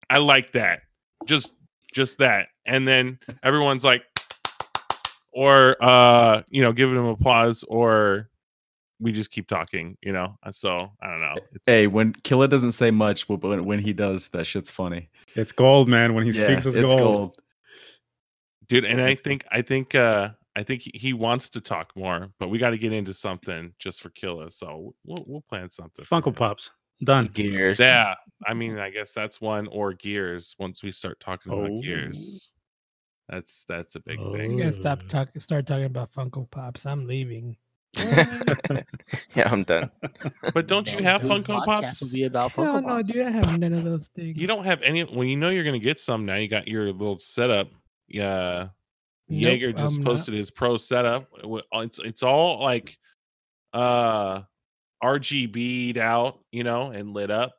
I 0.09 0.19
like 0.19 0.53
that. 0.53 0.81
Just 1.27 1.53
just 1.93 2.19
that. 2.19 2.49
And 2.67 2.87
then 2.87 3.19
everyone's 3.43 3.85
like 3.85 4.03
or 5.33 5.77
uh, 5.81 6.43
you 6.49 6.63
know, 6.63 6.73
giving 6.73 6.97
him 6.97 7.07
applause 7.07 7.65
or 7.69 8.29
we 9.01 9.13
just 9.13 9.31
keep 9.31 9.47
talking, 9.49 9.97
you 10.03 10.13
know. 10.13 10.37
Uh, 10.43 10.53
So 10.53 10.91
I 11.01 11.09
don't 11.11 11.21
know. 11.21 11.35
It's, 11.53 11.65
Hey, 11.67 11.87
when 11.87 12.13
Killa 12.13 12.49
doesn't 12.49 12.73
say 12.73 12.91
much, 12.91 13.27
but 13.29 13.41
when, 13.43 13.65
when 13.65 13.79
he 13.79 13.93
does, 13.93 14.29
that 14.31 14.47
shit's 14.47 14.71
funny. 14.71 15.09
it's 15.37 15.53
gold 15.53 15.89
man 15.89 16.15
when 16.15 16.25
he 16.25 16.33
Yeah, 16.33 16.47
speaks 16.49 16.67
it's, 16.67 16.77
it's 16.77 16.93
gold. 16.93 17.01
gold. 17.01 17.37
dude 18.69 18.85
and 18.85 19.01
i 19.01 19.15
think 19.15 19.45
i 19.51 19.63
think 19.63 19.95
uh 19.95 20.29
i 20.57 20.63
think 20.63 20.83
he- 20.83 20.93
he 20.99 21.13
wants 21.13 21.49
to 21.51 21.61
talk 21.61 21.93
more 21.97 22.29
but 22.39 22.49
we 22.49 22.59
got 22.59 22.71
to 22.71 22.79
get 22.79 22.93
into 22.93 23.13
something 23.15 23.73
just 23.79 24.01
for 24.03 24.11
killa 24.11 24.51
so 24.51 24.95
we'll, 25.05 25.25
we'll 25.27 25.45
plan 25.49 25.71
something 25.71 26.05
for 26.05 26.21
funko 26.21 26.29
him. 26.29 26.35
pops 26.35 26.71
done 27.05 27.27
Gears. 27.27 27.79
yeah 27.81 28.15
i 28.47 28.53
mean 28.55 28.79
i 28.79 28.91
guess 28.91 29.13
that's 29.13 29.41
one 29.41 29.67
or 29.69 29.93
gears 29.95 30.55
once 30.59 30.83
we 30.83 30.91
start 30.91 31.19
talking 31.21 31.53
about 31.53 31.71
Oh. 31.71 31.81
gears 31.83 32.53
that's 33.29 33.65
that's 33.69 33.95
a 33.95 34.01
big 34.01 34.19
You 34.19 34.37
thing 34.37 34.57
guys 34.59 34.75
stop 34.75 35.03
Ooh. 35.05 35.09
talking. 35.09 35.41
Start 35.41 35.65
talking 35.67 35.85
about 35.85 36.13
Funko 36.13 36.51
Pops. 36.51 36.85
I'm 36.85 37.07
leaving. 37.07 37.57
yeah, 37.97 38.83
I'm 39.47 39.63
done. 39.63 39.89
but 40.55 40.67
don't 40.67 40.93
you 40.93 41.03
have 41.05 41.23
week's 41.23 41.47
funko 41.47 41.65
pops 41.65 42.01
Will 42.03 42.11
be 42.11 42.25
about 42.25 42.51
Hell 42.53 42.65
Funko 42.67 42.83
no, 42.83 42.89
Pops. 42.89 43.09
dude. 43.13 43.27
I 43.27 43.31
have 43.31 43.59
none 43.59 43.73
of 43.73 43.85
those 43.85 44.09
things. 44.09 44.37
you 44.37 44.47
don't 44.49 44.65
have 44.65 44.83
any 44.83 45.05
well 45.05 45.25
you 45.25 45.37
know 45.37 45.49
you're 45.51 45.63
gonna 45.65 45.79
get 45.79 46.01
some 46.01 46.27
now 46.27 46.35
you 46.37 46.49
got 46.49 46.67
your 46.69 46.87
little 46.93 47.19
setup 47.21 47.69
yeah 48.09 48.69
Nope, 49.29 49.43
Jaeger 49.43 49.73
just 49.73 49.99
I'm 49.99 50.03
not. 50.03 50.13
posted 50.13 50.35
his 50.35 50.51
pro 50.51 50.77
setup. 50.77 51.29
It's 51.75 51.99
it's 52.01 52.23
all 52.25 52.61
like 52.61 52.99
uh 53.73 54.41
RGB'd 55.03 55.99
out, 55.99 56.39
you 56.53 56.65
know, 56.65 56.91
and 56.91 57.13
lit 57.15 57.31
up. 57.31 57.55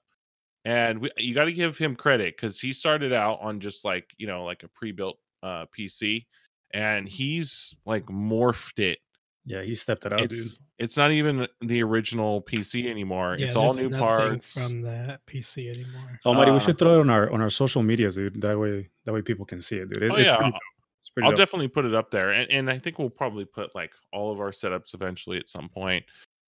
And 0.64 1.00
we, 1.00 1.10
you 1.18 1.34
got 1.34 1.46
to 1.46 1.54
give 1.54 1.78
him 1.78 1.96
credit 1.96 2.36
because 2.38 2.60
he 2.60 2.72
started 2.72 3.14
out 3.14 3.40
on 3.42 3.60
just 3.60 3.84
like 3.84 4.14
you 4.18 4.28
know 4.28 4.44
like 4.46 4.62
a 4.64 4.68
pre-built 4.68 5.18
uh 5.42 5.66
PC, 5.78 6.26
and 6.74 7.10
he's 7.10 7.76
like 7.86 8.06
morphed 8.06 8.78
it. 8.80 9.00
yeah 9.44 9.64
he 9.64 9.74
stepped 9.74 10.06
it 10.06 10.14
up 10.14 10.20
dude 10.20 10.34
it's 10.34 10.60
it's 10.78 10.98
not 10.98 11.12
even 11.12 11.48
the 11.62 11.82
original 11.82 12.44
PC 12.44 12.88
anymore. 12.92 13.38
Yeah, 13.40 13.48
it's 13.48 13.56
all 13.56 13.74
new 13.74 13.90
parts. 13.90 14.54
from 14.54 14.82
the 14.84 15.20
PC 15.28 15.70
anymore. 15.72 16.20
oh 16.26 16.34
Mari, 16.36 16.52
we 16.52 16.58
uh, 16.58 16.60
should 16.60 16.78
throw 16.78 16.98
it 16.98 17.00
on 17.02 17.10
our 17.10 17.32
on 17.32 17.42
our 17.42 17.50
social 17.50 17.82
medias 17.82 18.14
dude 18.16 18.40
that 18.42 18.60
way 18.60 18.88
that 19.06 19.14
way 19.14 19.22
people 19.24 19.46
can 19.46 19.62
see 19.64 19.78
it 19.78 19.90
dude 19.90 20.04
It- 20.04 20.12
Oh, 20.12 20.16
it's 20.16 20.28
yeah, 20.28 20.36
pretty 20.38 20.46
I'll- 20.46 20.52
dope. 20.52 20.62
It's 21.00 21.10
pretty 21.10 21.26
I'll 21.26 21.32
dope. 21.32 21.38
definitely 21.40 21.68
put 21.70 21.86
it 21.86 21.96
up 21.96 22.12
there, 22.12 22.30
and, 22.30 22.52
and 22.52 22.70
I 22.70 22.78
think 22.78 23.00
we'll 23.00 23.10
probably 23.10 23.46
put 23.46 23.74
like 23.74 23.90
all 24.14 24.32
of 24.32 24.40
our 24.40 24.52
setups 24.52 24.94
eventually 24.94 25.38
at 25.40 25.50
some 25.50 25.68
point. 25.68 26.06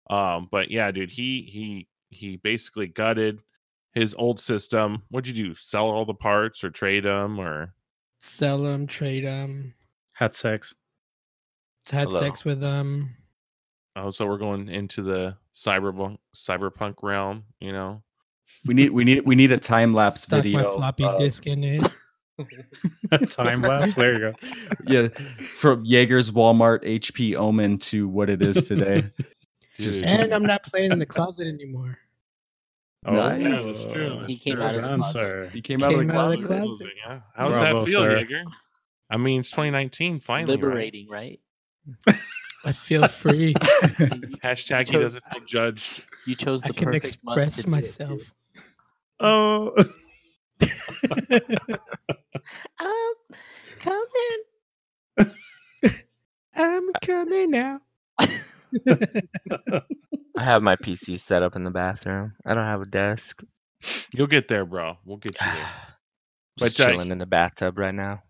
Um, 0.10 0.48
but 0.52 0.70
yeah, 0.70 0.92
dude, 0.92 1.12
he 1.12 1.42
he 1.42 1.88
he 2.10 2.38
basically 2.38 2.88
gutted 2.88 3.40
his 3.94 4.14
old 4.16 4.40
system. 4.40 5.04
What'd 5.10 5.36
you 5.36 5.48
do? 5.50 5.54
Sell 5.54 5.90
all 5.90 6.06
the 6.06 6.14
parts 6.14 6.64
or 6.64 6.70
trade 6.70 7.06
them 7.06 7.40
or? 7.40 7.74
Sell 8.20 8.64
them, 8.64 8.88
trade 8.88 9.26
them, 9.26 9.74
had 10.14 10.34
sex 10.34 10.74
had 11.92 12.08
Hello. 12.08 12.20
sex 12.20 12.46
with 12.46 12.60
them. 12.60 13.16
Oh, 13.96 14.12
so 14.12 14.26
we're 14.26 14.38
going 14.38 14.70
into 14.70 15.04
the 15.04 15.36
cyberpunk 15.54 16.18
cyberpunk 16.36 16.96
realm, 17.04 17.44
you 17.60 17.72
know? 17.72 18.02
We 18.66 18.74
need 18.74 18.92
we 18.92 19.04
need 19.04 19.26
we 19.26 19.36
need 19.36 19.52
a 19.52 19.58
time 19.58 19.94
lapse 19.94 20.22
Stuck 20.22 20.44
video. 20.44 20.64
my 20.64 20.76
floppy 20.76 21.04
uh, 21.04 21.18
disk 21.18 21.48
in 21.48 21.64
it. 21.64 21.84
time 23.30 23.62
lapse 23.62 23.94
there 23.94 24.14
you 24.14 24.20
go 24.20 24.34
yeah, 24.88 25.08
from 25.56 25.86
Jaeger's 25.86 26.32
Walmart 26.32 26.84
HP 26.84 27.36
Omen 27.36 27.78
to 27.80 28.08
what 28.08 28.30
it 28.30 28.42
is 28.42 28.68
today. 28.68 29.10
Just- 29.78 30.00
Dude. 30.02 30.10
And 30.10 30.34
I'm 30.34 30.44
not 30.44 30.64
playing 30.72 30.92
in 30.92 31.00
the 31.00 31.06
closet 31.06 31.48
anymore. 31.48 31.98
Nice. 33.06 33.42
Yeah, 33.42 33.50
that's 33.50 33.94
true. 33.94 34.24
He 34.28 34.38
came 34.38 34.54
Sure 34.56 34.64
out 34.64 34.76
of 34.76 34.82
the 34.82 34.88
done, 34.88 35.00
closet. 35.00 35.18
sir. 35.20 35.50
He 35.52 35.62
came 35.62 35.84
out 35.84 35.92
of 35.94 36.00
the 36.00 36.06
Came 36.06 36.12
out 36.12 36.34
of 36.34 36.40
closet. 36.40 36.48
the 36.48 36.58
closet. 36.66 36.88
Yeah. 37.06 37.20
How's 37.36 37.60
Bravo, 37.60 37.80
that 37.82 37.86
feel, 37.92 38.00
sir. 38.00 38.18
Jaeger? 38.20 38.44
I 39.10 39.18
mean, 39.18 39.40
it's 39.42 39.50
2019. 39.50 40.20
Finally. 40.22 40.54
Liberating, 40.54 41.10
right? 41.10 41.40
I 42.66 42.72
feel 42.72 43.08
free. 43.10 43.54
You- 44.00 44.38
Hashtag 44.44 44.88
he 44.88 44.98
doesn't 44.98 45.24
feel 45.32 45.44
judged. 45.46 46.06
You 46.26 46.36
chose 46.36 46.64
I 46.64 46.68
the 46.68 46.74
can 46.76 46.86
perfect 46.86 47.24
month 47.24 47.36
to 47.36 47.42
express 47.42 47.56
do 47.64 47.68
it, 47.68 47.72
myself. 47.72 48.22
oh 49.20 49.76
Um, 52.80 53.14
come 53.80 54.06
in. 55.18 55.32
I'm 56.56 56.90
coming 57.02 57.52
now. 57.52 57.82
I 60.38 60.44
have 60.44 60.64
my 60.64 60.76
PC 60.76 61.20
set 61.20 61.44
up 61.44 61.56
in 61.56 61.64
the 61.64 61.72
bathroom. 61.72 62.34
I 62.46 62.54
don't 62.54 62.66
have 62.66 62.82
a 62.82 62.86
desk. 62.86 63.44
You'll 64.14 64.28
get 64.28 64.48
there, 64.48 64.66
bro. 64.66 64.98
We'll 65.06 65.18
get 65.18 65.40
you 65.40 65.48
there. 65.48 65.70
Just 66.60 66.78
But, 66.78 66.86
uh, 66.86 66.92
chilling 66.92 67.12
in 67.12 67.18
the 67.18 67.26
bathtub 67.26 67.78
right 67.78 67.94
now. 67.94 68.22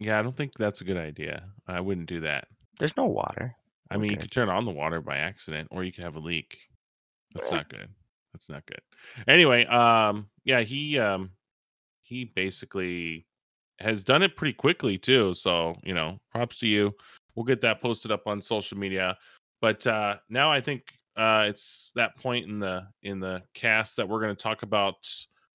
Yeah, 0.00 0.18
I 0.18 0.22
don't 0.22 0.36
think 0.36 0.52
that's 0.58 0.80
a 0.80 0.84
good 0.84 0.96
idea. 0.96 1.44
I 1.68 1.80
wouldn't 1.80 2.08
do 2.08 2.20
that. 2.22 2.48
There's 2.78 2.96
no 2.96 3.04
water. 3.04 3.54
I 3.90 3.98
mean, 3.98 4.12
you 4.12 4.16
could 4.16 4.30
turn 4.30 4.48
on 4.48 4.64
the 4.64 4.70
water 4.70 5.00
by 5.00 5.18
accident, 5.18 5.68
or 5.70 5.84
you 5.84 5.92
could 5.92 6.04
have 6.04 6.16
a 6.16 6.20
leak. 6.20 6.58
That's 7.34 7.50
not 7.50 7.68
good. 7.68 7.88
That's 8.32 8.48
not 8.48 8.64
good. 8.66 8.80
Anyway, 9.28 9.66
um, 9.66 10.28
yeah, 10.44 10.60
he 10.60 10.98
um, 10.98 11.30
he 12.02 12.24
basically 12.24 13.26
has 13.78 14.02
done 14.02 14.22
it 14.22 14.36
pretty 14.36 14.52
quickly 14.54 14.96
too. 14.96 15.34
So 15.34 15.76
you 15.82 15.94
know, 15.94 16.18
props 16.30 16.60
to 16.60 16.68
you. 16.68 16.92
We'll 17.34 17.46
get 17.46 17.60
that 17.62 17.80
posted 17.80 18.10
up 18.10 18.26
on 18.26 18.42
social 18.42 18.78
media. 18.78 19.16
But 19.60 19.86
uh, 19.86 20.16
now 20.28 20.50
I 20.50 20.60
think 20.60 20.82
uh, 21.16 21.46
it's 21.48 21.92
that 21.96 22.16
point 22.16 22.48
in 22.48 22.58
the 22.58 22.86
in 23.02 23.20
the 23.20 23.42
cast 23.54 23.96
that 23.96 24.08
we're 24.08 24.20
going 24.20 24.34
to 24.34 24.42
talk 24.42 24.62
about 24.62 25.08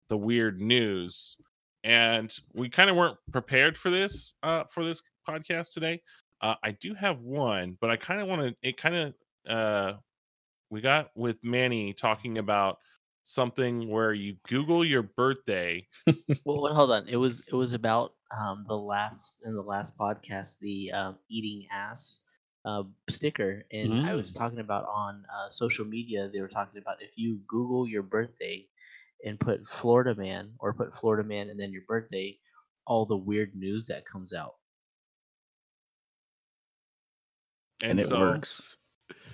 the 0.10 0.18
weird 0.18 0.62
news, 0.62 1.38
and 1.84 2.32
we 2.53 2.70
kind 2.70 2.89
of 2.89 2.95
weren't 2.95 3.18
prepared 3.32 3.78
for 3.78 3.89
this 3.89 4.34
uh, 4.43 4.64
for 4.66 4.84
this 4.84 5.01
podcast 5.28 5.74
today. 5.74 6.01
Uh, 6.41 6.56
I 6.64 6.72
do 6.72 6.93
have 6.93 7.20
one, 7.22 7.78
but 7.82 7.89
I 7.89 7.95
kind 7.95 8.22
of 8.22 8.28
want 8.28 8.41
to. 8.41 8.56
It 8.62 8.78
kind 8.78 8.95
of 8.95 9.14
uh, 9.49 9.93
we 10.70 10.82
got 10.82 11.10
with 11.16 11.38
Manny 11.43 11.93
talking 11.93 12.38
about 12.38 12.78
something 13.24 13.89
where 13.89 14.14
you 14.14 14.36
Google 14.47 14.86
your 14.86 15.03
birthday. 15.03 15.88
Well, 16.43 16.62
well, 16.62 16.76
hold 16.76 16.91
on. 16.91 17.08
It 17.08 17.16
was 17.16 17.41
it 17.47 17.56
was 17.56 17.74
about 17.74 18.14
um 18.38 18.66
the 18.68 18.78
last 18.78 19.41
in 19.45 19.56
the 19.56 19.62
last 19.64 19.97
podcast 19.97 20.60
the 20.60 20.91
um, 20.91 21.18
eating 21.28 21.68
ass 21.72 22.22
uh, 22.66 22.84
sticker, 23.09 23.66
and 23.72 24.07
I 24.07 24.16
was 24.16 24.34
talking 24.34 24.59
about 24.59 24.86
on 24.86 25.24
uh, 25.34 25.49
social 25.49 25.86
media. 25.86 26.30
They 26.34 26.41
were 26.41 26.47
talking 26.47 26.82
about 26.82 27.01
if 27.01 27.18
you 27.18 27.39
Google 27.47 27.88
your 27.88 28.03
birthday 28.03 28.68
and 29.24 29.39
put 29.39 29.66
Florida 29.66 30.16
man 30.16 30.51
or 30.59 30.74
put 30.74 30.95
Florida 30.95 31.28
man 31.28 31.49
and 31.49 31.59
then 31.59 31.72
your 31.72 31.84
birthday, 31.88 32.38
all 32.88 33.05
the 33.05 33.18
weird 33.18 33.55
news 33.55 33.86
that 33.88 34.05
comes 34.05 34.34
out. 34.34 34.55
and 37.84 37.99
it 37.99 38.07
so- 38.07 38.20
works. 38.20 38.78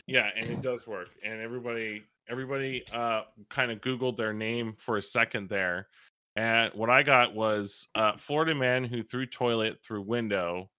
Yeah, 0.08 0.30
and 0.36 0.50
it 0.50 0.62
does 0.62 0.88
work. 0.88 1.10
And 1.24 1.40
everybody 1.42 2.04
everybody 2.30 2.84
uh 2.94 3.24
kind 3.50 3.72
of 3.72 3.82
googled 3.82 4.18
their 4.18 4.34
name 4.34 4.76
for 4.78 4.98
a 4.98 5.02
second 5.02 5.50
there. 5.50 5.88
And 6.36 6.74
what 6.74 6.90
I 6.90 7.04
got 7.04 7.34
was 7.34 7.88
uh 7.96 8.18
Florida 8.18 8.56
man 8.56 8.84
who 8.84 9.04
threw 9.04 9.26
toilet 9.26 9.80
through 9.84 10.02
window 10.02 10.70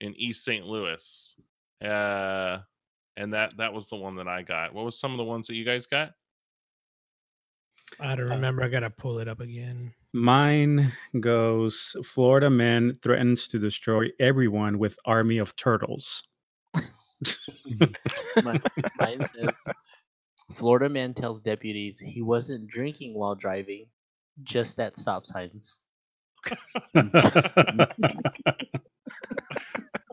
in 0.00 0.14
East 0.16 0.44
St. 0.44 0.64
Louis. 0.64 1.36
Uh 1.84 2.58
and 3.16 3.32
that 3.32 3.56
that 3.56 3.72
was 3.72 3.86
the 3.86 3.96
one 3.96 4.16
that 4.16 4.28
I 4.28 4.42
got. 4.42 4.74
What 4.74 4.84
was 4.84 4.98
some 4.98 5.12
of 5.12 5.18
the 5.18 5.24
ones 5.24 5.46
that 5.46 5.54
you 5.56 5.64
guys 5.64 5.86
got? 5.86 6.12
I 8.00 8.16
don't 8.16 8.30
Uh, 8.30 8.34
remember. 8.34 8.62
I 8.62 8.68
gotta 8.68 8.90
pull 8.90 9.18
it 9.20 9.28
up 9.28 9.40
again. 9.40 9.92
Mine 10.12 10.92
goes 11.20 11.94
Florida 12.04 12.50
man 12.50 12.98
threatens 13.02 13.48
to 13.48 13.58
destroy 13.58 14.06
everyone 14.20 14.78
with 14.78 14.96
army 15.04 15.38
of 15.38 15.54
turtles. 15.56 16.22
Mi- 16.74 17.94
Mine 18.98 19.22
says 19.34 19.56
Florida 20.54 20.88
man 20.88 21.14
tells 21.14 21.40
deputies 21.40 21.98
he 21.98 22.22
wasn't 22.22 22.66
drinking 22.68 23.14
while 23.14 23.34
driving, 23.34 23.86
just 24.42 24.78
at 24.80 24.96
stop 24.96 25.26
signs. 25.26 25.78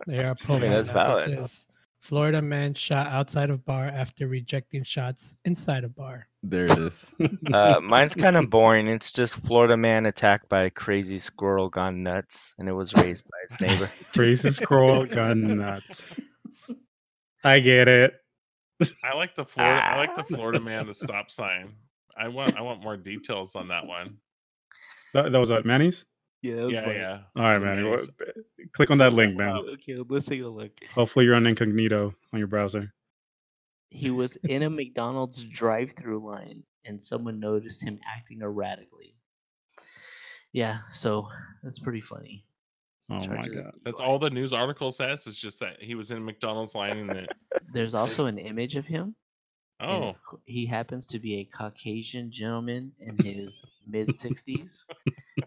They 0.08 0.24
are 0.24 0.36
pulling. 0.36 0.72
that's 0.72 0.90
it 0.90 0.96
up. 0.96 1.16
It 1.18 1.30
valid. 1.30 1.40
says, 1.40 1.68
Florida 2.00 2.42
man 2.42 2.74
shot 2.74 3.08
outside 3.08 3.50
of 3.50 3.64
bar 3.64 3.86
after 3.86 4.28
rejecting 4.28 4.84
shots 4.84 5.38
inside 5.46 5.86
a 5.86 5.88
bar. 5.88 6.28
There 6.44 6.66
it 6.66 6.78
is. 6.78 7.16
Uh, 7.54 7.80
mine's 7.82 8.14
kind 8.16 8.36
of 8.36 8.50
boring. 8.50 8.88
It's 8.88 9.12
just 9.12 9.36
Florida 9.36 9.78
man 9.78 10.06
attacked 10.06 10.50
by 10.50 10.64
a 10.64 10.70
crazy 10.70 11.20
squirrel 11.20 11.70
gone 11.70 12.04
nuts, 12.04 12.56
and 12.58 12.68
it 12.68 12.74
was 12.74 12.94
raised 12.96 13.28
by 13.30 13.38
its 13.44 13.62
neighbor. 13.62 13.90
Crazy 14.14 14.52
squirrel 14.52 15.06
gun 15.06 15.58
nuts. 15.58 16.16
I 17.44 17.60
get 17.60 17.88
it. 17.88 18.14
I 19.04 19.16
like 19.16 19.36
the 19.36 19.46
Florida 19.46 19.86
I 19.86 19.98
like 19.98 20.16
the 20.16 20.24
Florida 20.24 20.60
man 20.60 20.88
the 20.88 20.94
stop 20.94 21.32
sign. 21.32 21.74
I 22.18 22.28
want 22.28 22.58
I 22.58 22.62
want 22.62 22.84
more 22.84 22.98
details 22.98 23.56
on 23.56 23.70
that 23.70 23.86
one. 23.88 24.18
That, 25.14 25.32
that 25.32 25.38
was 25.38 25.52
what 25.52 25.66
Manny's. 25.66 26.04
Yeah, 26.44 26.56
that 26.58 26.66
was 26.66 26.76
Yeah, 26.76 26.82
funny. 26.84 26.96
yeah. 26.96 27.20
All 27.38 27.44
right, 27.44 27.58
man. 27.58 27.84
Manny. 27.84 27.90
Manny's. 27.90 28.10
Click 28.74 28.92
on 28.92 28.98
that 29.00 29.14
link, 29.14 29.36
man. 29.36 29.56
Okay, 29.74 29.98
let's 30.10 30.26
take 30.28 30.42
a 30.42 30.48
look. 30.48 30.72
Hopefully, 30.94 31.26
you're 31.26 31.36
on 31.36 31.48
incognito 31.48 32.14
on 32.34 32.38
your 32.40 32.48
browser. 32.48 32.94
He 33.90 34.12
was 34.12 34.36
in 34.44 34.64
a 34.64 34.70
McDonald's 34.70 35.46
drive-through 35.46 36.20
line, 36.26 36.64
and 36.86 37.02
someone 37.02 37.40
noticed 37.40 37.84
him 37.84 37.98
acting 38.16 38.42
erratically. 38.42 39.16
Yeah, 40.52 40.80
so 40.92 41.30
that's 41.64 41.80
pretty 41.80 42.02
funny. 42.02 42.46
Oh 43.10 43.16
my 43.16 43.26
Charges 43.26 43.58
of 43.58 43.64
god. 43.64 43.74
That's 43.86 44.02
all 44.02 44.20
the 44.20 44.30
news 44.30 44.52
article 44.54 44.92
says. 44.92 45.26
It's 45.28 45.40
just 45.40 45.60
that 45.62 45.82
he 45.82 45.96
was 45.96 46.12
in 46.12 46.18
a 46.18 46.22
McDonald's 46.22 46.76
line 46.76 46.98
and 46.98 47.12
it, 47.12 47.30
There's 47.74 47.96
also 47.96 48.26
an 48.28 48.38
image 48.38 48.76
of 48.76 48.86
him. 48.86 49.16
And 49.84 50.04
oh, 50.04 50.10
of 50.32 50.40
he 50.46 50.66
happens 50.66 51.06
to 51.08 51.20
be 51.20 51.36
a 51.40 51.46
Caucasian 51.46 52.32
gentleman 52.32 52.92
in 53.00 53.18
his 53.24 53.64
mid 53.88 54.10
60s, 54.10 54.86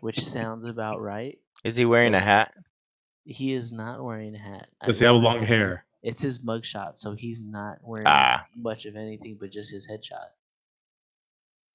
which 0.01 0.21
sounds 0.25 0.65
about 0.65 1.01
right. 1.01 1.39
Is 1.65 1.77
he 1.77 1.85
wearing 1.85 2.15
a 2.15 2.21
hat? 2.23 2.53
He 3.25 3.53
is 3.55 3.73
not 3.73 4.05
wearing 4.05 4.35
a 4.35 4.39
hat. 4.39 4.69
I 4.81 4.87
Does 4.87 4.99
he 5.01 5.05
have 5.07 5.15
will- 5.15 5.23
long 5.23 5.43
hair? 5.43 5.85
It's 6.03 6.21
his 6.21 6.39
mugshot, 6.39 6.97
so 6.97 7.15
he's 7.15 7.45
not 7.45 7.79
wearing 7.83 8.07
Ah. 8.07 8.47
much 8.55 8.85
of 8.87 8.95
anything 8.95 9.39
but 9.41 9.51
just 9.51 9.73
his 9.73 9.89
headshot. 9.91 10.29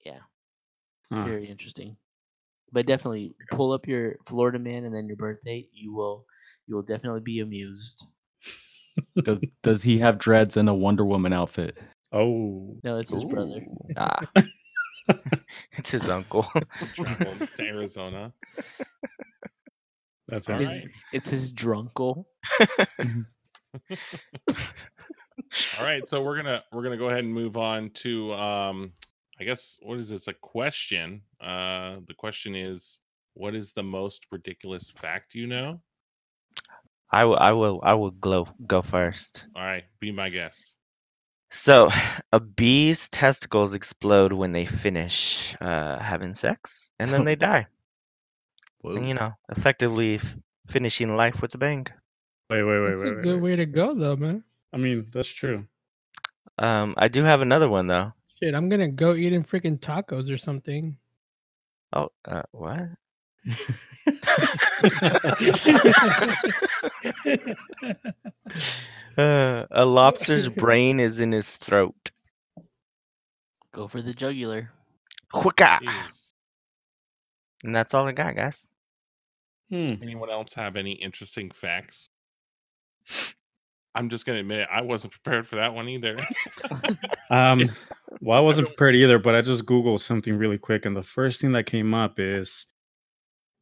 Yeah, 0.05 0.19
Huh. 1.11 1.25
very 1.25 1.47
interesting. 1.47 1.97
But 2.71 2.85
definitely 2.85 3.35
pull 3.51 3.73
up 3.73 3.87
your 3.87 4.15
Florida 4.25 4.57
man 4.57 4.85
and 4.85 4.95
then 4.95 5.07
your 5.07 5.17
birthday. 5.17 5.67
You 5.73 5.93
will, 5.93 6.25
you 6.65 6.75
will 6.75 6.81
definitely 6.83 7.19
be 7.19 7.41
amused. 7.41 8.05
does 9.23 9.39
does 9.63 9.83
he 9.83 9.99
have 9.99 10.17
dreads 10.17 10.55
and 10.55 10.69
a 10.69 10.73
Wonder 10.73 11.03
Woman 11.05 11.33
outfit? 11.33 11.77
Oh. 12.11 12.75
No, 12.83 12.97
it's 12.97 13.11
his 13.11 13.23
brother. 13.23 13.61
Ah, 13.95 14.19
It's 15.77 15.91
his 15.91 16.07
uncle. 16.09 16.43
traveled 16.95 17.49
to 17.55 17.63
Arizona. 17.63 18.33
That's 20.27 20.49
All. 20.49 20.61
It's, 20.61 20.69
right. 20.69 20.89
it's 21.11 21.29
his 21.29 21.53
drunkle. 21.53 22.25
All 25.79 25.85
right, 25.85 26.07
so 26.07 26.21
we're 26.21 26.37
gonna 26.37 26.63
we're 26.71 26.83
gonna 26.83 26.97
go 26.97 27.09
ahead 27.09 27.23
and 27.23 27.33
move 27.33 27.57
on 27.57 27.89
to 27.95 28.33
um 28.33 28.93
I 29.39 29.43
guess 29.43 29.79
what 29.81 29.97
is 29.97 30.09
this 30.09 30.27
a 30.27 30.33
question? 30.33 31.21
Uh 31.41 31.97
the 32.05 32.13
question 32.13 32.55
is 32.55 32.99
what 33.33 33.55
is 33.55 33.73
the 33.73 33.83
most 33.83 34.27
ridiculous 34.31 34.91
fact 34.91 35.35
you 35.35 35.47
know? 35.47 35.81
I 37.11 37.25
will. 37.25 37.37
I 37.37 37.51
will. 37.51 37.81
I 37.83 37.93
will 37.95 38.11
glow, 38.11 38.47
go 38.65 38.81
first. 38.81 39.45
All 39.55 39.63
right, 39.63 39.83
be 39.99 40.11
my 40.11 40.29
guest. 40.29 40.77
So, 41.51 41.89
a 42.33 42.39
bee's 42.39 43.09
testicles 43.09 43.75
explode 43.75 44.33
when 44.33 44.53
they 44.53 44.65
finish 44.65 45.55
uh, 45.61 45.99
having 45.99 46.33
sex, 46.33 46.89
and 46.99 47.13
then 47.13 47.25
they 47.25 47.35
die. 47.35 47.67
And, 48.95 49.07
you 49.07 49.13
know, 49.13 49.33
effectively 49.49 50.15
f- 50.15 50.37
finishing 50.67 51.15
life 51.15 51.41
with 51.41 51.53
a 51.55 51.57
bang. 51.59 51.87
Wait, 52.49 52.63
wait, 52.63 52.79
wait, 52.81 52.95
That's 52.95 53.03
wait. 53.03 53.11
a 53.11 53.15
wait, 53.15 53.23
good 53.23 53.35
wait. 53.35 53.41
way 53.41 53.55
to 53.57 53.65
go, 53.65 53.95
though, 53.95 54.15
man. 54.15 54.43
I 54.73 54.77
mean, 54.77 55.07
that's 55.11 55.29
true. 55.29 55.67
Um, 56.57 56.95
I 56.97 57.07
do 57.09 57.23
have 57.23 57.41
another 57.41 57.69
one 57.69 57.87
though. 57.87 58.13
Shit, 58.39 58.55
I'm 58.55 58.69
gonna 58.69 58.89
go 58.89 59.15
eating 59.15 59.43
freaking 59.43 59.79
tacos 59.79 60.29
or 60.33 60.37
something. 60.37 60.97
Oh, 61.93 62.09
uh, 62.25 62.43
what? 62.51 62.79
Uh, 69.17 69.65
a 69.71 69.83
lobster's 69.83 70.47
brain 70.47 70.99
is 70.99 71.19
in 71.19 71.31
his 71.31 71.57
throat. 71.57 72.11
Go 73.73 73.87
for 73.87 74.01
the 74.01 74.13
jugular. 74.13 74.71
Hwicka! 75.33 75.79
And 77.63 77.75
that's 77.75 77.93
all 77.93 78.07
I 78.07 78.13
got, 78.13 78.35
guys. 78.35 78.67
Hmm. 79.69 79.87
Anyone 80.01 80.29
else 80.29 80.53
have 80.53 80.75
any 80.75 80.93
interesting 80.93 81.51
facts? 81.51 82.09
I'm 83.95 84.09
just 84.09 84.25
gonna 84.25 84.39
admit 84.39 84.59
it, 84.59 84.67
I 84.71 84.81
wasn't 84.81 85.13
prepared 85.13 85.47
for 85.47 85.57
that 85.57 85.73
one 85.73 85.89
either. 85.89 86.15
Um, 87.31 87.71
well, 88.19 88.37
I 88.37 88.41
wasn't 88.41 88.67
prepared 88.67 88.93
either, 88.97 89.17
but 89.17 89.35
I 89.35 89.41
just 89.41 89.65
Googled 89.65 90.01
something 90.01 90.37
really 90.37 90.57
quick, 90.57 90.85
and 90.85 90.95
the 90.95 91.01
first 91.01 91.39
thing 91.39 91.53
that 91.53 91.65
came 91.65 91.93
up 91.93 92.19
is 92.19 92.67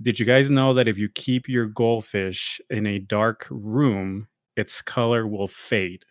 Did 0.01 0.19
you 0.19 0.25
guys 0.25 0.49
know 0.49 0.73
that 0.75 0.87
if 0.87 0.97
you 0.97 1.09
keep 1.09 1.49
your 1.49 1.65
goldfish 1.65 2.61
in 2.69 2.85
a 2.87 2.99
dark 2.99 3.47
room, 3.49 4.27
its 4.55 4.81
color 4.81 5.27
will 5.27 5.47
fade? 5.47 6.05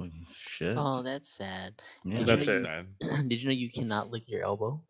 Oh, 0.00 0.08
shit. 0.32 0.74
Oh, 0.78 1.02
that's 1.02 1.30
sad. 1.30 1.74
yeah. 2.04 2.18
Did 2.18 2.26
That's 2.26 2.46
you 2.46 2.52
it. 2.54 2.62
know 2.62 2.84
you- 3.00 3.22
Did 3.28 3.42
you 3.42 3.48
know 3.48 3.54
you 3.54 3.70
cannot 3.70 4.10
lick 4.10 4.24
your 4.28 4.42
elbow? 4.44 4.80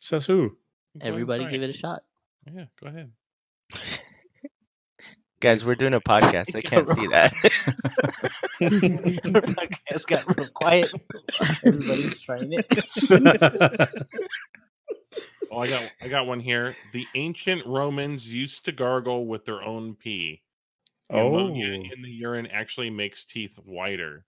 Says 0.00 0.24
who? 0.26 0.56
Everybody 1.00 1.46
give 1.50 1.62
it 1.62 1.70
a 1.70 1.72
shot. 1.72 2.02
Yeah, 2.52 2.66
go 2.80 2.88
ahead. 2.88 3.10
Guys, 5.40 5.64
we're 5.66 5.74
doing 5.74 5.94
a 5.94 6.00
podcast. 6.00 6.52
They 6.52 6.62
can't 6.70 6.88
see 6.88 7.06
that. 7.08 7.32
Our 8.62 9.42
podcast 9.42 10.06
got 10.06 10.36
real 10.38 10.48
quiet. 10.48 10.90
Everybody's 11.64 12.20
trying 12.20 12.52
it. 12.52 12.66
Oh, 15.50 15.58
I 15.58 15.68
got 15.68 15.92
I 16.00 16.08
got 16.08 16.26
one 16.26 16.40
here. 16.40 16.74
The 16.92 17.06
ancient 17.14 17.64
Romans 17.66 18.32
used 18.32 18.64
to 18.64 18.72
gargle 18.72 19.26
with 19.26 19.44
their 19.44 19.62
own 19.62 19.94
pee. 19.94 20.42
The 21.10 21.16
oh, 21.16 21.28
ammonia 21.28 21.90
in 21.94 22.02
the 22.02 22.10
urine 22.10 22.46
actually 22.46 22.90
makes 22.90 23.24
teeth 23.24 23.58
whiter. 23.64 24.24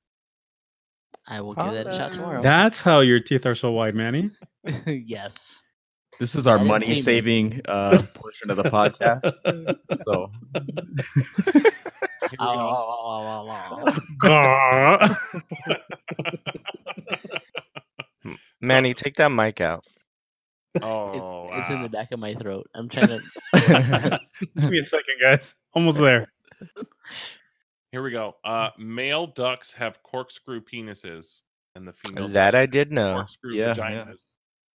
I 1.27 1.41
will 1.41 1.55
give 1.55 1.73
that 1.73 1.89
a 1.89 1.93
shot 1.93 2.13
tomorrow. 2.13 2.43
that's 2.43 2.81
how 2.81 3.01
your 3.01 3.21
teeth 3.21 3.47
are 3.47 3.55
so 3.55 3.73
white, 3.73 3.95
Manny. 3.95 4.31
yes. 4.87 5.63
This 6.19 6.35
is 6.35 6.47
our 6.47 6.59
money 6.59 7.01
saving 7.01 7.61
uh, 7.67 8.03
portion 8.15 8.51
of 8.51 8.57
the 8.57 8.65
podcast. 8.65 9.33
So. 10.07 10.31
Manny, 18.61 18.95
take 18.95 19.17
that 19.17 19.29
mic 19.29 19.61
out. 19.61 19.85
Oh, 20.83 21.47
It's, 21.53 21.59
it's 21.59 21.71
in 21.71 21.83
the 21.83 21.89
back 21.89 22.13
of 22.13 22.19
my 22.21 22.35
throat. 22.35 22.67
I'm 22.75 22.89
trying 22.89 23.09
to. 23.09 23.21
Give 24.59 24.71
me 24.71 24.79
a 24.79 24.85
second, 24.85 25.17
guys. 25.23 25.55
Almost 25.75 25.99
there. 25.99 26.27
Here 27.93 28.03
we 28.03 28.11
go. 28.11 28.35
Uh, 28.45 28.71
male 28.79 29.27
ducks 29.27 29.73
have 29.73 30.03
corkscrew 30.03 30.61
penises. 30.61 31.43
and 31.75 31.87
the 31.87 31.93
female 31.93 32.29
That 32.29 32.55
I 32.55 32.67
did 32.67 32.93
know. 32.93 33.15
corkscrew 33.15 33.55
Yeah, 33.55 33.75
yeah. 33.77 34.05
vaginas. 34.05 34.31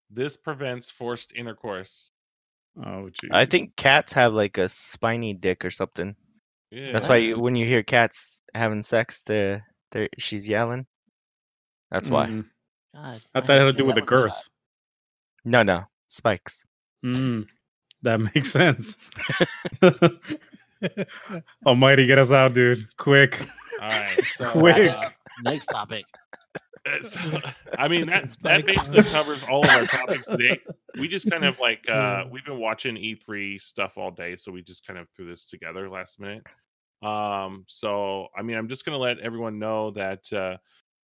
This 0.09 0.37
prevents 0.37 0.89
forced 0.89 1.33
intercourse. 1.33 2.11
Oh, 2.83 3.09
geez. 3.09 3.29
I 3.33 3.45
think 3.45 3.75
cats 3.75 4.13
have 4.13 4.33
like 4.33 4.57
a 4.57 4.69
spiny 4.69 5.33
dick 5.33 5.65
or 5.65 5.71
something. 5.71 6.15
Yeah. 6.71 6.93
That's 6.93 7.07
why 7.07 7.17
you, 7.17 7.39
when 7.39 7.55
you 7.55 7.65
hear 7.65 7.83
cats 7.83 8.41
having 8.53 8.81
sex, 8.81 9.23
the 9.23 9.61
they 9.91 10.07
she's 10.17 10.47
yelling. 10.47 10.85
That's 11.91 12.09
why. 12.09 12.27
Mm, 12.27 12.45
God, 12.95 13.21
I 13.35 13.39
I 13.39 13.41
thought 13.41 13.57
it 13.57 13.59
had 13.59 13.65
to 13.65 13.73
do 13.73 13.85
with 13.85 13.95
the 13.95 14.01
that 14.01 14.11
one 14.11 14.21
girth. 14.23 14.49
Shot. 15.45 15.49
No, 15.51 15.63
no 15.63 15.83
spikes. 16.07 16.63
Mm, 17.05 17.47
that 18.03 18.19
makes 18.35 18.51
sense. 18.51 18.97
Almighty, 21.65 22.05
get 22.07 22.17
us 22.17 22.31
out, 22.31 22.53
dude. 22.53 22.87
Quick. 22.97 23.39
All 23.81 23.89
right. 23.89 24.19
So, 24.35 24.49
Quick. 24.51 24.91
uh, 24.91 25.09
Next 25.43 25.67
topic. 25.67 26.05
Uh, 26.85 27.01
so, 27.01 27.19
I 27.77 27.87
mean 27.87 28.07
that 28.07 28.35
that 28.41 28.65
basically 28.65 29.03
covers 29.03 29.43
all 29.43 29.63
of 29.63 29.69
our 29.69 29.85
topics 29.85 30.25
today. 30.27 30.59
We 30.97 31.07
just 31.07 31.29
kind 31.29 31.45
of 31.45 31.59
like 31.59 31.87
uh 31.87 32.23
we've 32.31 32.43
been 32.43 32.57
watching 32.59 32.95
E3 32.95 33.61
stuff 33.61 33.97
all 33.99 34.09
day, 34.09 34.35
so 34.35 34.51
we 34.51 34.63
just 34.63 34.85
kind 34.85 34.97
of 34.97 35.07
threw 35.15 35.27
this 35.29 35.45
together 35.45 35.89
last 35.89 36.19
minute. 36.19 36.43
Um 37.03 37.65
so 37.67 38.27
I 38.35 38.41
mean 38.41 38.57
I'm 38.57 38.67
just 38.67 38.83
gonna 38.83 38.97
let 38.97 39.19
everyone 39.19 39.59
know 39.59 39.91
that 39.91 40.31
uh 40.33 40.57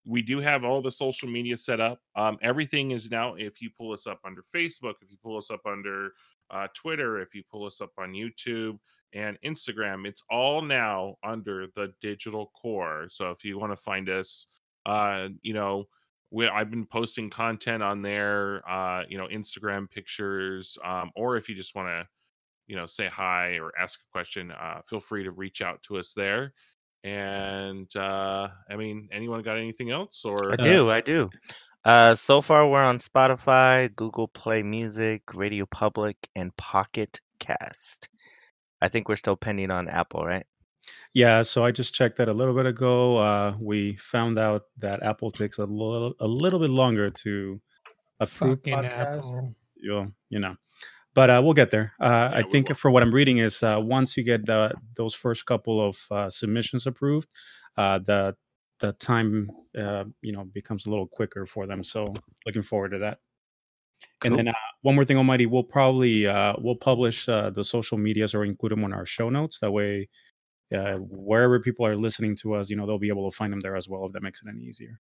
we 0.07 0.23
do 0.23 0.41
have 0.41 0.65
all 0.65 0.81
the 0.81 0.91
social 0.91 1.29
media 1.29 1.57
set 1.57 1.81
up. 1.81 2.01
Um 2.15 2.39
everything 2.43 2.93
is 2.93 3.11
now 3.11 3.35
if 3.35 3.61
you 3.61 3.71
pull 3.77 3.93
us 3.93 4.07
up 4.07 4.21
under 4.25 4.43
Facebook, 4.55 4.95
if 5.03 5.11
you 5.11 5.17
pull 5.23 5.37
us 5.37 5.51
up 5.51 5.67
under 5.67 6.13
uh 6.51 6.69
Twitter, 6.75 7.21
if 7.21 7.35
you 7.35 7.43
pull 7.51 7.67
us 7.67 7.81
up 7.81 7.93
on 7.99 8.13
YouTube 8.13 8.79
and 9.13 9.39
Instagram, 9.45 10.07
it's 10.07 10.23
all 10.31 10.63
now 10.63 11.17
under 11.25 11.67
the 11.75 11.93
digital 12.01 12.53
core. 12.61 13.09
So 13.11 13.31
if 13.31 13.45
you 13.45 13.59
want 13.59 13.73
to 13.73 13.77
find 13.77 14.09
us 14.09 14.47
uh 14.87 15.29
you 15.43 15.53
know 15.53 15.87
we 16.31 16.49
i've 16.49 16.71
been 16.71 16.87
posting 16.87 17.29
content 17.29 17.83
on 17.83 18.03
there 18.03 18.63
uh 18.69 19.03
you 19.09 19.19
know 19.19 19.27
instagram 19.29 19.91
pictures 19.91 20.79
um 20.85 21.11
or 21.15 21.37
if 21.37 21.49
you 21.49 21.55
just 21.55 21.75
want 21.75 21.89
to 21.89 22.07
you 22.67 22.77
know 22.77 22.87
say 22.87 23.07
hi 23.07 23.59
or 23.59 23.73
ask 23.79 24.01
a 24.01 24.13
question 24.13 24.51
uh 24.53 24.81
feel 24.89 25.01
free 25.01 25.25
to 25.25 25.31
reach 25.33 25.61
out 25.61 25.83
to 25.83 25.99
us 25.99 26.13
there 26.15 26.53
and 27.05 27.95
uh 27.97 28.49
i 28.71 28.77
mean 28.77 29.09
anyone 29.13 29.43
got 29.43 29.57
anything 29.59 29.91
else 29.91 30.25
or 30.25 30.53
I 30.53 30.57
do, 30.57 30.91
I 30.91 31.01
do. 31.01 31.31
Uh, 31.85 32.17
so 32.17 32.43
far 32.43 32.69
we're 32.69 32.83
on 32.83 32.97
Spotify, 32.99 33.95
Google 33.95 34.27
Play 34.27 34.61
Music, 34.65 35.23
Radio 35.35 35.67
Public, 35.67 36.17
and 36.35 36.51
Pocket 36.57 37.21
Cast. 37.39 38.09
I 38.83 38.89
think 38.89 39.09
we're 39.09 39.15
still 39.15 39.37
pending 39.37 39.71
on 39.71 39.89
Apple, 39.89 40.27
right? 40.27 40.45
Yeah, 41.15 41.43
so 41.43 41.65
I 41.65 41.71
just 41.71 41.95
checked 41.95 42.19
that 42.19 42.29
a 42.29 42.33
little 42.33 42.55
bit 42.55 42.67
ago. 42.67 43.19
Uh, 43.19 43.57
we 43.61 43.97
found 43.99 44.37
out 44.37 44.63
that 44.79 45.03
Apple 45.05 45.31
takes 45.31 45.59
a 45.59 45.65
little 45.65 46.15
a 46.19 46.27
little 46.27 46.59
bit 46.59 46.71
longer 46.71 47.11
to 47.23 47.61
approve 48.19 48.59
Fucking 48.59 48.75
podcasts. 48.75 49.19
Apple. 49.19 49.55
You 49.77 49.91
know, 49.93 50.13
you 50.29 50.41
know, 50.41 50.57
but 51.17 51.31
uh, 51.31 51.41
we'll 51.43 51.55
get 51.55 51.71
there. 51.71 51.95
Uh, 51.99 52.31
I 52.33 52.43
think 52.43 52.77
for 52.77 52.91
what 52.91 53.03
I'm 53.03 53.13
reading 53.13 53.39
is 53.39 53.63
uh, 53.63 53.79
once 53.81 54.19
you 54.19 54.23
get 54.23 54.45
the, 54.45 54.75
those 54.97 55.15
first 55.15 55.47
couple 55.47 55.89
of 55.89 55.97
uh, 56.11 56.29
submissions 56.29 56.87
approved, 56.87 57.29
uh, 57.79 57.99
the 57.99 58.37
the 58.81 58.93
time 58.93 59.51
uh, 59.79 60.05
you 60.21 60.33
know 60.33 60.45
becomes 60.45 60.85
a 60.85 60.91
little 60.91 61.07
quicker 61.07 61.47
for 61.47 61.67
them. 61.67 61.83
So 61.83 62.15
looking 62.45 62.63
forward 62.63 62.91
to 62.91 62.99
that. 62.99 63.19
And 64.27 64.39
then 64.39 64.49
uh, 64.49 64.53
one 64.83 64.95
more 64.95 65.07
thing, 65.07 65.17
Almighty, 65.17 65.47
we'll 65.47 65.63
probably 65.63 66.27
uh, 66.27 66.53
we'll 66.59 66.77
publish 66.77 67.27
uh, 67.31 67.49
the 67.49 67.65
social 67.65 67.97
medias 67.97 68.35
or 68.35 68.45
include 68.45 68.73
them 68.73 68.85
on 68.85 68.93
our 68.93 69.07
show 69.07 69.31
notes. 69.31 69.59
That 69.61 69.71
way, 69.71 70.11
uh, 70.77 70.97
wherever 70.99 71.59
people 71.61 71.87
are 71.87 71.97
listening 71.97 72.37
to 72.43 72.55
us, 72.55 72.69
you 72.69 72.77
know, 72.77 72.87
they'll 72.87 72.99
be 72.99 73.09
able 73.09 73.31
to 73.31 73.35
find 73.35 73.51
them 73.51 73.61
there 73.61 73.77
as 73.77 73.89
well. 73.89 74.05
If 74.05 74.13
that 74.13 74.23
makes 74.23 74.43
it 74.43 74.49
any 74.51 74.65
easier. 74.65 75.01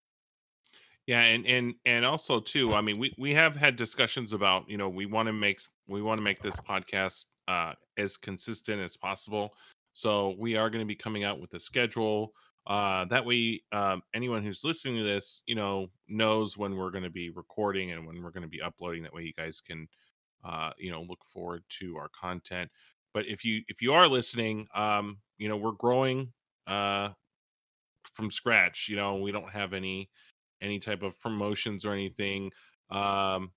Yeah, 1.08 1.22
and 1.22 1.46
and 1.48 1.76
and 1.86 2.06
also 2.06 2.40
too, 2.42 2.74
I 2.74 2.82
mean, 2.82 3.00
we 3.00 3.14
we 3.18 3.34
have 3.34 3.56
had 3.56 3.76
discussions 3.78 4.34
about, 4.34 4.70
you 4.70 4.78
know, 4.78 4.90
we 4.90 5.06
want 5.06 5.28
to 5.28 5.34
make 5.34 5.62
we 5.88 6.02
want 6.02 6.20
to 6.20 6.24
make 6.24 6.42
this 6.42 6.58
podcast 6.60 7.26
uh 7.48 7.74
as 7.98 8.18
consistent 8.18 8.82
as 8.82 8.98
possible. 8.98 9.56
So 9.94 10.36
we 10.40 10.56
are 10.58 10.70
going 10.70 10.82
to 10.84 10.88
be 10.88 10.96
coming 10.96 11.24
out 11.24 11.40
with 11.42 11.54
a 11.54 11.60
schedule. 11.60 12.34
Uh 12.68 13.06
that 13.06 13.26
way 13.26 13.64
um 13.72 14.04
anyone 14.14 14.44
who's 14.44 14.64
listening 14.66 14.98
to 14.98 15.04
this, 15.04 15.44
you 15.48 15.56
know, 15.56 15.88
knows 16.10 16.58
when 16.58 16.76
we're 16.76 16.92
going 16.92 17.04
to 17.06 17.10
be 17.10 17.30
recording 17.30 17.92
and 17.92 18.06
when 18.06 18.22
we're 18.22 18.32
going 18.32 18.44
to 18.44 18.50
be 18.50 18.62
uploading 18.62 19.04
that 19.04 19.14
way 19.14 19.24
you 19.24 19.34
guys 19.34 19.62
can 19.62 19.88
uh 20.46 20.72
you 20.80 20.92
know, 20.92 21.04
look 21.04 21.26
forward 21.34 21.64
to 21.80 21.98
our 21.98 22.10
content. 22.10 22.72
But 23.14 23.28
if 23.28 23.46
you 23.46 23.64
if 23.70 23.82
you 23.84 23.94
are 23.94 24.08
listening, 24.08 24.68
um, 24.76 25.20
you 25.38 25.50
know, 25.50 25.58
we're 25.58 25.74
growing 25.74 26.34
uh 26.68 27.10
from 28.14 28.32
scratch, 28.32 28.88
you 28.90 28.96
know, 28.96 29.16
we 29.18 29.32
don't 29.32 29.50
have 29.52 29.74
any 29.74 30.10
any 30.62 30.80
type 30.80 31.04
of 31.04 31.20
promotions 31.20 31.86
or 31.86 31.94
anything. 31.94 32.52
Um, 32.90 33.52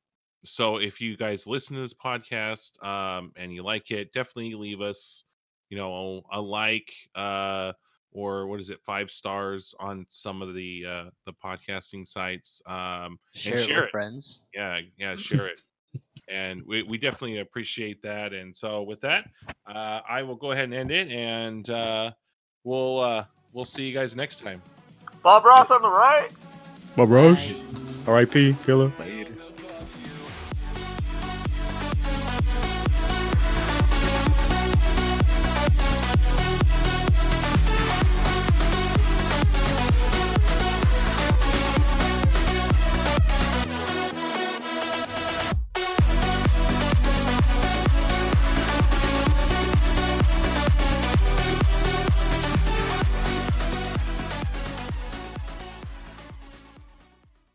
so 0.45 0.79
if 0.79 1.01
you 1.01 1.17
guys 1.17 1.47
listen 1.47 1.77
to 1.77 1.83
this 1.83 1.95
podcast 1.95 2.83
um, 2.85 3.33
and 3.37 3.53
you 3.53 3.63
like 3.63 3.91
it, 3.91 4.13
definitely 4.13 4.55
leave 4.55 4.81
us, 4.81 5.25
you 5.69 5.77
know, 5.77 6.23
a 6.33 6.41
like 6.41 6.93
uh, 7.15 7.73
or 8.13 8.47
what 8.47 8.61
is 8.61 8.71
it, 8.71 8.81
five 8.83 9.11
stars 9.11 9.75
on 9.79 10.07
some 10.09 10.43
of 10.43 10.55
the 10.55 10.85
uh, 10.87 11.11
the 11.27 11.33
podcasting 11.33 12.07
sites. 12.07 12.61
Um, 12.67 13.19
Share 13.35 13.55
and 13.55 13.63
it 13.63 13.75
with 13.75 13.85
it. 13.85 13.91
friends. 13.91 14.43
Yeah, 14.55 14.81
yeah, 14.99 15.17
share 15.17 15.49
it. 15.49 15.61
And 16.29 16.63
we, 16.65 16.85
we 16.85 16.97
definitely 16.97 17.39
appreciate 17.39 18.01
that. 18.03 18.33
And 18.33 18.57
so 18.57 18.85
with 18.85 19.01
that, 19.01 19.25
uh, 19.67 20.01
I 20.09 20.23
will 20.23 20.37
go 20.37 20.53
ahead 20.53 20.67
and 20.67 20.75
end 20.75 20.93
it, 20.93 21.09
and 21.09 21.69
uh, 21.69 22.13
we'll 22.63 23.01
uh, 23.01 23.25
we'll 23.53 23.65
see 23.65 23.89
you 23.89 23.93
guys 23.93 24.15
next 24.15 24.39
time. 24.39 24.63
Bob 25.25 25.45
Ross 25.45 25.73
on 25.73 25.83
the 25.83 25.89
right. 25.89 26.31
Bob 26.97 27.09
bros. 27.09 27.39
R.I.P. 28.07 28.57
Killa. 28.65 28.93